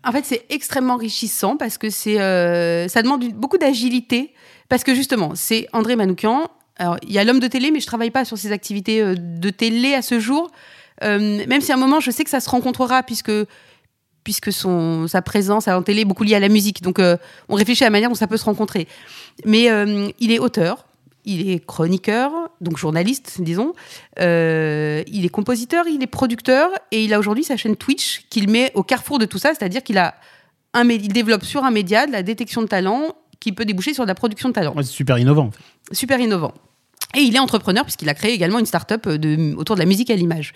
en 0.05 0.12
fait 0.12 0.25
c'est 0.25 0.45
extrêmement 0.51 0.95
enrichissant 0.95 1.57
parce 1.57 1.79
que 1.79 1.88
c'est 1.90 2.21
euh, 2.21 2.88
ça 2.88 3.03
demande 3.03 3.25
une- 3.25 3.33
beaucoup 3.33 3.59
d'agilité 3.59 4.35
parce 4.69 4.85
que 4.85 4.95
justement 4.95 5.33
c'est 5.35 5.66
André 5.73 5.97
Manoukian 5.97 6.49
alors 6.77 6.97
il 7.03 7.11
y 7.12 7.19
a 7.19 7.25
l'homme 7.25 7.40
de 7.40 7.49
télé 7.49 7.71
mais 7.71 7.81
je 7.81 7.87
travaille 7.87 8.11
pas 8.11 8.25
sur 8.25 8.37
ses 8.38 8.53
activités 8.53 9.03
de 9.16 9.51
télé 9.51 9.95
à 9.95 10.03
ce 10.03 10.21
jour 10.21 10.51
même 11.03 11.61
si 11.61 11.73
à 11.73 11.75
un 11.75 11.79
moment 11.79 11.99
je 12.01 12.11
sais 12.11 12.23
que 12.25 12.31
ça 12.31 12.40
se 12.40 12.49
rencontrera 12.51 13.03
puisque 13.03 13.33
puisque 14.27 14.53
son 14.53 15.07
sa 15.07 15.23
présence 15.23 15.69
en 15.69 15.83
télé 15.83 16.01
est 16.01 16.05
beaucoup 16.05 16.25
liée 16.25 16.35
à 16.35 16.41
la 16.41 16.49
musique 16.49 16.83
donc 16.83 16.99
euh, 16.99 17.17
on 17.49 17.55
réfléchit 17.55 17.85
à 17.85 17.87
la 17.87 17.91
manière 17.91 18.09
dont 18.09 18.17
ça 18.17 18.27
peut 18.27 18.37
se 18.37 18.45
rencontrer 18.45 18.89
mais 19.45 19.71
euh, 19.71 20.09
il 20.19 20.33
est 20.33 20.41
auteur 20.41 20.85
il 21.29 21.51
est 21.51 21.59
chroniqueur, 21.59 22.31
donc 22.61 22.79
journaliste, 22.79 23.39
disons. 23.41 23.75
Euh, 24.21 25.03
il 25.09 25.25
est 25.25 25.29
compositeur, 25.29 25.85
il 25.89 26.01
est 26.01 26.07
producteur, 26.07 26.71
et 26.93 27.03
il 27.03 27.12
a 27.12 27.19
aujourd'hui 27.19 27.43
sa 27.43 27.57
chaîne 27.57 27.75
Twitch 27.75 28.27
qu'il 28.31 28.49
met 28.49 28.71
au 28.75 28.85
carrefour 28.85 29.19
de 29.19 29.25
tout 29.25 29.39
ça, 29.39 29.49
c'est-à-dire 29.53 29.83
qu'il 29.83 29.99
a 29.99 30.15
un, 30.73 30.89
il 30.89 31.09
développe 31.09 31.45
sur 31.45 31.65
un 31.65 31.73
média 31.73 32.07
de 32.07 32.12
la 32.12 32.23
détection 32.23 32.62
de 32.62 32.69
talent 32.69 33.17
qui 33.41 33.51
peut 33.51 33.65
déboucher 33.65 33.93
sur 33.93 34.05
de 34.05 34.09
la 34.09 34.15
production 34.15 34.51
de 34.51 34.55
talent. 34.55 34.73
Ouais, 34.77 34.85
c'est 34.85 34.93
super 34.93 35.19
innovant. 35.19 35.51
Super 35.91 36.21
innovant. 36.21 36.55
Et 37.17 37.23
il 37.23 37.35
est 37.35 37.41
entrepreneur 37.41 37.83
puisqu'il 37.83 38.09
a 38.09 38.15
créé 38.15 38.33
également 38.33 38.61
une 38.61 38.67
start-up 38.67 39.09
de, 39.09 39.53
autour 39.57 39.75
de 39.75 39.81
la 39.81 39.87
musique 39.87 40.11
à 40.11 40.15
l'image. 40.15 40.55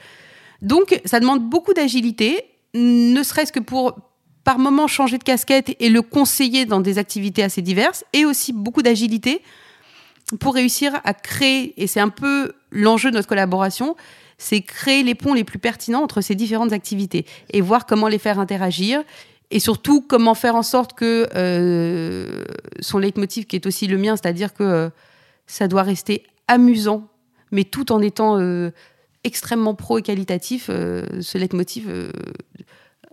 Donc, 0.62 1.00
ça 1.04 1.18
demande 1.18 1.42
beaucoup 1.42 1.74
d'agilité, 1.74 2.44
ne 2.74 3.22
serait-ce 3.22 3.52
que 3.52 3.60
pour 3.60 3.96
par 4.44 4.58
moment 4.58 4.86
changer 4.86 5.18
de 5.18 5.24
casquette 5.24 5.76
et 5.80 5.90
le 5.90 6.02
conseiller 6.02 6.64
dans 6.64 6.80
des 6.80 6.98
activités 6.98 7.42
assez 7.42 7.62
diverses, 7.62 8.04
et 8.12 8.24
aussi 8.24 8.52
beaucoup 8.52 8.82
d'agilité 8.82 9.42
pour 10.38 10.54
réussir 10.54 11.00
à 11.04 11.12
créer, 11.12 11.74
et 11.82 11.86
c'est 11.86 12.00
un 12.00 12.08
peu 12.08 12.52
l'enjeu 12.70 13.10
de 13.10 13.16
notre 13.16 13.28
collaboration, 13.28 13.96
c'est 14.38 14.62
créer 14.62 15.02
les 15.02 15.14
ponts 15.14 15.34
les 15.34 15.44
plus 15.44 15.58
pertinents 15.58 16.02
entre 16.02 16.20
ces 16.20 16.34
différentes 16.34 16.72
activités 16.72 17.26
et 17.52 17.60
voir 17.60 17.84
comment 17.84 18.08
les 18.08 18.18
faire 18.18 18.38
interagir 18.38 19.02
et 19.50 19.58
surtout 19.58 20.00
comment 20.00 20.34
faire 20.34 20.54
en 20.54 20.62
sorte 20.62 20.94
que 20.94 21.28
euh, 21.34 22.44
son 22.80 22.98
leitmotiv, 22.98 23.46
qui 23.46 23.56
est 23.56 23.66
aussi 23.66 23.86
le 23.86 23.98
mien, 23.98 24.16
c'est-à-dire 24.16 24.54
que 24.54 24.62
euh, 24.62 24.90
ça 25.46 25.68
doit 25.68 25.82
rester 25.82 26.24
amusant, 26.46 27.08
mais 27.50 27.64
tout 27.64 27.92
en 27.92 28.00
étant 28.00 28.38
euh, 28.38 28.70
extrêmement 29.24 29.74
pro 29.74 29.98
et 29.98 30.02
qualitatif, 30.02 30.66
euh, 30.68 31.04
ce 31.20 31.38
leitmotiv 31.38 31.88
euh, 31.88 32.10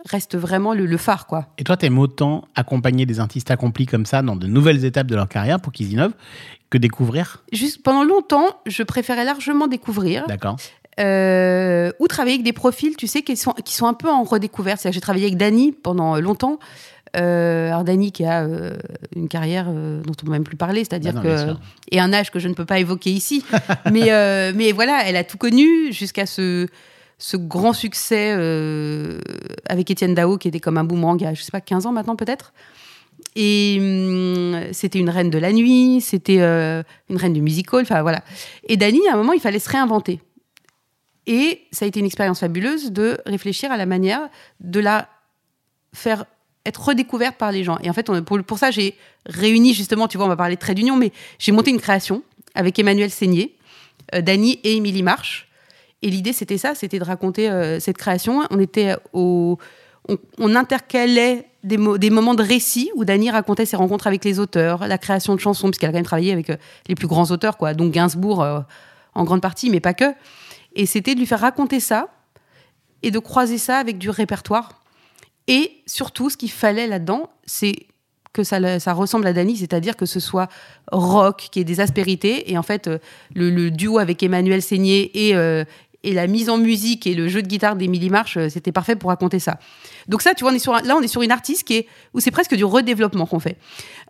reste 0.04 0.36
vraiment 0.36 0.74
le, 0.74 0.86
le 0.86 0.96
phare, 0.96 1.26
quoi. 1.26 1.48
Et 1.58 1.64
toi, 1.64 1.76
t'aimes 1.76 1.98
autant 1.98 2.46
accompagner 2.54 3.06
des 3.06 3.20
artistes 3.20 3.50
accomplis 3.50 3.86
comme 3.86 4.06
ça 4.06 4.22
dans 4.22 4.36
de 4.36 4.46
nouvelles 4.46 4.84
étapes 4.84 5.06
de 5.06 5.16
leur 5.16 5.28
carrière 5.28 5.60
pour 5.60 5.72
qu'ils 5.72 5.92
innovent 5.92 6.14
que 6.70 6.78
découvrir? 6.78 7.42
Juste 7.52 7.82
pendant 7.82 8.04
longtemps, 8.04 8.46
je 8.66 8.82
préférais 8.82 9.24
largement 9.24 9.66
découvrir. 9.66 10.26
D'accord. 10.26 10.56
Euh, 11.00 11.92
ou 12.00 12.08
travailler 12.08 12.34
avec 12.34 12.44
des 12.44 12.52
profils, 12.52 12.96
tu 12.96 13.06
sais, 13.06 13.22
qui 13.22 13.36
sont, 13.36 13.52
qui 13.64 13.74
sont 13.74 13.86
un 13.86 13.94
peu 13.94 14.08
en 14.08 14.24
redécouverte. 14.24 14.84
J'ai 14.90 15.00
travaillé 15.00 15.26
avec 15.26 15.36
Dany 15.36 15.70
pendant 15.70 16.18
longtemps. 16.18 16.58
Euh, 17.16 17.68
alors 17.68 17.84
Dany 17.84 18.12
qui 18.12 18.24
a 18.24 18.42
euh, 18.42 18.76
une 19.14 19.28
carrière 19.28 19.66
euh, 19.68 20.02
dont 20.02 20.12
on 20.20 20.22
ne 20.22 20.26
peut 20.26 20.32
même 20.32 20.44
plus 20.44 20.56
parler, 20.56 20.84
c'est-à-dire 20.84 21.14
Bah 21.14 21.22
que 21.22 21.54
et 21.90 22.00
un 22.00 22.12
âge 22.12 22.30
que 22.30 22.38
je 22.38 22.48
ne 22.48 22.54
peux 22.54 22.64
pas 22.64 22.78
évoquer 22.78 23.10
ici. 23.10 23.44
mais 23.92 24.12
euh, 24.12 24.52
mais 24.54 24.72
voilà, 24.72 25.02
elle 25.06 25.16
a 25.16 25.24
tout 25.24 25.38
connu 25.38 25.92
jusqu'à 25.92 26.26
ce 26.26 26.66
ce 27.18 27.36
grand 27.36 27.72
succès 27.72 28.32
avec 29.68 29.90
Étienne 29.90 30.14
Dao 30.14 30.38
qui 30.38 30.48
était 30.48 30.60
comme 30.60 30.78
un 30.78 30.84
boomerang 30.84 31.20
il 31.20 31.24
y 31.24 31.26
a 31.26 31.34
je 31.34 31.42
sais 31.42 31.50
pas 31.50 31.60
15 31.60 31.86
ans 31.86 31.92
maintenant 31.92 32.16
peut-être. 32.16 32.52
Et 33.34 33.78
hum, 33.80 34.60
c'était 34.72 34.98
une 34.98 35.10
reine 35.10 35.30
de 35.30 35.38
la 35.38 35.52
nuit, 35.52 36.00
c'était 36.00 36.38
une 36.38 37.16
reine 37.16 37.32
du 37.32 37.42
musical, 37.42 37.82
enfin 37.82 38.02
voilà. 38.02 38.22
Et 38.68 38.76
Dany, 38.76 39.00
à 39.08 39.14
un 39.14 39.16
moment, 39.16 39.32
il 39.32 39.40
fallait 39.40 39.58
se 39.58 39.68
réinventer. 39.68 40.20
Et 41.26 41.66
ça 41.72 41.84
a 41.84 41.88
été 41.88 42.00
une 42.00 42.06
expérience 42.06 42.40
fabuleuse 42.40 42.90
de 42.90 43.18
réfléchir 43.26 43.70
à 43.70 43.76
la 43.76 43.84
manière 43.84 44.28
de 44.60 44.80
la 44.80 45.08
faire 45.92 46.24
être 46.68 46.84
redécouverte 46.84 47.36
par 47.36 47.52
les 47.52 47.64
gens. 47.64 47.78
Et 47.82 47.90
en 47.90 47.92
fait, 47.92 48.10
pour, 48.22 48.58
ça, 48.58 48.70
j'ai 48.70 48.96
réuni 49.26 49.74
justement, 49.74 50.08
tu 50.08 50.16
vois, 50.16 50.26
on 50.26 50.30
va 50.30 50.36
parler 50.36 50.54
de 50.54 50.60
trait 50.60 50.74
d'union, 50.74 50.96
mais 50.96 51.12
j'ai 51.38 51.52
monté 51.52 51.70
une 51.70 51.80
création 51.80 52.22
avec 52.54 52.78
Emmanuel 52.78 53.10
Seigné, 53.10 53.56
euh, 54.14 54.20
Dany 54.20 54.60
et 54.64 54.76
Émilie 54.76 55.02
Marche. 55.02 55.48
Et 56.02 56.10
l'idée, 56.10 56.32
c'était 56.32 56.58
ça, 56.58 56.74
c'était 56.74 56.98
de 56.98 57.04
raconter 57.04 57.50
euh, 57.50 57.80
cette 57.80 57.98
création. 57.98 58.42
On 58.50 58.60
était 58.60 58.94
on, 59.12 59.56
intercalait 60.38 61.46
des 61.64 62.10
moments 62.10 62.34
de 62.34 62.42
récit 62.42 62.90
où 62.94 63.04
Dany 63.04 63.30
racontait 63.30 63.66
ses 63.66 63.76
rencontres 63.76 64.06
avec 64.06 64.24
les 64.24 64.38
auteurs, 64.38 64.86
la 64.86 64.98
création 64.98 65.34
de 65.34 65.40
chansons, 65.40 65.68
puisqu'elle 65.68 65.90
a 65.90 65.92
quand 65.92 65.98
même 65.98 66.04
travaillé 66.04 66.32
avec 66.32 66.50
euh, 66.50 66.56
les 66.86 66.94
plus 66.94 67.08
grands 67.08 67.30
auteurs, 67.30 67.56
quoi, 67.56 67.74
donc 67.74 67.92
Gainsbourg 67.92 68.42
euh, 68.42 68.60
en 69.14 69.24
grande 69.24 69.42
partie, 69.42 69.70
mais 69.70 69.80
pas 69.80 69.94
que. 69.94 70.14
Et 70.74 70.86
c'était 70.86 71.14
de 71.14 71.20
lui 71.20 71.26
faire 71.26 71.40
raconter 71.40 71.80
ça 71.80 72.08
et 73.02 73.10
de 73.10 73.18
croiser 73.18 73.58
ça 73.58 73.78
avec 73.78 73.98
du 73.98 74.10
répertoire. 74.10 74.77
Et 75.48 75.82
surtout, 75.86 76.30
ce 76.30 76.36
qu'il 76.36 76.50
fallait 76.50 76.86
là-dedans, 76.86 77.30
c'est 77.46 77.86
que 78.34 78.44
ça, 78.44 78.92
ressemble 78.92 79.26
à 79.26 79.32
Dany, 79.32 79.56
c'est-à-dire 79.56 79.96
que 79.96 80.06
ce 80.06 80.20
soit 80.20 80.48
rock, 80.92 81.48
qui 81.50 81.60
ait 81.60 81.64
des 81.64 81.80
aspérités. 81.80 82.52
Et 82.52 82.58
en 82.58 82.62
fait, 82.62 82.86
euh, 82.86 82.98
le, 83.34 83.70
duo 83.70 83.98
avec 83.98 84.22
Emmanuel 84.22 84.62
Seigné 84.62 85.28
et, 85.28 85.34
euh, 85.34 85.64
et 86.04 86.12
la 86.12 86.26
mise 86.26 86.48
en 86.50 86.58
musique 86.58 87.06
et 87.06 87.14
le 87.14 87.26
jeu 87.26 87.42
de 87.42 87.48
guitare 87.48 87.74
d'Émilie 87.74 88.10
March, 88.10 88.36
euh, 88.36 88.48
c'était 88.48 88.70
parfait 88.70 88.94
pour 88.94 89.10
raconter 89.10 89.40
ça. 89.40 89.58
Donc 90.06 90.22
ça, 90.22 90.34
tu 90.34 90.44
vois, 90.44 90.52
on 90.52 90.54
est 90.54 90.86
là, 90.86 90.96
on 90.96 91.00
est 91.00 91.08
sur 91.08 91.22
une 91.22 91.32
artiste 91.32 91.64
qui 91.64 91.78
est, 91.78 91.86
où 92.14 92.20
c'est 92.20 92.30
presque 92.30 92.54
du 92.54 92.64
redéveloppement 92.64 93.26
qu'on 93.26 93.40
fait. 93.40 93.56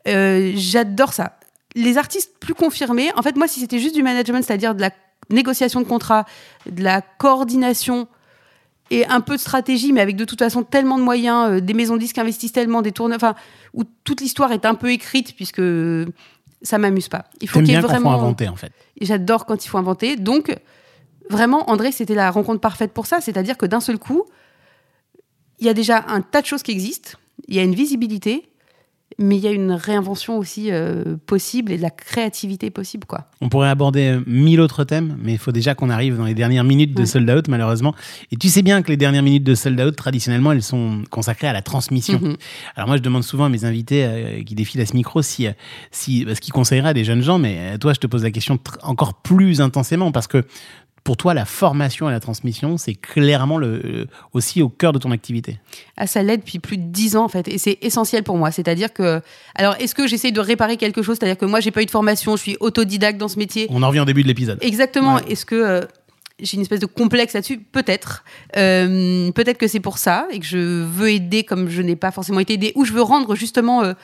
J'adore 0.04 1.12
ça. 1.12 1.38
Les 1.74 1.96
artistes 1.96 2.32
plus 2.40 2.54
confirmés, 2.54 3.10
en 3.16 3.22
fait, 3.22 3.36
moi, 3.36 3.46
si 3.46 3.60
c'était 3.60 3.78
juste 3.78 3.94
du 3.94 4.02
management, 4.02 4.42
c'est-à-dire 4.42 4.74
de 4.74 4.80
la 4.80 4.90
négociation 5.30 5.80
de 5.80 5.86
contrat, 5.86 6.24
de 6.70 6.82
la 6.82 7.02
coordination 7.02 8.08
et 8.90 9.06
un 9.06 9.20
peu 9.20 9.36
de 9.36 9.40
stratégie, 9.40 9.92
mais 9.92 10.00
avec 10.00 10.16
de 10.16 10.24
toute 10.24 10.38
façon 10.38 10.62
tellement 10.62 10.98
de 10.98 11.02
moyens, 11.02 11.50
euh, 11.50 11.60
des 11.60 11.74
maisons 11.74 11.94
de 11.94 12.00
disques 12.00 12.18
investissent 12.18 12.52
tellement, 12.52 12.82
des 12.82 12.92
tournées, 12.92 13.16
enfin, 13.16 13.34
où 13.74 13.84
toute 14.04 14.20
l'histoire 14.20 14.52
est 14.52 14.64
un 14.64 14.74
peu 14.74 14.90
écrite, 14.90 15.34
puisque 15.36 15.62
ça 16.62 16.78
m'amuse 16.78 17.08
pas. 17.08 17.24
Il 17.40 17.48
faut 17.48 17.60
qu'il 17.60 17.70
y 17.70 17.72
ait 17.72 17.76
quand 17.76 17.82
faut 17.82 17.88
vraiment. 17.88 18.14
inventer, 18.14 18.48
en 18.48 18.56
fait. 18.56 18.72
J'adore 19.00 19.46
quand 19.46 19.64
il 19.64 19.68
faut 19.68 19.78
inventer. 19.78 20.16
Donc, 20.16 20.56
vraiment, 21.30 21.70
André, 21.70 21.92
c'était 21.92 22.14
la 22.14 22.30
rencontre 22.30 22.60
parfaite 22.60 22.92
pour 22.92 23.06
ça. 23.06 23.20
C'est-à-dire 23.20 23.56
que 23.56 23.66
d'un 23.66 23.80
seul 23.80 23.98
coup, 23.98 24.24
il 25.58 25.66
y 25.66 25.70
a 25.70 25.74
déjà 25.74 26.04
un 26.08 26.20
tas 26.20 26.40
de 26.40 26.46
choses 26.46 26.62
qui 26.62 26.70
existent, 26.70 27.18
il 27.46 27.54
y 27.54 27.58
a 27.58 27.62
une 27.62 27.74
visibilité, 27.74 28.47
mais 29.20 29.36
il 29.36 29.42
y 29.42 29.48
a 29.48 29.50
une 29.50 29.72
réinvention 29.72 30.38
aussi 30.38 30.70
euh, 30.70 31.16
possible 31.26 31.72
et 31.72 31.76
de 31.76 31.82
la 31.82 31.90
créativité 31.90 32.70
possible, 32.70 33.04
quoi. 33.04 33.24
On 33.40 33.48
pourrait 33.48 33.68
aborder 33.68 34.10
euh, 34.12 34.20
mille 34.26 34.60
autres 34.60 34.84
thèmes, 34.84 35.18
mais 35.20 35.32
il 35.32 35.38
faut 35.38 35.50
déjà 35.50 35.74
qu'on 35.74 35.90
arrive 35.90 36.16
dans 36.16 36.24
les 36.24 36.34
dernières 36.34 36.62
minutes 36.62 36.94
de 36.94 37.00
Ouais. 37.00 37.06
Sold 37.06 37.28
Out, 37.28 37.48
malheureusement. 37.48 37.94
Et 38.30 38.36
tu 38.36 38.48
sais 38.48 38.62
bien 38.62 38.80
que 38.82 38.88
les 38.88 38.96
dernières 38.96 39.24
minutes 39.24 39.42
de 39.42 39.56
Sold 39.56 39.80
Out, 39.80 39.96
traditionnellement, 39.96 40.52
elles 40.52 40.62
sont 40.62 41.02
consacrées 41.10 41.48
à 41.48 41.52
la 41.52 41.62
transmission. 41.62 42.20
Mhm. 42.20 42.36
Alors 42.76 42.86
moi, 42.86 42.96
je 42.96 43.02
demande 43.02 43.24
souvent 43.24 43.46
à 43.46 43.48
mes 43.48 43.64
invités 43.64 44.04
euh, 44.04 44.42
qui 44.44 44.54
défilent 44.54 44.80
à 44.82 44.86
ce 44.86 44.94
micro 44.94 45.20
si, 45.20 45.48
si, 45.90 46.24
ce 46.32 46.40
qu'ils 46.40 46.52
conseilleraient 46.52 46.90
à 46.90 46.94
des 46.94 47.04
jeunes 47.04 47.22
gens, 47.22 47.38
mais 47.38 47.76
toi, 47.78 47.92
je 47.92 47.98
te 47.98 48.06
pose 48.06 48.22
la 48.22 48.30
question 48.30 48.58
encore 48.82 49.14
plus 49.14 49.60
intensément, 49.60 50.12
parce 50.12 50.28
que 50.28 50.44
pour 51.04 51.16
toi, 51.16 51.32
la 51.34 51.44
formation 51.44 52.08
et 52.08 52.12
la 52.12 52.20
transmission, 52.20 52.76
c'est 52.76 52.94
clairement 52.94 53.56
le, 53.56 54.06
aussi 54.32 54.62
au 54.62 54.68
cœur 54.68 54.92
de 54.92 54.98
ton 54.98 55.10
activité. 55.10 55.58
Ah, 55.96 56.06
ça 56.06 56.22
l'aide 56.22 56.40
depuis 56.40 56.58
plus 56.58 56.76
de 56.76 56.82
dix 56.82 57.16
ans 57.16 57.24
en 57.24 57.28
fait, 57.28 57.48
et 57.48 57.56
c'est 57.58 57.78
essentiel 57.82 58.22
pour 58.24 58.36
moi. 58.36 58.50
C'est-à-dire 58.50 58.92
que, 58.92 59.20
alors, 59.54 59.74
est-ce 59.80 59.94
que 59.94 60.06
j'essaye 60.06 60.32
de 60.32 60.40
réparer 60.40 60.76
quelque 60.76 61.02
chose? 61.02 61.16
C'est-à-dire 61.18 61.38
que 61.38 61.46
moi, 61.46 61.60
j'ai 61.60 61.70
pas 61.70 61.82
eu 61.82 61.86
de 61.86 61.90
formation, 61.90 62.36
je 62.36 62.42
suis 62.42 62.56
autodidacte 62.60 63.18
dans 63.18 63.28
ce 63.28 63.38
métier. 63.38 63.66
On 63.70 63.82
en 63.82 63.88
revient 63.88 64.00
au 64.00 64.04
début 64.04 64.22
de 64.22 64.28
l'épisode. 64.28 64.58
Exactement. 64.60 65.16
Ouais. 65.16 65.22
Est-ce 65.30 65.46
que 65.46 65.54
euh, 65.54 65.80
j'ai 66.40 66.56
une 66.56 66.62
espèce 66.62 66.80
de 66.80 66.86
complexe 66.86 67.32
là-dessus? 67.32 67.58
Peut-être. 67.58 68.24
Euh, 68.56 69.30
Peut-être 69.32 69.58
que 69.58 69.66
c'est 69.66 69.80
pour 69.80 69.98
ça 69.98 70.26
et 70.30 70.38
que 70.38 70.46
je 70.46 70.84
veux 70.84 71.10
aider 71.10 71.42
comme 71.44 71.68
je 71.68 71.82
n'ai 71.82 71.96
pas 71.96 72.10
forcément 72.10 72.40
été 72.40 72.54
aidée, 72.54 72.72
ou 72.74 72.84
je 72.84 72.92
veux 72.92 73.02
rendre 73.02 73.34
justement 73.34 73.82
euh, 73.82 73.94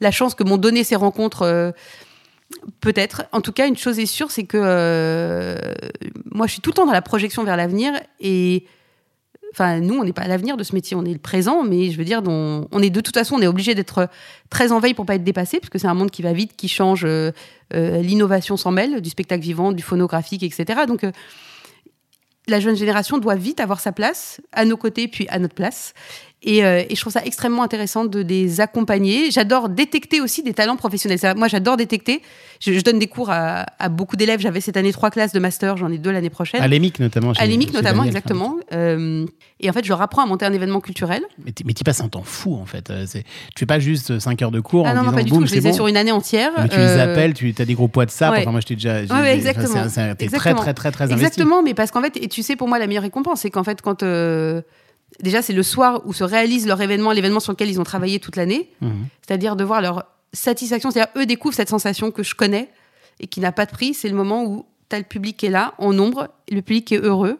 la 0.00 0.10
chance 0.10 0.34
que 0.34 0.44
m'ont 0.44 0.58
donné 0.58 0.84
ces 0.84 0.96
rencontres. 0.96 1.42
euh, 1.42 1.72
Peut-être. 2.80 3.24
En 3.32 3.40
tout 3.40 3.52
cas, 3.52 3.68
une 3.68 3.76
chose 3.76 3.98
est 3.98 4.06
sûre, 4.06 4.30
c'est 4.30 4.44
que 4.44 4.58
euh, 4.60 5.56
moi, 6.32 6.46
je 6.46 6.52
suis 6.52 6.60
tout 6.60 6.70
le 6.70 6.74
temps 6.74 6.86
dans 6.86 6.92
la 6.92 7.02
projection 7.02 7.44
vers 7.44 7.56
l'avenir 7.56 7.92
et 8.18 8.64
enfin, 9.52 9.80
nous, 9.80 9.94
on 9.94 10.04
n'est 10.04 10.12
pas 10.12 10.22
à 10.22 10.28
l'avenir 10.28 10.56
de 10.56 10.64
ce 10.64 10.74
métier, 10.74 10.96
on 10.96 11.04
est 11.04 11.12
le 11.12 11.18
présent, 11.18 11.62
mais 11.62 11.90
je 11.90 11.98
veux 11.98 12.04
dire, 12.04 12.22
on, 12.26 12.82
est 12.82 12.90
de 12.90 13.00
toute 13.00 13.14
façon, 13.14 13.36
on 13.36 13.42
est 13.42 13.46
obligé 13.46 13.74
d'être 13.74 14.08
très 14.48 14.72
en 14.72 14.80
veille 14.80 14.94
pour 14.94 15.06
pas 15.06 15.16
être 15.16 15.24
dépassé, 15.24 15.58
parce 15.58 15.70
que 15.70 15.78
c'est 15.78 15.88
un 15.88 15.94
monde 15.94 16.10
qui 16.10 16.22
va 16.22 16.32
vite, 16.32 16.56
qui 16.56 16.68
change. 16.68 17.04
euh, 17.04 17.32
euh, 17.74 18.00
L'innovation 18.02 18.56
s'en 18.56 18.70
mêle, 18.70 19.00
du 19.00 19.10
spectacle 19.10 19.42
vivant, 19.42 19.72
du 19.72 19.82
phonographique, 19.82 20.42
etc. 20.42 20.80
Donc, 20.86 21.04
la 22.48 22.60
jeune 22.60 22.76
génération 22.76 23.18
doit 23.18 23.36
vite 23.36 23.60
avoir 23.60 23.80
sa 23.80 23.92
place 23.92 24.40
à 24.52 24.64
nos 24.64 24.76
côtés, 24.76 25.08
puis 25.08 25.26
à 25.28 25.38
notre 25.38 25.54
place. 25.54 25.94
Et, 26.42 26.64
euh, 26.64 26.82
et 26.88 26.94
je 26.96 27.00
trouve 27.02 27.12
ça 27.12 27.22
extrêmement 27.24 27.62
intéressant 27.62 28.06
de 28.06 28.20
les 28.20 28.62
accompagner. 28.62 29.30
J'adore 29.30 29.68
détecter 29.68 30.22
aussi 30.22 30.42
des 30.42 30.54
talents 30.54 30.76
professionnels. 30.76 31.18
Moi, 31.36 31.48
j'adore 31.48 31.76
détecter. 31.76 32.22
Je, 32.60 32.72
je 32.72 32.80
donne 32.80 32.98
des 32.98 33.08
cours 33.08 33.28
à, 33.30 33.66
à 33.78 33.88
beaucoup 33.90 34.16
d'élèves. 34.16 34.40
J'avais 34.40 34.62
cette 34.62 34.78
année 34.78 34.90
trois 34.92 35.10
classes 35.10 35.32
de 35.34 35.38
master, 35.38 35.76
j'en 35.76 35.90
ai 35.92 35.98
deux 35.98 36.10
l'année 36.10 36.30
prochaine. 36.30 36.62
À 36.62 36.68
l'EMIC 36.68 36.98
notamment. 36.98 37.32
À 37.38 37.44
l'EMIC 37.44 37.74
notamment, 37.74 37.98
Daniel. 38.04 38.16
exactement. 38.16 38.56
Euh, 38.72 39.26
et 39.60 39.68
en 39.68 39.74
fait, 39.74 39.84
je 39.84 39.90
leur 39.90 40.00
apprends 40.00 40.22
à 40.22 40.26
monter 40.26 40.46
un 40.46 40.52
événement 40.54 40.80
culturel. 40.80 41.22
Mais 41.44 41.74
tu 41.74 41.84
passes 41.84 42.00
un 42.00 42.08
temps 42.08 42.22
fou 42.24 42.54
en 42.54 42.64
fait. 42.64 42.88
Euh, 42.90 43.04
Tu 43.06 43.22
fais 43.58 43.66
pas 43.66 43.78
juste 43.78 44.18
5 44.18 44.40
heures 44.40 44.50
de 44.50 44.60
cours 44.60 44.86
Ah 44.86 44.92
en 44.92 44.94
non, 44.94 45.02
non, 45.02 45.10
disant 45.10 45.16
pas 45.18 45.22
du 45.24 45.30
tout. 45.30 45.46
Je 45.46 45.52
les 45.54 45.66
ai 45.66 45.70
bon. 45.70 45.74
sur 45.76 45.86
une 45.88 45.96
année 45.98 46.12
entière. 46.12 46.52
Mais 46.56 46.68
tu 46.70 46.76
les 46.78 46.82
appelles, 46.98 47.34
tu 47.34 47.54
as 47.58 47.64
des 47.66 47.74
groupes 47.74 47.94
WhatsApp. 47.96 48.32
ouais. 48.32 48.40
Enfin, 48.40 48.50
moi, 48.52 48.60
je 48.60 48.66
t'ai 48.66 48.74
déjà. 48.76 49.04
j'ai- 49.04 49.12
Ouais, 49.12 49.34
exactement. 49.34 49.76
un- 49.76 50.14
T'es 50.14 50.28
très, 50.28 50.54
très, 50.54 50.72
très, 50.72 50.90
très 50.90 51.04
investi. 51.04 51.22
Exactement, 51.22 51.62
mais 51.62 51.74
parce 51.74 51.90
qu'en 51.90 52.00
fait, 52.00 52.16
et 52.16 52.28
tu 52.28 52.42
sais, 52.42 52.56
pour 52.56 52.66
moi, 52.66 52.78
la 52.78 52.86
meilleure 52.86 53.02
récompense, 53.02 53.40
c'est 53.42 53.50
qu'en 53.50 53.64
fait, 53.64 53.82
quand. 53.82 54.02
euh, 54.02 54.62
déjà, 55.20 55.42
c'est 55.42 55.52
le 55.52 55.62
soir 55.62 56.02
où 56.06 56.12
se 56.12 56.24
réalise 56.24 56.66
leur 56.66 56.80
événement, 56.80 57.12
l'événement 57.12 57.40
sur 57.40 57.52
lequel 57.52 57.68
ils 57.70 57.80
ont 57.80 57.84
travaillé 57.84 58.20
toute 58.20 58.36
l'année. 58.36 58.70
Mhm. 58.80 59.06
C'est-à-dire 59.26 59.56
de 59.56 59.64
voir 59.64 59.80
leur 59.80 60.04
satisfaction. 60.32 60.90
C'est-à-dire, 60.90 61.12
eux 61.16 61.26
découvrent 61.26 61.54
cette 61.56 61.68
sensation 61.68 62.10
que 62.10 62.22
je 62.22 62.34
connais 62.34 62.68
et 63.18 63.26
qui 63.26 63.40
n'a 63.40 63.52
pas 63.52 63.66
de 63.66 63.70
prix. 63.72 63.94
C'est 63.94 64.08
le 64.08 64.14
moment 64.14 64.44
où 64.44 64.64
tu 64.88 64.96
as 64.96 64.98
le 64.98 65.04
public 65.04 65.36
qui 65.36 65.46
est 65.46 65.50
là, 65.50 65.74
en 65.78 65.92
nombre, 65.92 66.28
le 66.50 66.62
public 66.62 66.86
qui 66.86 66.94
est 66.94 67.00
heureux, 67.00 67.38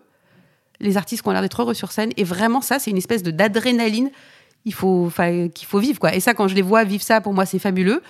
les 0.80 0.96
artistes 0.96 1.22
qui 1.22 1.28
ont 1.28 1.32
l'air 1.32 1.42
d'être 1.42 1.60
heureux 1.62 1.74
sur 1.74 1.92
scène. 1.92 2.10
Et 2.16 2.24
vraiment, 2.24 2.60
ça, 2.60 2.78
c'est 2.78 2.90
une 2.90 2.96
espèce 2.96 3.22
de 3.22 3.30
d'adrénaline 3.30 4.10
il 4.66 4.74
faut, 4.74 5.10
qu'il 5.54 5.66
faut 5.66 5.78
vivre. 5.78 5.98
Quoi. 5.98 6.14
Et 6.14 6.20
ça, 6.20 6.34
quand 6.34 6.46
je 6.48 6.54
les 6.54 6.62
vois 6.62 6.84
vivre 6.84 7.02
ça, 7.02 7.20
pour 7.22 7.32
moi, 7.32 7.46
c'est 7.46 7.58
fabuleux. 7.58 8.02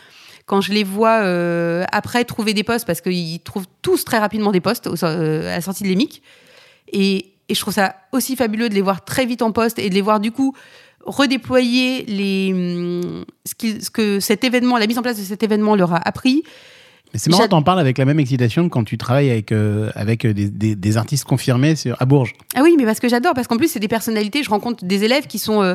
Quand 0.46 0.61
je 0.61 0.73
les 0.73 0.83
vois 0.83 1.20
euh, 1.20 1.85
après 1.92 2.25
trouver 2.25 2.55
des 2.55 2.64
postes, 2.64 2.85
parce 2.87 3.01
qu'ils 3.01 3.38
trouvent 3.40 3.66
tous 3.83 4.05
très 4.05 4.18
rapidement 4.18 4.51
des 4.51 4.61
postes 4.61 4.88
au- 4.88 5.05
euh, 5.05 5.42
à 5.49 5.57
la 5.57 5.61
sortie 5.61 5.85
de 5.85 5.88
l'EMIC. 5.88 6.23
Et, 6.92 7.30
et 7.51 7.55
je 7.55 7.61
trouve 7.61 7.75
ça 7.75 7.97
aussi 8.13 8.37
fabuleux 8.37 8.69
de 8.69 8.75
les 8.75 8.81
voir 8.81 9.05
très 9.05 9.27
vite 9.27 9.43
en 9.43 9.53
poste 9.53 9.79
et 9.79 9.91
de 9.91 9.95
les 9.95 10.01
voir 10.01 10.21
du 10.21 10.31
coup 10.33 10.55
redéployer 11.05 12.05
les, 12.07 12.53
hum, 12.53 13.25
ce, 13.45 13.91
que 13.91 14.21
cet 14.21 14.45
événement, 14.45 14.79
la 14.79 14.87
mise 14.87 14.99
en 14.99 15.03
place 15.03 15.19
de 15.19 15.23
cet 15.25 15.43
événement 15.43 15.75
leur 15.77 15.93
a 15.93 15.97
appris. 16.09 16.43
C'est 17.15 17.29
marrant, 17.31 17.49
t'en 17.49 17.63
parles 17.63 17.81
avec 17.81 17.99
la 17.99 18.05
même 18.05 18.21
excitation 18.21 18.69
que 18.69 18.73
quand 18.73 18.85
tu 18.85 18.97
travailles 18.97 19.31
avec, 19.31 19.51
euh, 19.51 19.91
avec 19.97 20.25
euh, 20.25 20.33
des, 20.33 20.49
des- 20.49 20.77
des 20.77 20.97
artistes 20.97 21.25
confirmés 21.25 21.75
sur, 21.75 21.97
à 22.01 22.05
Bourges. 22.05 22.35
Ah 22.55 22.61
oui, 22.63 22.77
mais 22.79 22.85
parce 22.85 23.01
que 23.01 23.09
j'adore, 23.09 23.35
parce 23.35 23.49
qu'en 23.49 23.57
plus, 23.57 23.67
c'est 23.69 23.81
des 23.81 23.89
personnalités. 23.89 24.45
Je 24.45 24.51
rencontre 24.51 24.85
des 24.85 25.03
élèves 25.03 25.27
qui 25.27 25.41
sont, 25.41 25.61
euh, 25.61 25.75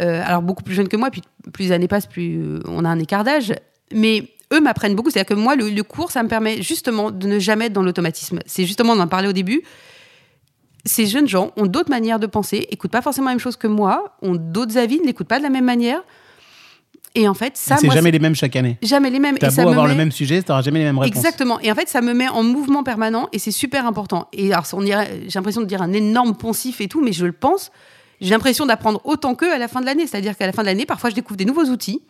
euh, 0.00 0.22
alors 0.22 0.42
beaucoup 0.42 0.62
plus 0.62 0.74
jeunes 0.74 0.88
que 0.88 0.98
moi, 0.98 1.10
puis 1.10 1.22
plus 1.54 1.64
les 1.64 1.72
années 1.72 1.88
passent, 1.88 2.06
plus 2.06 2.58
on 2.66 2.84
a 2.84 2.88
un 2.90 2.98
écart 2.98 3.24
d'âge. 3.24 3.54
Mais 3.94 4.28
eux 4.52 4.60
m'apprennent 4.60 4.94
beaucoup. 4.94 5.08
C'est-à-dire 5.10 5.34
que 5.34 5.40
moi, 5.40 5.56
le, 5.56 5.70
le 5.70 5.82
cours, 5.82 6.10
ça 6.10 6.22
me 6.22 6.28
permet 6.28 6.60
justement 6.60 7.10
de 7.10 7.26
ne 7.26 7.38
jamais 7.38 7.66
être 7.66 7.72
dans 7.72 7.82
l'automatisme. 7.82 8.40
C'est 8.44 8.66
justement, 8.66 8.92
on 8.92 9.00
en 9.00 9.08
parlait 9.08 9.28
au 9.28 9.32
début. 9.32 9.62
Ces 10.84 11.06
jeunes 11.06 11.28
gens 11.28 11.52
ont 11.56 11.66
d'autres 11.66 11.90
manières 11.90 12.18
de 12.18 12.26
penser, 12.26 12.66
écoutent 12.70 12.90
pas 12.90 13.02
forcément 13.02 13.26
la 13.28 13.32
même 13.32 13.40
chose 13.40 13.56
que 13.56 13.66
moi, 13.66 14.16
ont 14.22 14.34
d'autres 14.34 14.78
avis, 14.78 14.98
ne 15.00 15.06
l'écoutent 15.06 15.28
pas 15.28 15.38
de 15.38 15.42
la 15.42 15.50
même 15.50 15.64
manière. 15.64 16.00
Et 17.16 17.26
en 17.26 17.34
fait, 17.34 17.56
ça, 17.56 17.76
c'est 17.76 17.90
jamais 17.90 18.12
les 18.12 18.20
mêmes 18.20 18.36
chaque 18.36 18.54
année. 18.54 18.78
jamais 18.82 19.10
les 19.10 19.18
mêmes. 19.18 19.36
T'as 19.36 19.48
Et 19.48 19.50
ça 19.50 19.62
beau 19.62 19.68
me 19.68 19.72
avoir 19.72 19.86
met- 19.88 19.92
le 19.94 19.98
même 19.98 20.12
sujet, 20.12 20.40
t'auras 20.42 20.62
jamais 20.62 20.78
les 20.78 20.84
mêmes 20.84 20.98
réponses. 20.98 21.16
Exactement. 21.16 21.58
Et 21.60 21.70
en 21.72 21.74
fait, 21.74 21.88
ça 21.88 22.00
me 22.02 22.14
met 22.14 22.28
en 22.28 22.44
mouvement 22.44 22.84
permanent 22.84 23.28
et 23.32 23.38
c'est 23.40 23.50
super 23.50 23.84
important. 23.84 24.28
Et 24.32 24.52
alors, 24.52 24.64
on 24.74 24.86
irait- 24.86 25.22
j'ai 25.26 25.38
l'impression 25.38 25.60
de 25.60 25.66
dire 25.66 25.82
un 25.82 25.92
énorme 25.92 26.36
poncif 26.36 26.80
et 26.80 26.86
tout, 26.88 27.02
mais 27.02 27.12
je 27.12 27.26
le 27.26 27.32
pense. 27.32 27.72
J'ai 28.20 28.30
l'impression 28.30 28.64
d'apprendre 28.64 29.00
autant 29.04 29.34
qu'eux 29.34 29.52
à 29.52 29.58
la 29.58 29.66
fin 29.66 29.80
de 29.80 29.86
l'année. 29.86 30.06
C'est-à-dire 30.06 30.36
qu'à 30.36 30.46
la 30.46 30.52
fin 30.52 30.62
de 30.62 30.66
l'année, 30.68 30.86
parfois, 30.86 31.10
je 31.10 31.16
découvre 31.16 31.36
des 31.36 31.44
nouveaux 31.46 31.64
outils 31.64 32.00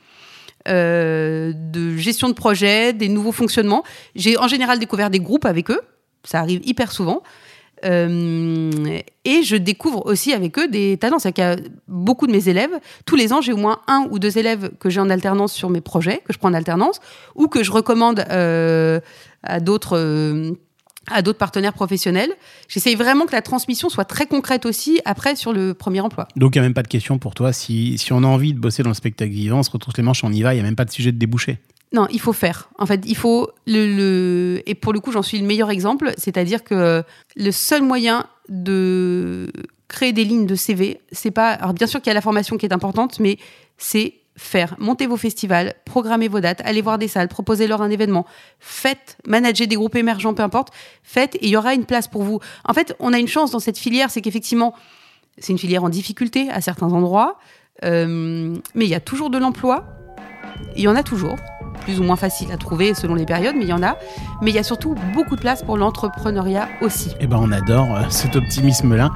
euh, 0.68 1.52
de 1.54 1.96
gestion 1.96 2.28
de 2.28 2.34
projet, 2.34 2.92
des 2.92 3.08
nouveaux 3.08 3.32
fonctionnements. 3.32 3.82
J'ai 4.14 4.36
en 4.36 4.48
général 4.48 4.78
découvert 4.78 5.08
des 5.08 5.20
groupes 5.20 5.46
avec 5.46 5.70
eux. 5.70 5.80
Ça 6.24 6.40
arrive 6.40 6.60
hyper 6.64 6.92
souvent. 6.92 7.22
Euh, 7.84 8.98
et 9.24 9.42
je 9.42 9.56
découvre 9.56 10.04
aussi 10.06 10.32
avec 10.32 10.58
eux 10.58 10.68
des 10.68 10.96
talents. 10.96 11.18
C'est-à-dire 11.18 11.54
qu'il 11.56 11.62
y 11.62 11.66
a 11.66 11.70
beaucoup 11.88 12.26
de 12.26 12.32
mes 12.32 12.48
élèves, 12.48 12.78
tous 13.06 13.16
les 13.16 13.32
ans, 13.32 13.40
j'ai 13.40 13.52
au 13.52 13.56
moins 13.56 13.80
un 13.86 14.06
ou 14.10 14.18
deux 14.18 14.38
élèves 14.38 14.70
que 14.78 14.90
j'ai 14.90 15.00
en 15.00 15.10
alternance 15.10 15.52
sur 15.52 15.70
mes 15.70 15.80
projets, 15.80 16.18
que 16.26 16.32
je 16.32 16.38
prends 16.38 16.50
en 16.50 16.54
alternance, 16.54 17.00
ou 17.34 17.48
que 17.48 17.62
je 17.62 17.72
recommande 17.72 18.24
euh, 18.30 19.00
à 19.42 19.60
d'autres. 19.60 19.96
euh, 19.96 20.52
à 21.10 21.22
d'autres 21.22 21.38
partenaires 21.38 21.72
professionnels. 21.72 22.30
J'essaye 22.68 22.94
vraiment 22.94 23.24
que 23.26 23.32
la 23.32 23.42
transmission 23.42 23.88
soit 23.88 24.04
très 24.04 24.26
concrète 24.26 24.64
aussi 24.64 25.00
après 25.04 25.34
sur 25.34 25.52
le 25.52 25.74
premier 25.74 26.00
emploi. 26.00 26.28
Donc, 26.36 26.54
il 26.54 26.58
n'y 26.58 26.60
a 26.60 26.62
même 26.68 26.74
pas 26.74 26.82
de 26.82 26.88
question 26.88 27.18
pour 27.18 27.34
toi. 27.34 27.52
Si, 27.52 27.98
si 27.98 28.12
on 28.12 28.18
a 28.18 28.26
envie 28.26 28.52
de 28.52 28.60
bosser 28.60 28.82
dans 28.82 28.90
le 28.90 28.94
spectacle 28.94 29.32
vivant, 29.32 29.58
on 29.58 29.62
se 29.62 29.70
retrousse 29.70 29.96
les 29.96 30.04
manches, 30.04 30.22
on 30.22 30.30
y 30.30 30.42
va. 30.42 30.52
Il 30.52 30.58
n'y 30.58 30.60
a 30.60 30.64
même 30.64 30.76
pas 30.76 30.84
de 30.84 30.90
sujet 30.90 31.10
de 31.10 31.18
débouché. 31.18 31.58
Non, 31.92 32.06
il 32.10 32.20
faut 32.20 32.32
faire. 32.32 32.70
En 32.78 32.86
fait, 32.86 33.02
il 33.04 33.16
faut 33.16 33.50
le, 33.66 33.96
le- 33.96 34.62
et 34.66 34.74
pour 34.76 34.92
le 34.92 35.00
coup, 35.00 35.10
j'en 35.10 35.22
suis 35.22 35.38
le 35.40 35.46
meilleur 35.46 35.70
exemple. 35.70 36.12
C'est-à-dire 36.16 36.62
que 36.62 37.02
le 37.36 37.50
seul 37.50 37.82
moyen 37.82 38.26
de 38.48 39.50
créer 39.88 40.12
des 40.12 40.24
lignes 40.24 40.46
de 40.46 40.54
CV, 40.54 41.00
c'est 41.10 41.32
pas. 41.32 41.50
Alors 41.50 41.74
bien 41.74 41.86
sûr 41.88 42.00
qu'il 42.00 42.08
y 42.10 42.12
a 42.12 42.14
la 42.14 42.20
formation 42.20 42.56
qui 42.56 42.66
est 42.66 42.72
importante, 42.72 43.18
mais 43.18 43.38
c'est 43.76 44.14
faire. 44.36 44.76
Monter 44.78 45.06
vos 45.08 45.16
festivals, 45.16 45.74
programmer 45.84 46.28
vos 46.28 46.38
dates, 46.40 46.60
aller 46.64 46.80
voir 46.80 46.96
des 46.96 47.08
salles, 47.08 47.26
proposer 47.28 47.66
leur 47.66 47.82
un 47.82 47.90
événement. 47.90 48.24
Faites, 48.60 49.18
manager 49.26 49.66
des 49.66 49.74
groupes 49.74 49.96
émergents, 49.96 50.32
peu 50.32 50.44
importe. 50.44 50.68
Faites 51.02 51.34
et 51.36 51.46
il 51.46 51.50
y 51.50 51.56
aura 51.56 51.74
une 51.74 51.84
place 51.86 52.06
pour 52.06 52.22
vous. 52.22 52.38
En 52.64 52.72
fait, 52.72 52.94
on 53.00 53.12
a 53.12 53.18
une 53.18 53.28
chance 53.28 53.50
dans 53.50 53.58
cette 53.58 53.76
filière, 53.78 54.10
c'est 54.12 54.20
qu'effectivement, 54.20 54.74
c'est 55.38 55.52
une 55.52 55.58
filière 55.58 55.82
en 55.82 55.88
difficulté 55.88 56.48
à 56.50 56.60
certains 56.60 56.92
endroits, 56.92 57.38
euh, 57.84 58.56
mais 58.76 58.84
il 58.84 58.90
y 58.90 58.94
a 58.94 59.00
toujours 59.00 59.28
de 59.30 59.38
l'emploi. 59.38 59.86
Il 60.76 60.82
y 60.82 60.88
en 60.88 60.94
a 60.96 61.02
toujours. 61.02 61.34
Plus 61.80 62.00
ou 62.00 62.04
moins 62.04 62.16
faciles 62.16 62.52
à 62.52 62.56
trouver 62.56 62.94
selon 62.94 63.14
les 63.14 63.26
périodes, 63.26 63.56
mais 63.56 63.64
il 63.64 63.68
y 63.70 63.72
en 63.72 63.82
a. 63.82 63.96
Mais 64.42 64.50
il 64.50 64.54
y 64.54 64.58
a 64.58 64.62
surtout 64.62 64.94
beaucoup 65.14 65.36
de 65.36 65.40
place 65.40 65.62
pour 65.62 65.76
l'entrepreneuriat 65.76 66.68
aussi. 66.80 67.14
Eh 67.20 67.26
ben, 67.26 67.38
on 67.40 67.50
adore 67.52 67.96
euh, 67.96 68.02
cet 68.08 68.36
optimisme-là. 68.36 69.10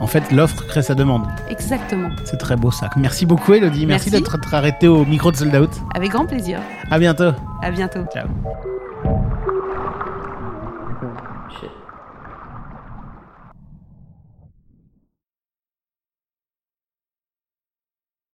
En 0.00 0.06
fait, 0.06 0.30
l'offre 0.32 0.66
crée 0.66 0.82
sa 0.82 0.94
demande. 0.94 1.26
Exactement. 1.48 2.08
C'est 2.24 2.38
très 2.38 2.56
beau 2.56 2.70
ça. 2.70 2.90
Merci 2.96 3.26
beaucoup, 3.26 3.54
Elodie. 3.54 3.86
Merci, 3.86 4.10
Merci. 4.10 4.22
d'être 4.22 4.54
arrêté 4.54 4.88
au 4.88 5.04
micro 5.04 5.30
de 5.32 5.36
Sold 5.36 5.54
Out. 5.54 5.70
Avec 5.94 6.10
grand 6.10 6.26
plaisir. 6.26 6.60
À 6.90 6.98
bientôt. 6.98 7.32
À 7.62 7.70
bientôt. 7.70 8.00
Ciao. 8.12 8.26